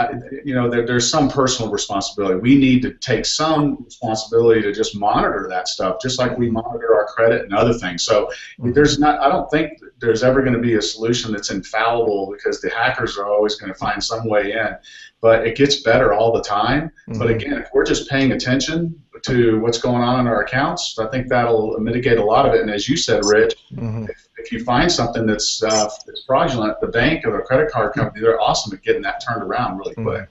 you 0.45 0.55
know, 0.55 0.69
there, 0.69 0.87
there's 0.87 1.09
some 1.09 1.31
personal 1.31 1.73
responsibility. 1.73 2.39
We 2.39 2.59
need 2.59 2.83
to 2.83 2.93
take 2.93 3.25
some 3.25 3.83
responsibility 3.83 4.61
to 4.61 4.75
just 4.75 4.95
monitor 4.95 5.47
that 5.49 5.69
stuff, 5.69 6.03
just 6.03 6.19
like 6.19 6.37
we 6.37 6.51
monitor 6.51 6.95
our 6.95 7.07
credit 7.07 7.45
and 7.47 7.55
other 7.55 7.73
things. 7.73 8.05
So 8.05 8.31
there's 8.59 8.99
not, 8.99 9.23
I 9.23 9.31
don't 9.31 9.51
think 9.51 9.81
there's 10.03 10.23
ever 10.23 10.43
going 10.43 10.53
to 10.53 10.59
be 10.59 10.75
a 10.75 10.83
solution 10.83 11.33
that's 11.33 11.51
infallible 11.51 12.31
because 12.31 12.61
the 12.61 12.69
hackers 12.69 13.17
are 13.17 13.27
always 13.27 13.55
going 13.55 13.73
to 13.73 13.79
find 13.79 14.03
some 14.03 14.29
way 14.29 14.53
in. 14.53 14.77
But 15.21 15.47
it 15.47 15.57
gets 15.57 15.83
better 15.83 16.13
all 16.13 16.33
the 16.33 16.43
time. 16.43 16.91
Mm-hmm. 17.09 17.19
But 17.19 17.31
again, 17.31 17.55
if 17.55 17.69
we're 17.73 17.85
just 17.85 18.11
paying 18.11 18.33
attention 18.33 19.01
to 19.23 19.61
what's 19.61 19.79
going 19.79 20.03
on 20.03 20.19
in 20.19 20.27
our 20.27 20.43
accounts, 20.43 20.99
I 20.99 21.07
think 21.07 21.29
that'll 21.29 21.79
mitigate 21.79 22.19
a 22.19 22.25
lot 22.25 22.45
of 22.45 22.55
it. 22.55 22.61
And 22.61 22.71
as 22.71 22.89
you 22.89 22.97
said, 22.97 23.25
Rich, 23.25 23.55
mm-hmm. 23.73 24.05
if, 24.05 24.29
if, 24.37 24.51
you 24.51 24.65
find 24.65 24.91
something 24.91 25.25
that's, 25.25 25.63
uh, 25.63 25.89
that's 26.05 26.25
fraudulent, 26.27 26.81
the 26.81 26.89
bank 26.89 27.25
or 27.25 27.37
the 27.37 27.45
credit 27.45 27.71
card 27.71 27.95
company, 27.95 28.21
they're 28.21 28.41
awesome 28.41 28.75
at 28.77 28.83
getting 28.83 29.03
that 29.03 29.23
turned 29.25 29.45
around 29.45 29.79
really 29.79 29.95
mm-hmm. 29.95 30.09
quick. 30.09 30.29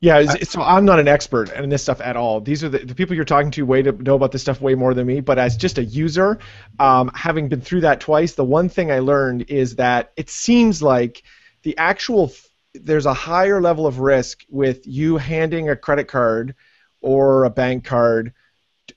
Yeah, 0.00 0.22
so 0.44 0.62
I'm 0.62 0.84
not 0.84 1.00
an 1.00 1.08
expert 1.08 1.50
in 1.52 1.70
this 1.70 1.82
stuff 1.82 2.00
at 2.00 2.16
all. 2.16 2.40
These 2.40 2.62
are 2.62 2.68
the, 2.68 2.78
the 2.78 2.94
people 2.94 3.16
you're 3.16 3.24
talking 3.24 3.50
to 3.52 3.66
way 3.66 3.82
to 3.82 3.90
know 3.90 4.14
about 4.14 4.30
this 4.30 4.42
stuff 4.42 4.60
way 4.60 4.76
more 4.76 4.94
than 4.94 5.08
me. 5.08 5.18
But 5.20 5.40
as 5.40 5.56
just 5.56 5.76
a 5.78 5.84
user, 5.84 6.38
um, 6.78 7.10
having 7.14 7.48
been 7.48 7.60
through 7.60 7.80
that 7.80 7.98
twice, 8.00 8.34
the 8.34 8.44
one 8.44 8.68
thing 8.68 8.92
I 8.92 9.00
learned 9.00 9.46
is 9.50 9.74
that 9.76 10.12
it 10.16 10.30
seems 10.30 10.80
like 10.82 11.24
the 11.62 11.76
actual 11.78 12.32
there's 12.74 13.06
a 13.06 13.14
higher 13.14 13.60
level 13.60 13.88
of 13.88 13.98
risk 13.98 14.44
with 14.48 14.86
you 14.86 15.16
handing 15.16 15.68
a 15.68 15.74
credit 15.74 16.06
card 16.06 16.54
or 17.00 17.42
a 17.42 17.50
bank 17.50 17.84
card 17.84 18.34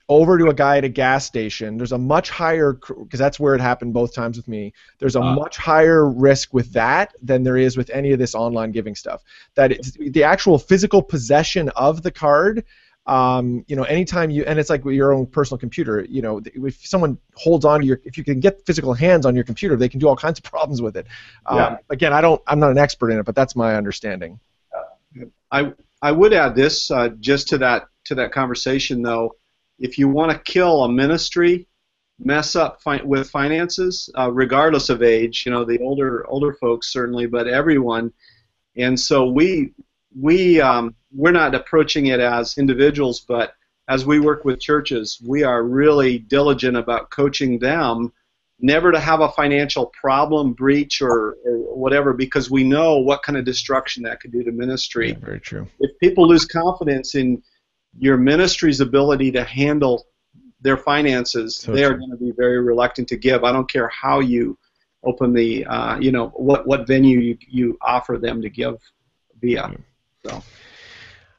over 0.08 0.38
to 0.38 0.48
a 0.48 0.54
guy 0.54 0.78
at 0.78 0.84
a 0.84 0.88
gas 0.88 1.24
station, 1.24 1.76
there's 1.76 1.92
a 1.92 1.98
much 1.98 2.30
higher 2.30 2.72
because 2.72 3.18
that's 3.18 3.38
where 3.38 3.54
it 3.54 3.60
happened 3.60 3.92
both 3.94 4.14
times 4.14 4.36
with 4.36 4.48
me. 4.48 4.72
There's 4.98 5.16
a 5.16 5.20
uh, 5.20 5.34
much 5.34 5.56
higher 5.56 6.08
risk 6.08 6.52
with 6.54 6.72
that 6.72 7.14
than 7.22 7.42
there 7.42 7.56
is 7.56 7.76
with 7.76 7.90
any 7.90 8.12
of 8.12 8.18
this 8.18 8.34
online 8.34 8.72
giving 8.72 8.94
stuff. 8.94 9.22
That 9.54 9.72
it's, 9.72 9.92
the 9.92 10.24
actual 10.24 10.58
physical 10.58 11.02
possession 11.02 11.68
of 11.70 12.02
the 12.02 12.10
card. 12.10 12.64
Um, 13.06 13.64
you 13.66 13.74
know, 13.74 13.82
anytime 13.84 14.30
you 14.30 14.44
and 14.44 14.60
it's 14.60 14.70
like 14.70 14.84
your 14.84 15.12
own 15.12 15.26
personal 15.26 15.58
computer. 15.58 16.06
You 16.08 16.22
know, 16.22 16.40
if 16.44 16.86
someone 16.86 17.18
holds 17.34 17.64
on 17.64 17.80
to 17.80 17.86
your, 17.86 18.00
if 18.04 18.16
you 18.16 18.22
can 18.22 18.38
get 18.38 18.64
physical 18.64 18.94
hands 18.94 19.26
on 19.26 19.34
your 19.34 19.44
computer, 19.44 19.76
they 19.76 19.88
can 19.88 19.98
do 19.98 20.08
all 20.08 20.16
kinds 20.16 20.38
of 20.38 20.44
problems 20.50 20.80
with 20.80 20.96
it. 20.96 21.06
Um, 21.46 21.58
yeah. 21.58 21.76
Again, 21.90 22.12
I 22.12 22.20
don't, 22.20 22.40
I'm 22.46 22.60
not 22.60 22.70
an 22.70 22.78
expert 22.78 23.10
in 23.10 23.18
it, 23.18 23.24
but 23.24 23.34
that's 23.34 23.56
my 23.56 23.74
understanding. 23.74 24.38
I 25.50 25.72
I 26.00 26.10
would 26.10 26.32
add 26.32 26.54
this 26.54 26.90
uh, 26.90 27.10
just 27.20 27.48
to 27.48 27.58
that 27.58 27.86
to 28.06 28.14
that 28.16 28.32
conversation 28.32 29.02
though 29.02 29.36
if 29.82 29.98
you 29.98 30.08
want 30.08 30.30
to 30.32 30.38
kill 30.38 30.84
a 30.84 30.88
ministry, 30.88 31.66
mess 32.18 32.54
up 32.56 32.80
fi- 32.80 33.02
with 33.02 33.28
finances, 33.28 34.08
uh, 34.16 34.30
regardless 34.30 34.88
of 34.88 35.02
age. 35.02 35.42
You 35.44 35.52
know, 35.52 35.64
the 35.64 35.80
older 35.80 36.26
older 36.28 36.54
folks 36.54 36.92
certainly, 36.92 37.26
but 37.26 37.48
everyone. 37.48 38.12
And 38.76 38.98
so 38.98 39.26
we 39.26 39.74
we 40.18 40.60
um, 40.60 40.94
we're 41.12 41.32
not 41.32 41.54
approaching 41.54 42.06
it 42.06 42.20
as 42.20 42.56
individuals, 42.56 43.20
but 43.20 43.54
as 43.88 44.06
we 44.06 44.20
work 44.20 44.44
with 44.44 44.60
churches, 44.60 45.20
we 45.26 45.42
are 45.42 45.62
really 45.64 46.18
diligent 46.18 46.76
about 46.76 47.10
coaching 47.10 47.58
them 47.58 48.12
never 48.60 48.92
to 48.92 49.00
have 49.00 49.20
a 49.20 49.28
financial 49.30 49.86
problem, 49.86 50.52
breach, 50.52 51.02
or, 51.02 51.36
or, 51.44 51.76
whatever, 51.76 52.12
because 52.12 52.48
we 52.48 52.62
know 52.62 52.98
what 52.98 53.24
kind 53.24 53.36
of 53.36 53.44
destruction 53.44 54.04
that 54.04 54.20
could 54.20 54.30
do 54.30 54.44
to 54.44 54.52
ministry. 54.52 55.10
Yeah, 55.10 55.18
very 55.18 55.40
true. 55.40 55.66
If 55.80 55.98
people 55.98 56.28
lose 56.28 56.44
confidence 56.44 57.16
in 57.16 57.42
your 57.98 58.16
ministry's 58.16 58.80
ability 58.80 59.32
to 59.32 59.44
handle 59.44 60.06
their 60.60 60.76
finances, 60.76 61.56
so 61.56 61.72
they 61.72 61.84
are 61.84 61.94
going 61.94 62.10
to 62.10 62.16
be 62.16 62.32
very 62.32 62.60
reluctant 62.60 63.08
to 63.08 63.16
give. 63.16 63.44
I 63.44 63.52
don't 63.52 63.68
care 63.70 63.88
how 63.88 64.20
you 64.20 64.56
open 65.04 65.32
the, 65.32 65.66
uh, 65.66 65.98
you 65.98 66.12
know, 66.12 66.28
what 66.28 66.66
what 66.66 66.86
venue 66.86 67.18
you, 67.18 67.38
you 67.48 67.78
offer 67.82 68.18
them 68.18 68.40
to 68.42 68.48
give 68.48 68.76
via. 69.40 69.74
So. 70.24 70.42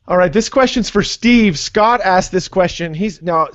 All 0.08 0.18
right, 0.18 0.34
this 0.34 0.50
question's 0.50 0.90
for 0.90 1.02
Steve. 1.02 1.58
Scott 1.58 2.02
asked 2.02 2.32
this 2.32 2.50
question. 2.50 2.94
He's 2.94 3.22
now 3.22 3.48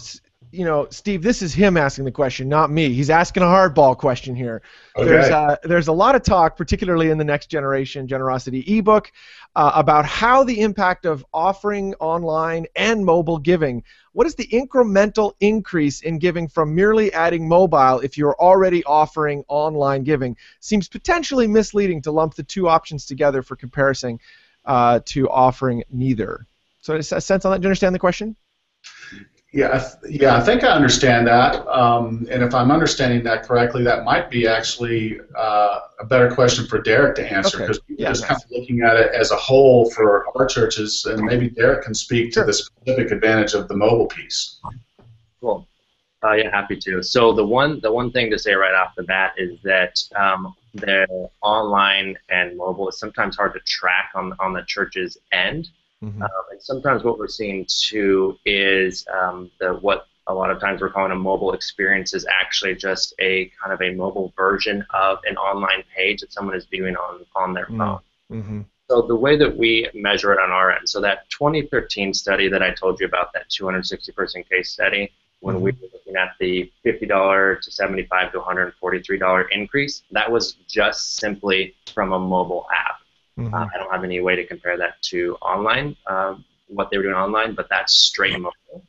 you 0.51 0.65
know, 0.65 0.87
Steve, 0.91 1.23
this 1.23 1.43
is 1.43 1.53
him 1.53 1.77
asking 1.77 2.05
the 2.05 2.13
question, 2.13 2.49
not 2.49 2.71
me. 2.71 2.93
He's 2.93 3.11
asking 3.11 3.43
a 3.43 3.47
hardball 3.47 3.97
question 3.97 4.35
here. 4.35 4.63
Okay. 4.97 5.09
There's, 5.09 5.31
uh, 5.31 5.57
there's 5.63 5.89
a 5.89 5.93
lot 5.93 6.15
of 6.15 6.23
talk, 6.23 6.57
particularly 6.57 7.11
in 7.11 7.19
the 7.19 7.25
Next 7.25 7.47
Generation 7.47 8.09
Generosity 8.09 8.65
ebook, 8.79 9.13
uh, 9.57 9.73
about 9.75 10.07
how 10.07 10.45
the 10.45 10.61
impact 10.61 11.05
of 11.05 11.25
offering 11.35 11.95
online 11.95 12.67
and 12.77 13.05
mobile 13.05 13.39
giving. 13.39 13.83
What 14.13 14.27
is 14.27 14.35
the 14.35 14.47
incremental 14.47 15.35
increase 15.41 16.01
in 16.01 16.19
giving 16.19 16.49
from 16.49 16.75
merely 16.75 17.13
adding 17.13 17.47
mobile 17.47 18.01
if 18.01 18.17
you're 18.17 18.37
already 18.41 18.83
offering 18.85 19.45
online 19.49 20.03
giving? 20.03 20.37
Seems 20.61 20.89
potentially 20.89 21.47
misleading 21.47 22.03
to 22.03 22.11
lump 22.11 22.35
the 22.35 22.43
two 22.43 22.69
options 22.69 23.05
together 23.05 23.43
for 23.43 23.55
comparison 23.55 24.19
uh, 24.65 25.01
to 25.07 25.29
offering 25.29 25.85
neither. 25.91 26.47
So, 26.81 26.95
a 26.95 27.03
sense 27.03 27.45
on 27.45 27.53
that? 27.53 27.61
Do 27.61 27.67
you 27.67 27.69
understand 27.69 27.95
the 27.95 27.99
question? 27.99 28.35
Yeah, 29.51 29.83
yeah, 30.07 30.37
I 30.37 30.41
think 30.41 30.63
I 30.63 30.69
understand 30.69 31.27
that. 31.27 31.67
Um, 31.69 32.27
and 32.31 32.43
if 32.43 32.55
I'm 32.55 32.71
understanding 32.71 33.23
that 33.25 33.45
correctly, 33.45 33.83
that 33.85 34.05
might 34.05 34.31
be 34.31 34.47
actually 34.47 35.21
uh, 35.35 35.81
a 35.99 36.05
better 36.05 36.31
question 36.31 36.67
for 36.67 36.83
Derek 36.83 37.17
to 37.17 37.33
answer 37.33 37.59
because 37.59 37.79
okay. 37.79 37.95
yeah, 37.99 38.11
just 38.11 38.23
nice. 38.23 38.29
kind 38.29 38.43
of 38.45 38.51
looking 38.51 38.83
at 38.83 38.99
it 38.99 39.15
as 39.15 39.31
a 39.31 39.37
whole 39.37 39.91
for 39.91 40.27
our 40.37 40.45
churches, 40.45 41.07
and 41.07 41.23
maybe 41.23 41.49
Derek 41.49 41.83
can 41.83 41.95
speak 41.95 42.35
sure. 42.35 42.43
to 42.43 42.47
the 42.47 42.53
specific 42.53 43.11
advantage 43.11 43.55
of 43.55 43.69
the 43.69 43.77
mobile 43.77 44.07
piece. 44.07 44.61
Cool. 45.41 45.67
Uh, 46.23 46.33
yeah, 46.33 46.51
happy 46.51 46.77
to. 46.77 47.03
So 47.03 47.33
the 47.33 47.47
one 47.47 47.81
the 47.81 47.91
one 47.91 48.13
thing 48.13 48.31
to 48.31 48.39
say 48.39 48.53
right 48.53 48.75
off 48.75 48.95
the 48.97 49.05
bat 49.05 49.33
is 49.39 49.59
that 49.63 49.99
um, 50.15 50.55
the 50.75 51.31
online 51.41 52.19
and 52.29 52.55
mobile 52.55 52.91
is 52.91 52.99
sometimes 52.99 53.37
hard 53.37 53.55
to 53.55 53.61
track 53.61 54.11
on 54.15 54.35
on 54.41 54.53
the 54.53 54.63
church's 54.67 55.17
end. 55.33 55.71
Mm-hmm. 56.05 56.23
Um, 56.23 56.31
and 56.51 56.63
sometimes 56.63 57.03
what 57.03 57.19
we're 57.19 57.29
seeing 57.29 57.67
too 57.69 58.39
is 58.45 59.07
um, 59.13 59.51
the 59.59 59.75
what 59.75 60.07
a 60.29 60.35
lot 60.35 60.51
of 60.51 60.61
times 60.61 60.81
we're 60.81 60.91
calling 60.91 61.11
a 61.11 61.17
mobile 61.17 61.55
experience 61.55 62.15
is 62.15 62.27
actually 62.41 62.75
just 62.75 63.15
a 63.19 63.51
kind 63.61 63.73
of 63.73 63.81
a 63.83 63.95
mobile 63.95 64.33
version 64.37 64.85
of 64.91 65.19
an 65.29 65.37
online 65.37 65.83
page 65.95 66.21
that 66.21 66.33
someone 66.33 66.55
is 66.55 66.67
viewing 66.67 66.97
on 66.97 67.25
on 67.35 67.55
their 67.55 67.67
mm-hmm. 67.67 67.79
phone. 67.79 68.01
Mm-hmm. 68.31 68.61
So 68.91 69.03
the 69.03 69.17
way 69.17 69.37
that 69.37 69.55
we 69.55 69.89
measure 69.93 70.33
it 70.33 70.39
on 70.41 70.51
our 70.51 70.73
end, 70.73 70.89
so 70.89 71.01
that 71.01 71.29
2013 71.31 72.15
study 72.15 72.49
that 72.49 72.63
I 72.63 72.73
told 72.73 73.01
you 73.01 73.07
about, 73.07 73.33
that 73.35 73.49
260 73.51 74.13
person 74.13 74.43
case 74.45 74.71
study, 74.71 75.13
when 75.41 75.57
mm-hmm. 75.57 75.65
we 75.65 75.71
were 75.73 75.89
looking 75.93 76.17
at 76.17 76.31
the 76.41 76.73
$50 76.87 77.61
to 77.61 77.71
$75 77.71 78.33
to 78.33 78.41
$143 78.41 79.47
increase, 79.51 80.03
that 80.11 80.31
was 80.31 80.55
just 80.67 81.17
simply 81.17 81.75
from 81.93 82.13
a 82.13 82.19
mobile 82.19 82.67
app. 82.75 82.98
Mm-hmm. 83.39 83.55
Uh, 83.55 83.67
I 83.73 83.79
don't 83.79 83.91
have 83.91 84.05
any 84.05 84.21
way 84.21 84.37
to 84.37 84.45
compare 84.45 84.77
that 84.79 85.01
to 85.03 85.37
online, 85.37 85.97
uh, 86.07 86.35
what 86.67 86.91
they 86.91 86.97
were 86.97 87.05
doing 87.05 87.15
online, 87.15 87.55
but 87.55 87.69
that's 87.71 87.95
straight 87.95 88.39
mobile. 88.39 88.85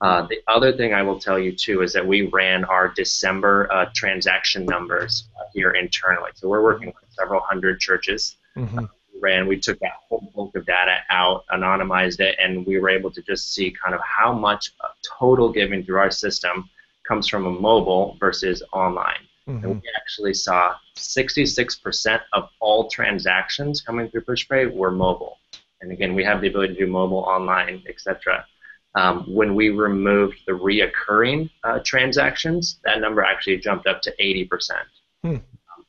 Uh, 0.00 0.26
the 0.28 0.38
other 0.46 0.72
thing 0.76 0.94
I 0.94 1.02
will 1.02 1.18
tell 1.18 1.38
you 1.38 1.50
too 1.52 1.82
is 1.82 1.92
that 1.92 2.06
we 2.06 2.22
ran 2.22 2.64
our 2.64 2.88
December 2.88 3.68
uh, 3.72 3.86
transaction 3.94 4.64
numbers 4.64 5.28
here 5.52 5.72
internally. 5.72 6.30
So 6.34 6.48
we're 6.48 6.62
working 6.62 6.86
with 6.86 7.10
several 7.10 7.40
hundred 7.40 7.80
churches. 7.80 8.36
Mm-hmm. 8.56 8.78
we 8.78 9.20
ran, 9.20 9.48
we 9.48 9.58
took 9.58 9.78
that 9.80 9.94
whole 10.08 10.30
bulk 10.34 10.54
of 10.56 10.64
data 10.66 10.98
out, 11.10 11.44
anonymized 11.52 12.20
it, 12.20 12.36
and 12.40 12.64
we 12.64 12.78
were 12.78 12.88
able 12.88 13.10
to 13.10 13.22
just 13.22 13.52
see 13.52 13.72
kind 13.72 13.94
of 13.94 14.00
how 14.02 14.32
much 14.32 14.72
total 15.18 15.52
giving 15.52 15.84
through 15.84 15.98
our 15.98 16.12
system 16.12 16.68
comes 17.06 17.26
from 17.26 17.46
a 17.46 17.50
mobile 17.50 18.16
versus 18.20 18.62
online. 18.72 19.27
Mm-hmm. 19.48 19.64
And 19.64 19.74
we 19.76 19.88
actually 19.96 20.34
saw 20.34 20.74
66% 20.96 22.20
of 22.32 22.48
all 22.60 22.88
transactions 22.88 23.80
coming 23.80 24.08
through 24.10 24.22
Pushpay 24.22 24.72
were 24.72 24.90
mobile. 24.90 25.38
And 25.80 25.90
again, 25.90 26.14
we 26.14 26.24
have 26.24 26.40
the 26.40 26.48
ability 26.48 26.74
to 26.74 26.80
do 26.80 26.86
mobile, 26.86 27.18
online, 27.20 27.82
etc. 27.88 28.44
Um, 28.94 29.24
when 29.32 29.54
we 29.54 29.70
removed 29.70 30.40
the 30.46 30.52
reoccurring 30.52 31.50
uh, 31.64 31.78
transactions, 31.84 32.80
that 32.84 33.00
number 33.00 33.22
actually 33.22 33.58
jumped 33.58 33.86
up 33.86 34.02
to 34.02 34.14
80%. 34.20 34.48
Hmm. 35.22 35.36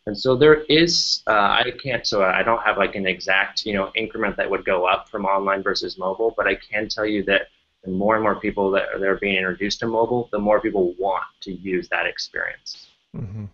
And 0.06 0.18
so 0.18 0.36
there 0.36 0.64
is, 0.70 1.22
uh, 1.28 1.32
I 1.32 1.72
can't, 1.84 2.08
so 2.08 2.24
I 2.24 2.44
don't 2.44 2.62
have 2.64 2.78
like 2.78 2.96
an 2.96 3.06
exact, 3.06 3.66
you 3.66 3.74
know, 3.74 3.92
increment 3.94 4.38
that 4.38 4.50
would 4.50 4.66
go 4.66 4.86
up 4.86 5.10
from 5.10 5.26
online 5.26 5.62
versus 5.62 5.98
mobile, 5.98 6.34
but 6.36 6.48
I 6.48 6.56
can 6.56 6.88
tell 6.88 7.06
you 7.06 7.24
that 7.24 7.48
the 7.84 7.92
more 7.92 8.16
and 8.16 8.24
more 8.24 8.40
people 8.40 8.72
that 8.72 8.90
are, 8.94 9.00
that 9.00 9.08
are 9.08 9.18
being 9.18 9.36
introduced 9.36 9.80
to 9.82 9.88
mobile, 9.88 10.30
the 10.32 10.40
more 10.40 10.60
people 10.62 10.96
want 10.98 11.26
to 11.42 11.52
use 11.52 11.90
that 11.90 12.06
experience. 12.06 12.89
Mm-hmm. 13.16 13.46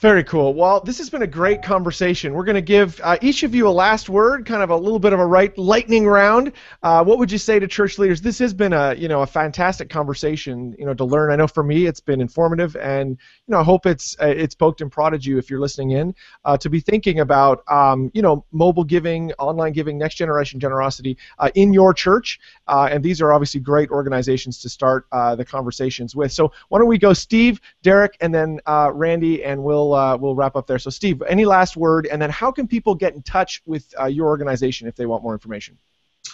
Very 0.00 0.24
cool. 0.24 0.52
Well, 0.52 0.80
this 0.80 0.98
has 0.98 1.08
been 1.08 1.22
a 1.22 1.26
great 1.26 1.62
conversation. 1.62 2.34
We're 2.34 2.44
going 2.44 2.56
to 2.56 2.60
give 2.60 3.00
uh, 3.02 3.16
each 3.22 3.44
of 3.44 3.54
you 3.54 3.66
a 3.66 3.70
last 3.70 4.10
word, 4.10 4.44
kind 4.44 4.62
of 4.62 4.68
a 4.68 4.76
little 4.76 4.98
bit 4.98 5.14
of 5.14 5.20
a 5.20 5.26
right 5.26 5.56
lightning 5.56 6.06
round. 6.06 6.52
Uh, 6.82 7.02
what 7.02 7.18
would 7.18 7.32
you 7.32 7.38
say 7.38 7.58
to 7.58 7.66
church 7.66 7.98
leaders? 7.98 8.20
This 8.20 8.38
has 8.40 8.52
been 8.52 8.74
a 8.74 8.94
you 8.94 9.08
know 9.08 9.22
a 9.22 9.26
fantastic 9.26 9.88
conversation. 9.88 10.76
You 10.78 10.84
know 10.84 10.92
to 10.92 11.04
learn. 11.04 11.32
I 11.32 11.36
know 11.36 11.46
for 11.46 11.62
me 11.62 11.86
it's 11.86 12.00
been 12.00 12.20
informative, 12.20 12.76
and 12.76 13.10
you 13.10 13.52
know 13.52 13.60
I 13.60 13.62
hope 13.62 13.86
it's 13.86 14.14
uh, 14.20 14.26
it's 14.26 14.54
poked 14.54 14.82
and 14.82 14.92
prodded 14.92 15.24
you 15.24 15.38
if 15.38 15.48
you're 15.48 15.60
listening 15.60 15.92
in 15.92 16.14
uh, 16.44 16.58
to 16.58 16.68
be 16.68 16.80
thinking 16.80 17.20
about 17.20 17.64
um, 17.68 18.10
you 18.12 18.20
know 18.20 18.44
mobile 18.52 18.84
giving, 18.84 19.32
online 19.38 19.72
giving, 19.72 19.96
next 19.96 20.16
generation 20.16 20.60
generosity 20.60 21.16
uh, 21.38 21.48
in 21.54 21.72
your 21.72 21.94
church. 21.94 22.38
Uh, 22.68 22.86
and 22.90 23.02
these 23.02 23.22
are 23.22 23.32
obviously 23.32 23.60
great 23.60 23.88
organizations 23.88 24.60
to 24.60 24.68
start 24.68 25.06
the 25.10 25.44
conversations 25.44 26.14
with. 26.14 26.30
So 26.32 26.52
why 26.68 26.78
don't 26.78 26.88
we 26.88 26.98
go, 26.98 27.14
Steve, 27.14 27.60
Derek, 27.82 28.16
and 28.20 28.34
then 28.34 28.60
Randy, 28.66 29.42
and 29.42 29.62
we'll 29.62 29.85
we'll 29.86 29.98
uh, 29.98 30.16
we'll 30.16 30.34
wrap 30.34 30.56
up 30.56 30.66
there. 30.66 30.78
So, 30.78 30.90
Steve, 30.90 31.22
any 31.28 31.44
last 31.44 31.76
word, 31.76 32.06
and 32.06 32.20
then 32.20 32.30
how 32.30 32.50
can 32.50 32.66
people 32.66 32.94
get 32.94 33.14
in 33.14 33.22
touch 33.22 33.62
with 33.66 33.92
uh, 33.98 34.06
your 34.06 34.26
organization 34.28 34.88
if 34.88 34.96
they 34.96 35.06
want 35.06 35.22
more 35.22 35.32
information? 35.32 35.76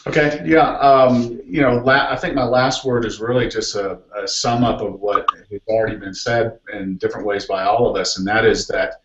Okay, 0.06 0.42
yeah, 0.44 0.78
um, 0.78 1.40
you 1.44 1.60
know, 1.60 1.76
la- 1.76 2.08
I 2.10 2.16
think 2.16 2.34
my 2.34 2.44
last 2.44 2.84
word 2.84 3.04
is 3.04 3.20
really 3.20 3.48
just 3.48 3.76
a, 3.76 4.00
a, 4.20 4.26
sum 4.26 4.64
up 4.64 4.80
of 4.80 4.98
what 5.00 5.26
has 5.50 5.60
already 5.68 5.96
been 5.96 6.14
said 6.14 6.58
in 6.72 6.96
different 6.96 7.26
ways 7.26 7.44
by 7.44 7.64
all 7.64 7.88
of 7.88 8.00
us, 8.00 8.18
and 8.18 8.26
that 8.26 8.44
is 8.44 8.66
that 8.68 9.02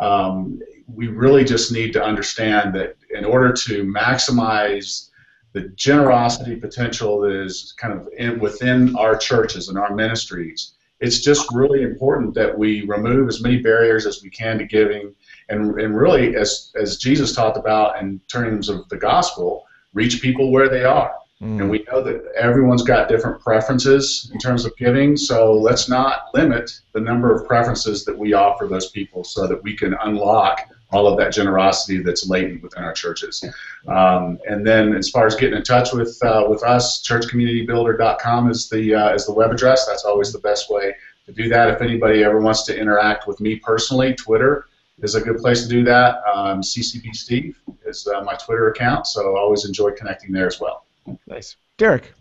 um, 0.00 0.60
we 0.92 1.06
really 1.06 1.44
just 1.44 1.72
need 1.72 1.92
to 1.92 2.02
understand 2.02 2.74
that 2.74 2.96
in 3.10 3.24
order 3.24 3.52
to 3.52 3.84
maximize 3.84 5.10
the 5.52 5.68
generosity 5.76 6.56
potential 6.56 7.20
that 7.20 7.30
is 7.30 7.72
kind 7.78 7.94
of 7.94 8.08
in, 8.18 8.40
within 8.40 8.94
our 8.96 9.16
churches 9.16 9.68
and 9.68 9.78
our 9.78 9.94
ministries, 9.94 10.73
it's 11.00 11.20
just 11.20 11.46
really 11.52 11.82
important 11.82 12.34
that 12.34 12.56
we 12.56 12.82
remove 12.82 13.28
as 13.28 13.42
many 13.42 13.58
barriers 13.58 14.06
as 14.06 14.22
we 14.22 14.30
can 14.30 14.58
to 14.58 14.64
giving, 14.64 15.14
and 15.48 15.78
and 15.80 15.96
really, 15.96 16.36
as 16.36 16.72
as 16.76 16.96
Jesus 16.96 17.34
talked 17.34 17.56
about 17.56 18.00
in 18.00 18.20
terms 18.28 18.68
of 18.68 18.88
the 18.88 18.96
gospel, 18.96 19.66
reach 19.92 20.22
people 20.22 20.50
where 20.50 20.68
they 20.68 20.84
are. 20.84 21.14
Mm. 21.42 21.60
And 21.60 21.70
we 21.70 21.84
know 21.90 22.02
that 22.02 22.24
everyone's 22.36 22.82
got 22.82 23.08
different 23.08 23.40
preferences 23.40 24.30
in 24.32 24.38
terms 24.38 24.64
of 24.64 24.76
giving, 24.76 25.16
so 25.16 25.52
let's 25.52 25.88
not 25.88 26.28
limit 26.32 26.70
the 26.92 27.00
number 27.00 27.34
of 27.34 27.46
preferences 27.46 28.04
that 28.04 28.16
we 28.16 28.34
offer 28.34 28.66
those 28.66 28.90
people 28.90 29.24
so 29.24 29.46
that 29.48 29.62
we 29.62 29.76
can 29.76 29.94
unlock 30.04 30.70
all 30.94 31.08
of 31.08 31.18
that 31.18 31.32
generosity 31.32 31.98
that's 31.98 32.28
latent 32.28 32.62
within 32.62 32.84
our 32.84 32.92
churches. 32.92 33.44
Um, 33.88 34.38
and 34.48 34.64
then, 34.64 34.94
as 34.94 35.10
far 35.10 35.26
as 35.26 35.34
getting 35.34 35.56
in 35.56 35.64
touch 35.64 35.92
with 35.92 36.16
uh, 36.22 36.46
with 36.48 36.62
us, 36.62 37.02
churchcommunitybuilder.com 37.02 38.50
is 38.50 38.68
the 38.68 38.94
uh, 38.94 39.14
is 39.14 39.26
the 39.26 39.32
web 39.32 39.50
address. 39.50 39.86
That's 39.86 40.04
always 40.04 40.32
the 40.32 40.38
best 40.38 40.70
way 40.70 40.94
to 41.26 41.32
do 41.32 41.48
that. 41.48 41.68
If 41.70 41.82
anybody 41.82 42.22
ever 42.22 42.40
wants 42.40 42.62
to 42.64 42.78
interact 42.78 43.26
with 43.26 43.40
me 43.40 43.56
personally, 43.56 44.14
Twitter 44.14 44.66
is 45.02 45.16
a 45.16 45.20
good 45.20 45.38
place 45.38 45.62
to 45.64 45.68
do 45.68 45.82
that. 45.84 46.22
Um, 46.32 46.60
CCB 46.60 47.14
Steve 47.14 47.58
is 47.84 48.06
uh, 48.06 48.22
my 48.22 48.34
Twitter 48.36 48.70
account, 48.70 49.06
so 49.06 49.36
I 49.36 49.40
always 49.40 49.64
enjoy 49.64 49.90
connecting 49.90 50.32
there 50.32 50.46
as 50.46 50.60
well. 50.60 50.86
Nice, 51.26 51.56
Derek. 51.76 52.14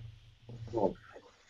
Cool. 0.71 0.95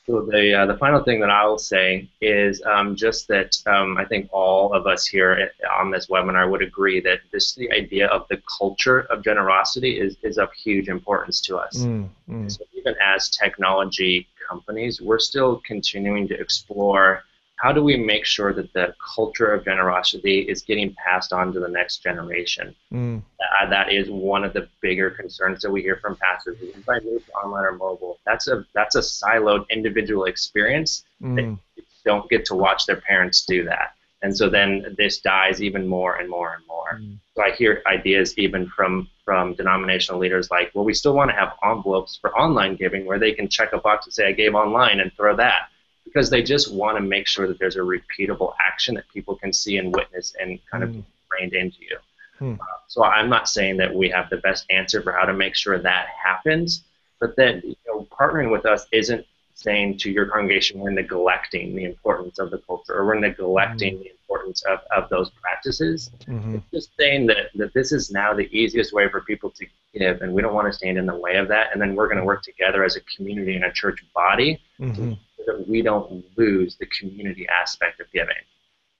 So 0.05 0.27
the 0.29 0.53
uh, 0.53 0.65
the 0.65 0.77
final 0.77 1.01
thing 1.01 1.21
that 1.21 1.29
I 1.29 1.45
will 1.45 1.57
say 1.57 2.09
is 2.19 2.61
um, 2.63 2.93
just 2.95 3.29
that 3.29 3.55
um, 3.67 3.97
I 3.97 4.03
think 4.03 4.29
all 4.33 4.73
of 4.73 4.85
us 4.85 5.07
here 5.07 5.51
on 5.79 5.91
this 5.91 6.07
webinar 6.07 6.51
would 6.51 6.61
agree 6.61 6.99
that 7.01 7.19
this 7.31 7.53
the 7.53 7.71
idea 7.71 8.07
of 8.07 8.27
the 8.27 8.41
culture 8.57 9.01
of 9.09 9.23
generosity 9.23 9.99
is, 9.99 10.17
is 10.21 10.37
of 10.37 10.51
huge 10.51 10.89
importance 10.89 11.39
to 11.41 11.55
us. 11.55 11.77
Mm, 11.77 12.09
mm. 12.29 12.51
So 12.51 12.65
even 12.73 12.95
as 13.01 13.29
technology 13.29 14.27
companies, 14.49 15.01
we're 15.01 15.19
still 15.19 15.61
continuing 15.65 16.27
to 16.27 16.37
explore 16.37 17.23
how 17.63 17.71
do 17.71 17.81
we 17.81 17.95
make 17.95 18.25
sure 18.25 18.51
that 18.51 18.73
the 18.73 18.93
culture 19.15 19.53
of 19.53 19.63
generosity 19.63 20.41
is 20.41 20.61
getting 20.61 20.93
passed 20.95 21.31
on 21.31 21.53
to 21.53 21.61
the 21.61 21.67
next 21.69 22.03
generation? 22.03 22.75
Mm. 22.91 23.23
Uh, 23.39 23.69
that 23.69 23.89
is 23.89 24.09
one 24.09 24.43
of 24.43 24.51
the 24.51 24.67
bigger 24.81 25.09
concerns 25.09 25.61
that 25.61 25.71
we 25.71 25.81
hear 25.81 25.95
from 25.95 26.17
pastors. 26.17 26.57
If 26.61 26.89
I 26.89 26.99
move 26.99 27.25
to 27.25 27.31
online 27.31 27.63
or 27.63 27.71
mobile, 27.71 28.19
that's 28.25 28.49
a 28.49 28.65
that's 28.75 28.95
a 28.95 28.99
siloed 28.99 29.69
individual 29.69 30.25
experience. 30.25 31.05
Mm. 31.21 31.57
Don't 32.03 32.29
get 32.29 32.43
to 32.47 32.55
watch 32.55 32.85
their 32.85 32.99
parents 32.99 33.45
do 33.45 33.63
that. 33.63 33.93
And 34.23 34.35
so 34.35 34.49
then 34.49 34.93
this 34.97 35.19
dies 35.19 35.61
even 35.61 35.87
more 35.87 36.15
and 36.15 36.29
more 36.29 36.55
and 36.55 36.67
more. 36.67 36.99
Mm. 36.99 37.17
So 37.33 37.43
I 37.43 37.51
hear 37.51 37.81
ideas 37.87 38.37
even 38.37 38.67
from 38.67 39.07
from 39.23 39.53
denominational 39.53 40.19
leaders 40.19 40.51
like, 40.51 40.71
well, 40.73 40.83
we 40.83 40.93
still 40.93 41.13
want 41.13 41.29
to 41.31 41.35
have 41.37 41.53
envelopes 41.63 42.17
for 42.19 42.37
online 42.37 42.75
giving 42.75 43.05
where 43.05 43.19
they 43.19 43.31
can 43.31 43.47
check 43.47 43.71
a 43.71 43.77
box 43.77 44.05
and 44.05 44.13
say, 44.13 44.27
I 44.27 44.33
gave 44.33 44.53
online 44.53 44.99
and 44.99 45.13
throw 45.13 45.33
that. 45.37 45.69
Because 46.13 46.29
they 46.29 46.43
just 46.43 46.73
want 46.73 46.97
to 46.97 47.01
make 47.01 47.27
sure 47.27 47.47
that 47.47 47.57
there's 47.57 47.75
a 47.75 47.79
repeatable 47.79 48.53
action 48.65 48.95
that 48.95 49.09
people 49.09 49.35
can 49.35 49.51
see 49.51 49.77
and 49.77 49.93
witness 49.95 50.35
and 50.39 50.59
kind 50.69 50.83
mm. 50.83 50.99
of 50.99 51.05
brained 51.29 51.53
into 51.53 51.79
you. 51.81 51.97
Hmm. 52.39 52.53
Uh, 52.53 52.65
so 52.87 53.03
I'm 53.03 53.29
not 53.29 53.47
saying 53.49 53.77
that 53.77 53.93
we 53.93 54.09
have 54.09 54.29
the 54.29 54.37
best 54.37 54.65
answer 54.69 55.01
for 55.01 55.11
how 55.11 55.25
to 55.25 55.33
make 55.33 55.55
sure 55.55 55.77
that 55.79 56.07
happens, 56.23 56.83
but 57.19 57.35
that 57.37 57.63
you 57.63 57.75
know, 57.87 58.07
partnering 58.11 58.51
with 58.51 58.65
us 58.65 58.85
isn't 58.91 59.25
saying 59.55 59.97
to 59.97 60.11
your 60.11 60.25
congregation 60.25 60.79
we're 60.79 60.89
neglecting 60.89 61.75
the 61.75 61.85
importance 61.85 62.39
of 62.39 62.49
the 62.51 62.57
culture 62.59 62.95
or 62.95 63.05
we're 63.05 63.19
neglecting 63.19 63.93
mm-hmm. 63.93 64.03
the 64.03 64.09
importance 64.09 64.63
of, 64.63 64.79
of 64.95 65.07
those 65.09 65.29
practices. 65.41 66.09
Mm-hmm. 66.27 66.55
It's 66.55 66.65
just 66.71 66.89
saying 66.99 67.27
that, 67.27 67.51
that 67.55 67.73
this 67.73 67.91
is 67.91 68.11
now 68.11 68.33
the 68.33 68.49
easiest 68.51 68.93
way 68.93 69.07
for 69.09 69.21
people 69.21 69.51
to 69.51 69.65
give 69.93 70.21
and 70.21 70.33
we 70.33 70.41
don't 70.41 70.55
want 70.55 70.67
to 70.67 70.73
stand 70.73 70.97
in 70.97 71.05
the 71.05 71.15
way 71.15 71.35
of 71.35 71.47
that 71.49 71.67
and 71.71 71.81
then 71.81 71.95
we're 71.95 72.07
going 72.07 72.17
to 72.17 72.25
work 72.25 72.41
together 72.41 72.83
as 72.83 72.95
a 72.95 73.01
community 73.01 73.55
and 73.55 73.63
a 73.63 73.71
church 73.71 74.03
body 74.13 74.59
mm-hmm. 74.79 75.13
So 75.45 75.57
that 75.57 75.67
we 75.67 75.81
don't 75.81 76.23
lose 76.37 76.75
the 76.79 76.85
community 76.87 77.47
aspect 77.47 77.99
of 77.99 78.11
giving. 78.11 78.35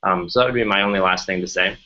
Um, 0.03 0.29
so 0.29 0.39
that 0.39 0.45
would 0.45 0.53
be 0.53 0.63
my 0.63 0.81
only 0.81 0.99
last 0.99 1.25
thing 1.25 1.41
to 1.41 1.47
say. 1.47 1.77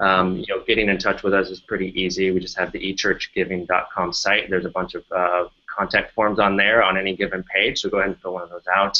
Um, 0.00 0.38
you 0.38 0.46
know, 0.48 0.62
getting 0.66 0.88
in 0.88 0.98
touch 0.98 1.22
with 1.22 1.32
us 1.32 1.48
is 1.48 1.60
pretty 1.60 1.98
easy. 2.00 2.30
We 2.30 2.40
just 2.40 2.58
have 2.58 2.72
the 2.72 2.80
echurchgiving.com 2.80 4.12
site. 4.12 4.50
There's 4.50 4.64
a 4.64 4.70
bunch 4.70 4.94
of 4.94 5.04
uh, 5.14 5.44
contact 5.66 6.12
forms 6.14 6.38
on 6.38 6.56
there 6.56 6.82
on 6.82 6.98
any 6.98 7.16
given 7.16 7.44
page, 7.44 7.80
so 7.80 7.88
go 7.88 7.98
ahead 7.98 8.10
and 8.10 8.20
fill 8.20 8.34
one 8.34 8.42
of 8.42 8.50
those 8.50 8.66
out. 8.74 8.98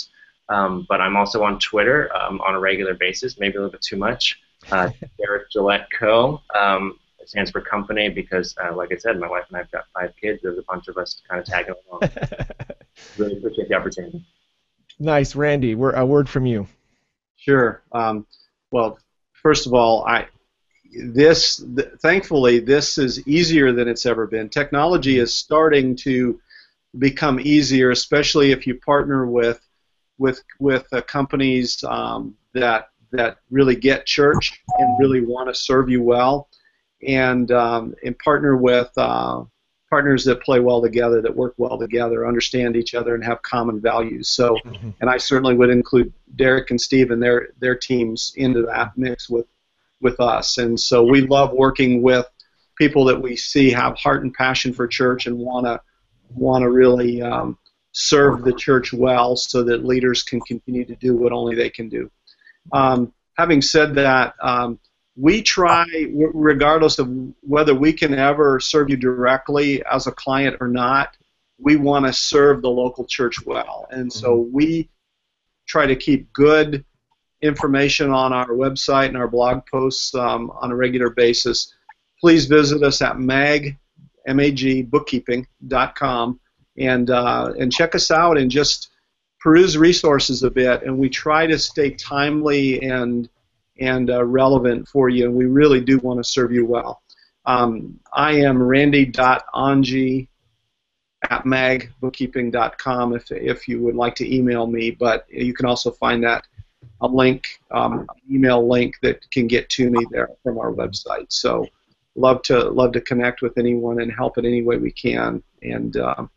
Um, 0.49 0.87
but 0.89 1.01
I'm 1.01 1.17
also 1.17 1.43
on 1.43 1.59
Twitter 1.59 2.15
um, 2.17 2.41
on 2.43 2.55
a 2.55 2.61
regular 2.61 2.95
basis, 2.95 3.39
maybe 3.39 3.57
a 3.57 3.59
little 3.59 3.73
bit 3.73 3.83
too 3.83 3.97
much. 3.97 4.41
Uh, 4.71 4.91
Derek 5.19 5.51
Gillette 5.51 5.89
Co. 5.99 6.41
Um, 6.59 6.99
it 7.19 7.29
stands 7.29 7.51
for 7.51 7.61
company 7.61 8.09
because, 8.09 8.55
uh, 8.63 8.75
like 8.75 8.93
I 8.93 8.97
said, 8.97 9.19
my 9.19 9.29
wife 9.29 9.45
and 9.49 9.57
I've 9.57 9.71
got 9.71 9.85
five 9.95 10.13
kids. 10.21 10.41
There's 10.43 10.59
a 10.59 10.63
bunch 10.63 10.89
of 10.89 10.99
us 10.99 11.23
kind 11.29 11.41
of 11.41 11.47
tagging 11.47 11.75
along. 11.89 12.11
really 13.17 13.39
appreciate 13.39 13.69
the 13.69 13.75
opportunity. 13.75 14.25
Nice, 15.03 15.35
Randy. 15.35 15.75
We're, 15.75 15.97
a 15.97 16.07
word 16.07 16.29
from 16.29 16.47
you. 16.47 16.69
Sure. 17.35 17.83
Um, 17.91 18.25
well, 18.71 19.01
first 19.33 19.67
of 19.67 19.75
all, 19.75 20.05
I 20.07 20.29
this 20.95 21.57
th- 21.57 21.89
thankfully 21.99 22.61
this 22.61 22.99
is 22.99 23.27
easier 23.27 23.73
than 23.73 23.89
it's 23.89 24.07
ever 24.07 24.29
been. 24.29 24.49
Technology 24.49 25.19
is 25.19 25.35
starting 25.35 25.97
to 25.97 26.41
become 26.99 27.41
easier, 27.41 27.91
especially 27.91 28.53
if 28.53 28.65
you 28.65 28.77
partner 28.77 29.27
with 29.27 29.61
with 30.19 30.41
with 30.61 30.87
uh, 30.93 31.01
companies 31.03 31.83
um, 31.83 32.37
that 32.55 32.91
that 33.11 33.39
really 33.51 33.75
get 33.75 34.07
church 34.07 34.63
and 34.79 35.01
really 35.01 35.21
want 35.21 35.49
to 35.49 35.55
serve 35.61 35.91
you 35.91 36.01
well, 36.01 36.49
and 37.05 37.51
um, 37.51 37.93
and 38.05 38.17
partner 38.21 38.57
with 38.57 38.91
uh, 38.97 39.43
partners 39.93 40.25
that 40.25 40.41
play 40.41 40.59
well 40.59 40.81
together, 40.81 41.21
that 41.21 41.37
work 41.37 41.53
well 41.59 41.79
together, 41.79 42.27
understand 42.27 42.77
each 42.77 42.95
other, 42.95 43.15
and 43.15 43.23
have 43.23 43.43
common 43.43 43.79
values. 43.79 44.31
So, 44.31 44.57
mm-hmm. 44.65 44.89
and 45.03 45.11
I 45.11 45.19
certainly 45.19 45.55
would 45.55 45.69
include 45.69 46.15
Derek 46.35 46.71
and 46.71 46.81
Steve 46.81 47.11
and 47.11 47.23
their 47.23 47.49
their 47.59 47.77
teams 47.77 48.33
into 48.35 48.63
that 48.63 48.97
mix 48.97 49.29
with 49.29 49.45
with 50.01 50.19
us. 50.19 50.57
And 50.57 50.81
so 50.81 51.03
we 51.03 51.21
love 51.21 51.53
working 51.53 52.01
with 52.01 52.27
people 52.79 53.05
that 53.05 53.21
we 53.21 53.37
see 53.37 53.71
have 53.71 53.99
heart 53.99 54.23
and 54.23 54.33
passion 54.33 54.73
for 54.73 54.87
church 54.87 55.27
and 55.27 55.37
want 55.37 55.67
to 55.67 55.79
want 56.31 56.63
to 56.63 56.71
really 56.71 57.21
um, 57.21 57.59
serve 57.93 58.45
the 58.45 58.55
church 58.55 58.95
well, 58.95 59.37
so 59.37 59.63
that 59.63 59.85
leaders 59.85 60.23
can 60.23 60.41
continue 60.41 60.87
to 60.87 60.97
do 60.97 61.15
what 61.15 61.33
only 61.33 61.55
they 61.55 61.69
can 61.69 61.91
do. 61.91 62.11
Um, 62.73 63.13
having 63.37 63.61
said 63.61 63.97
that, 63.97 64.37
um, 64.41 64.79
we 65.17 65.43
try, 65.43 65.87
regardless 66.13 66.99
of 66.99 67.09
whether 67.41 67.75
we 67.75 67.93
can 67.93 68.15
ever 68.15 68.61
serve 68.61 68.89
you 68.89 68.97
directly 68.97 69.85
as 69.85 70.07
a 70.07 70.13
client 70.13 70.57
or 70.61 70.69
not, 70.69 71.17
we 71.59 71.77
want 71.77 72.07
to 72.07 72.13
serve 72.13 72.63
the 72.63 72.71
local 72.71 73.05
church 73.05 73.45
well, 73.45 73.87
and 73.91 74.13
so 74.13 74.37
mm-hmm. 74.37 74.53
we 74.53 74.89
try 75.67 75.87
to 75.87 75.97
keep 75.97 76.33
good 76.33 76.85
information 77.43 78.11
on 78.11 78.33
our 78.33 78.49
website 78.49 79.09
and 79.09 79.17
our 79.17 79.29
blog 79.29 79.63
posts 79.71 80.15
um, 80.15 80.51
on 80.61 80.71
a 80.71 80.77
regular 80.77 81.11
basis, 81.11 81.75
please 82.21 82.47
visit 82.47 82.83
us 82.83 83.03
at 83.03 83.19
mag, 83.19 83.77
M-A-G, 84.27 84.85
bookkeeping.com 84.85 86.41
and, 86.79 87.11
uh, 87.11 87.53
and 87.59 87.73
check 87.73 87.95
us 87.95 88.11
out 88.11 88.39
and 88.39 88.51
just 88.51 88.91
peruse 89.41 89.77
resources 89.77 90.45
a 90.45 90.51
bit. 90.51 90.85
And 90.85 90.97
we 90.97 91.09
try 91.09 91.47
to 91.47 91.59
stay 91.59 91.91
timely 91.91 92.81
and, 92.83 93.29
and 93.83 94.11
uh, 94.11 94.25
relevant 94.25 94.87
for 94.87 95.09
you, 95.09 95.27
and 95.27 95.35
we 95.35 95.47
really 95.47 95.81
do 95.81 95.99
want 95.99 96.19
to 96.19 96.25
serve 96.25 96.53
you 96.53 96.65
well. 96.65 97.03
Um, 97.45 97.99
I 98.13 98.35
am 98.35 98.63
randy.ongie 98.63 100.29
at 101.31 101.45
magbookkeeping.com 101.45 103.15
if, 103.15 103.31
if 103.33 103.69
you 103.69 103.81
would 103.83 103.97
like 103.97 104.15
to 104.17 104.35
email 104.35 104.67
me, 104.67 104.93
but 104.93 105.27
you 105.29 105.53
can 105.53 105.67
also 105.67 105.91
find 105.91 106.23
that 106.23 106.47
a 107.01 107.07
link, 107.07 107.61
um, 107.73 108.07
email 108.31 108.67
link 108.67 108.95
that 109.03 109.29
can 109.31 109.49
get 109.49 109.69
to 109.71 109.91
me 109.91 110.07
there 110.11 110.29
from 110.45 110.59
our 110.59 110.73
website. 110.73 111.27
So 111.31 111.67
love 112.15 112.43
to 112.43 112.71
love 112.71 112.93
to 112.93 113.01
connect 113.01 113.43
with 113.43 113.59
anyone 113.59 114.01
and 114.01 114.13
help 114.13 114.39
in 114.39 114.47
any 114.47 114.63
way 114.63 114.77
we 114.77 114.93
can. 114.93 115.43
And 115.63 115.97
um, 115.97 116.31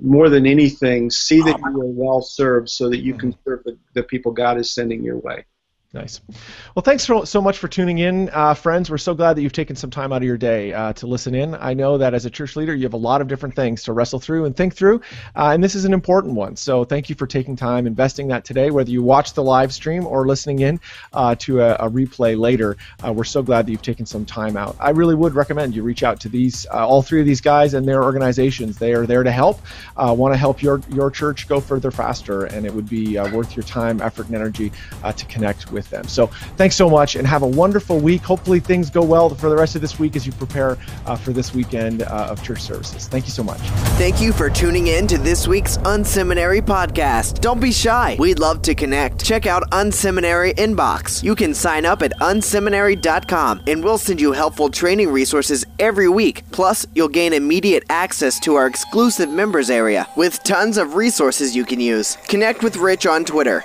more 0.00 0.28
than 0.28 0.46
anything, 0.46 1.10
see 1.10 1.40
that 1.42 1.58
you 1.58 1.80
are 1.80 1.86
well 1.86 2.22
served 2.22 2.68
so 2.68 2.88
that 2.88 2.98
you 2.98 3.14
can 3.14 3.34
serve 3.44 3.64
the, 3.64 3.76
the 3.94 4.04
people 4.04 4.30
God 4.30 4.58
is 4.58 4.72
sending 4.72 5.02
your 5.02 5.18
way. 5.18 5.44
Nice. 5.92 6.20
Well, 6.76 6.84
thanks 6.84 7.04
for, 7.04 7.26
so 7.26 7.42
much 7.42 7.58
for 7.58 7.66
tuning 7.66 7.98
in, 7.98 8.30
uh, 8.32 8.54
friends. 8.54 8.88
We're 8.88 8.98
so 8.98 9.12
glad 9.12 9.34
that 9.34 9.42
you've 9.42 9.52
taken 9.52 9.74
some 9.74 9.90
time 9.90 10.12
out 10.12 10.18
of 10.18 10.22
your 10.22 10.36
day 10.36 10.72
uh, 10.72 10.92
to 10.92 11.08
listen 11.08 11.34
in. 11.34 11.56
I 11.56 11.74
know 11.74 11.98
that 11.98 12.14
as 12.14 12.24
a 12.24 12.30
church 12.30 12.54
leader, 12.54 12.72
you 12.72 12.84
have 12.84 12.92
a 12.92 12.96
lot 12.96 13.20
of 13.20 13.26
different 13.26 13.56
things 13.56 13.82
to 13.84 13.92
wrestle 13.92 14.20
through 14.20 14.44
and 14.44 14.56
think 14.56 14.76
through, 14.76 15.00
uh, 15.34 15.48
and 15.48 15.64
this 15.64 15.74
is 15.74 15.84
an 15.84 15.92
important 15.92 16.34
one. 16.34 16.54
So 16.54 16.84
thank 16.84 17.08
you 17.08 17.16
for 17.16 17.26
taking 17.26 17.56
time, 17.56 17.88
investing 17.88 18.28
that 18.28 18.44
today, 18.44 18.70
whether 18.70 18.88
you 18.88 19.02
watch 19.02 19.32
the 19.32 19.42
live 19.42 19.72
stream 19.72 20.06
or 20.06 20.28
listening 20.28 20.60
in 20.60 20.78
uh, 21.12 21.34
to 21.40 21.60
a, 21.60 21.74
a, 21.74 21.90
replay 21.90 22.38
later. 22.38 22.76
Uh, 23.04 23.12
we're 23.12 23.24
so 23.24 23.42
glad 23.42 23.66
that 23.66 23.72
you've 23.72 23.82
taken 23.82 24.06
some 24.06 24.24
time 24.24 24.56
out. 24.56 24.76
I 24.78 24.90
really 24.90 25.16
would 25.16 25.34
recommend 25.34 25.74
you 25.74 25.82
reach 25.82 26.04
out 26.04 26.20
to 26.20 26.28
these, 26.28 26.68
uh, 26.72 26.86
all 26.86 27.02
three 27.02 27.18
of 27.18 27.26
these 27.26 27.40
guys 27.40 27.74
and 27.74 27.88
their 27.88 28.04
organizations. 28.04 28.78
They 28.78 28.94
are 28.94 29.06
there 29.06 29.24
to 29.24 29.32
help, 29.32 29.60
want 29.96 30.32
to 30.34 30.38
help 30.38 30.62
your, 30.62 30.82
your 30.88 31.10
church 31.10 31.48
go 31.48 31.58
further 31.58 31.90
faster, 31.90 32.44
and 32.44 32.64
it 32.64 32.72
would 32.72 32.88
be 32.88 33.18
worth 33.18 33.56
your 33.56 33.64
time, 33.64 34.00
effort, 34.00 34.26
and 34.26 34.36
energy 34.36 34.70
to 35.16 35.24
connect 35.26 35.72
with 35.72 35.79
with 35.80 35.90
them. 35.90 36.06
So 36.08 36.26
thanks 36.58 36.76
so 36.76 36.90
much 36.90 37.16
and 37.16 37.26
have 37.26 37.42
a 37.42 37.46
wonderful 37.46 37.98
week. 37.98 38.20
Hopefully 38.22 38.60
things 38.60 38.90
go 38.90 39.02
well 39.02 39.30
for 39.30 39.48
the 39.48 39.56
rest 39.56 39.74
of 39.76 39.80
this 39.80 39.98
week 39.98 40.14
as 40.14 40.26
you 40.26 40.32
prepare 40.32 40.76
uh, 41.06 41.16
for 41.16 41.32
this 41.32 41.54
weekend 41.54 42.02
uh, 42.02 42.28
of 42.30 42.42
church 42.42 42.60
services. 42.60 43.08
Thank 43.08 43.24
you 43.24 43.30
so 43.30 43.42
much. 43.42 43.60
Thank 43.96 44.20
you 44.20 44.32
for 44.32 44.50
tuning 44.50 44.88
in 44.88 45.06
to 45.06 45.16
this 45.16 45.48
week's 45.48 45.78
Unseminary 45.78 46.60
podcast. 46.60 47.40
Don't 47.40 47.60
be 47.60 47.72
shy. 47.72 48.16
We'd 48.18 48.38
love 48.38 48.60
to 48.62 48.74
connect. 48.74 49.24
Check 49.24 49.46
out 49.46 49.70
Unseminary 49.70 50.54
Inbox. 50.54 51.22
You 51.22 51.34
can 51.34 51.54
sign 51.54 51.86
up 51.86 52.02
at 52.02 52.12
unseminary.com 52.20 53.62
and 53.66 53.82
we'll 53.82 53.98
send 53.98 54.20
you 54.20 54.32
helpful 54.32 54.68
training 54.68 55.10
resources 55.10 55.64
every 55.78 56.10
week. 56.10 56.42
Plus, 56.50 56.86
you'll 56.94 57.08
gain 57.08 57.32
immediate 57.32 57.84
access 57.88 58.38
to 58.40 58.54
our 58.56 58.66
exclusive 58.66 59.30
members 59.30 59.70
area 59.70 60.06
with 60.16 60.42
tons 60.44 60.76
of 60.76 60.94
resources 60.94 61.56
you 61.56 61.64
can 61.64 61.80
use. 61.80 62.18
Connect 62.28 62.62
with 62.62 62.76
Rich 62.76 63.06
on 63.06 63.24
Twitter 63.24 63.64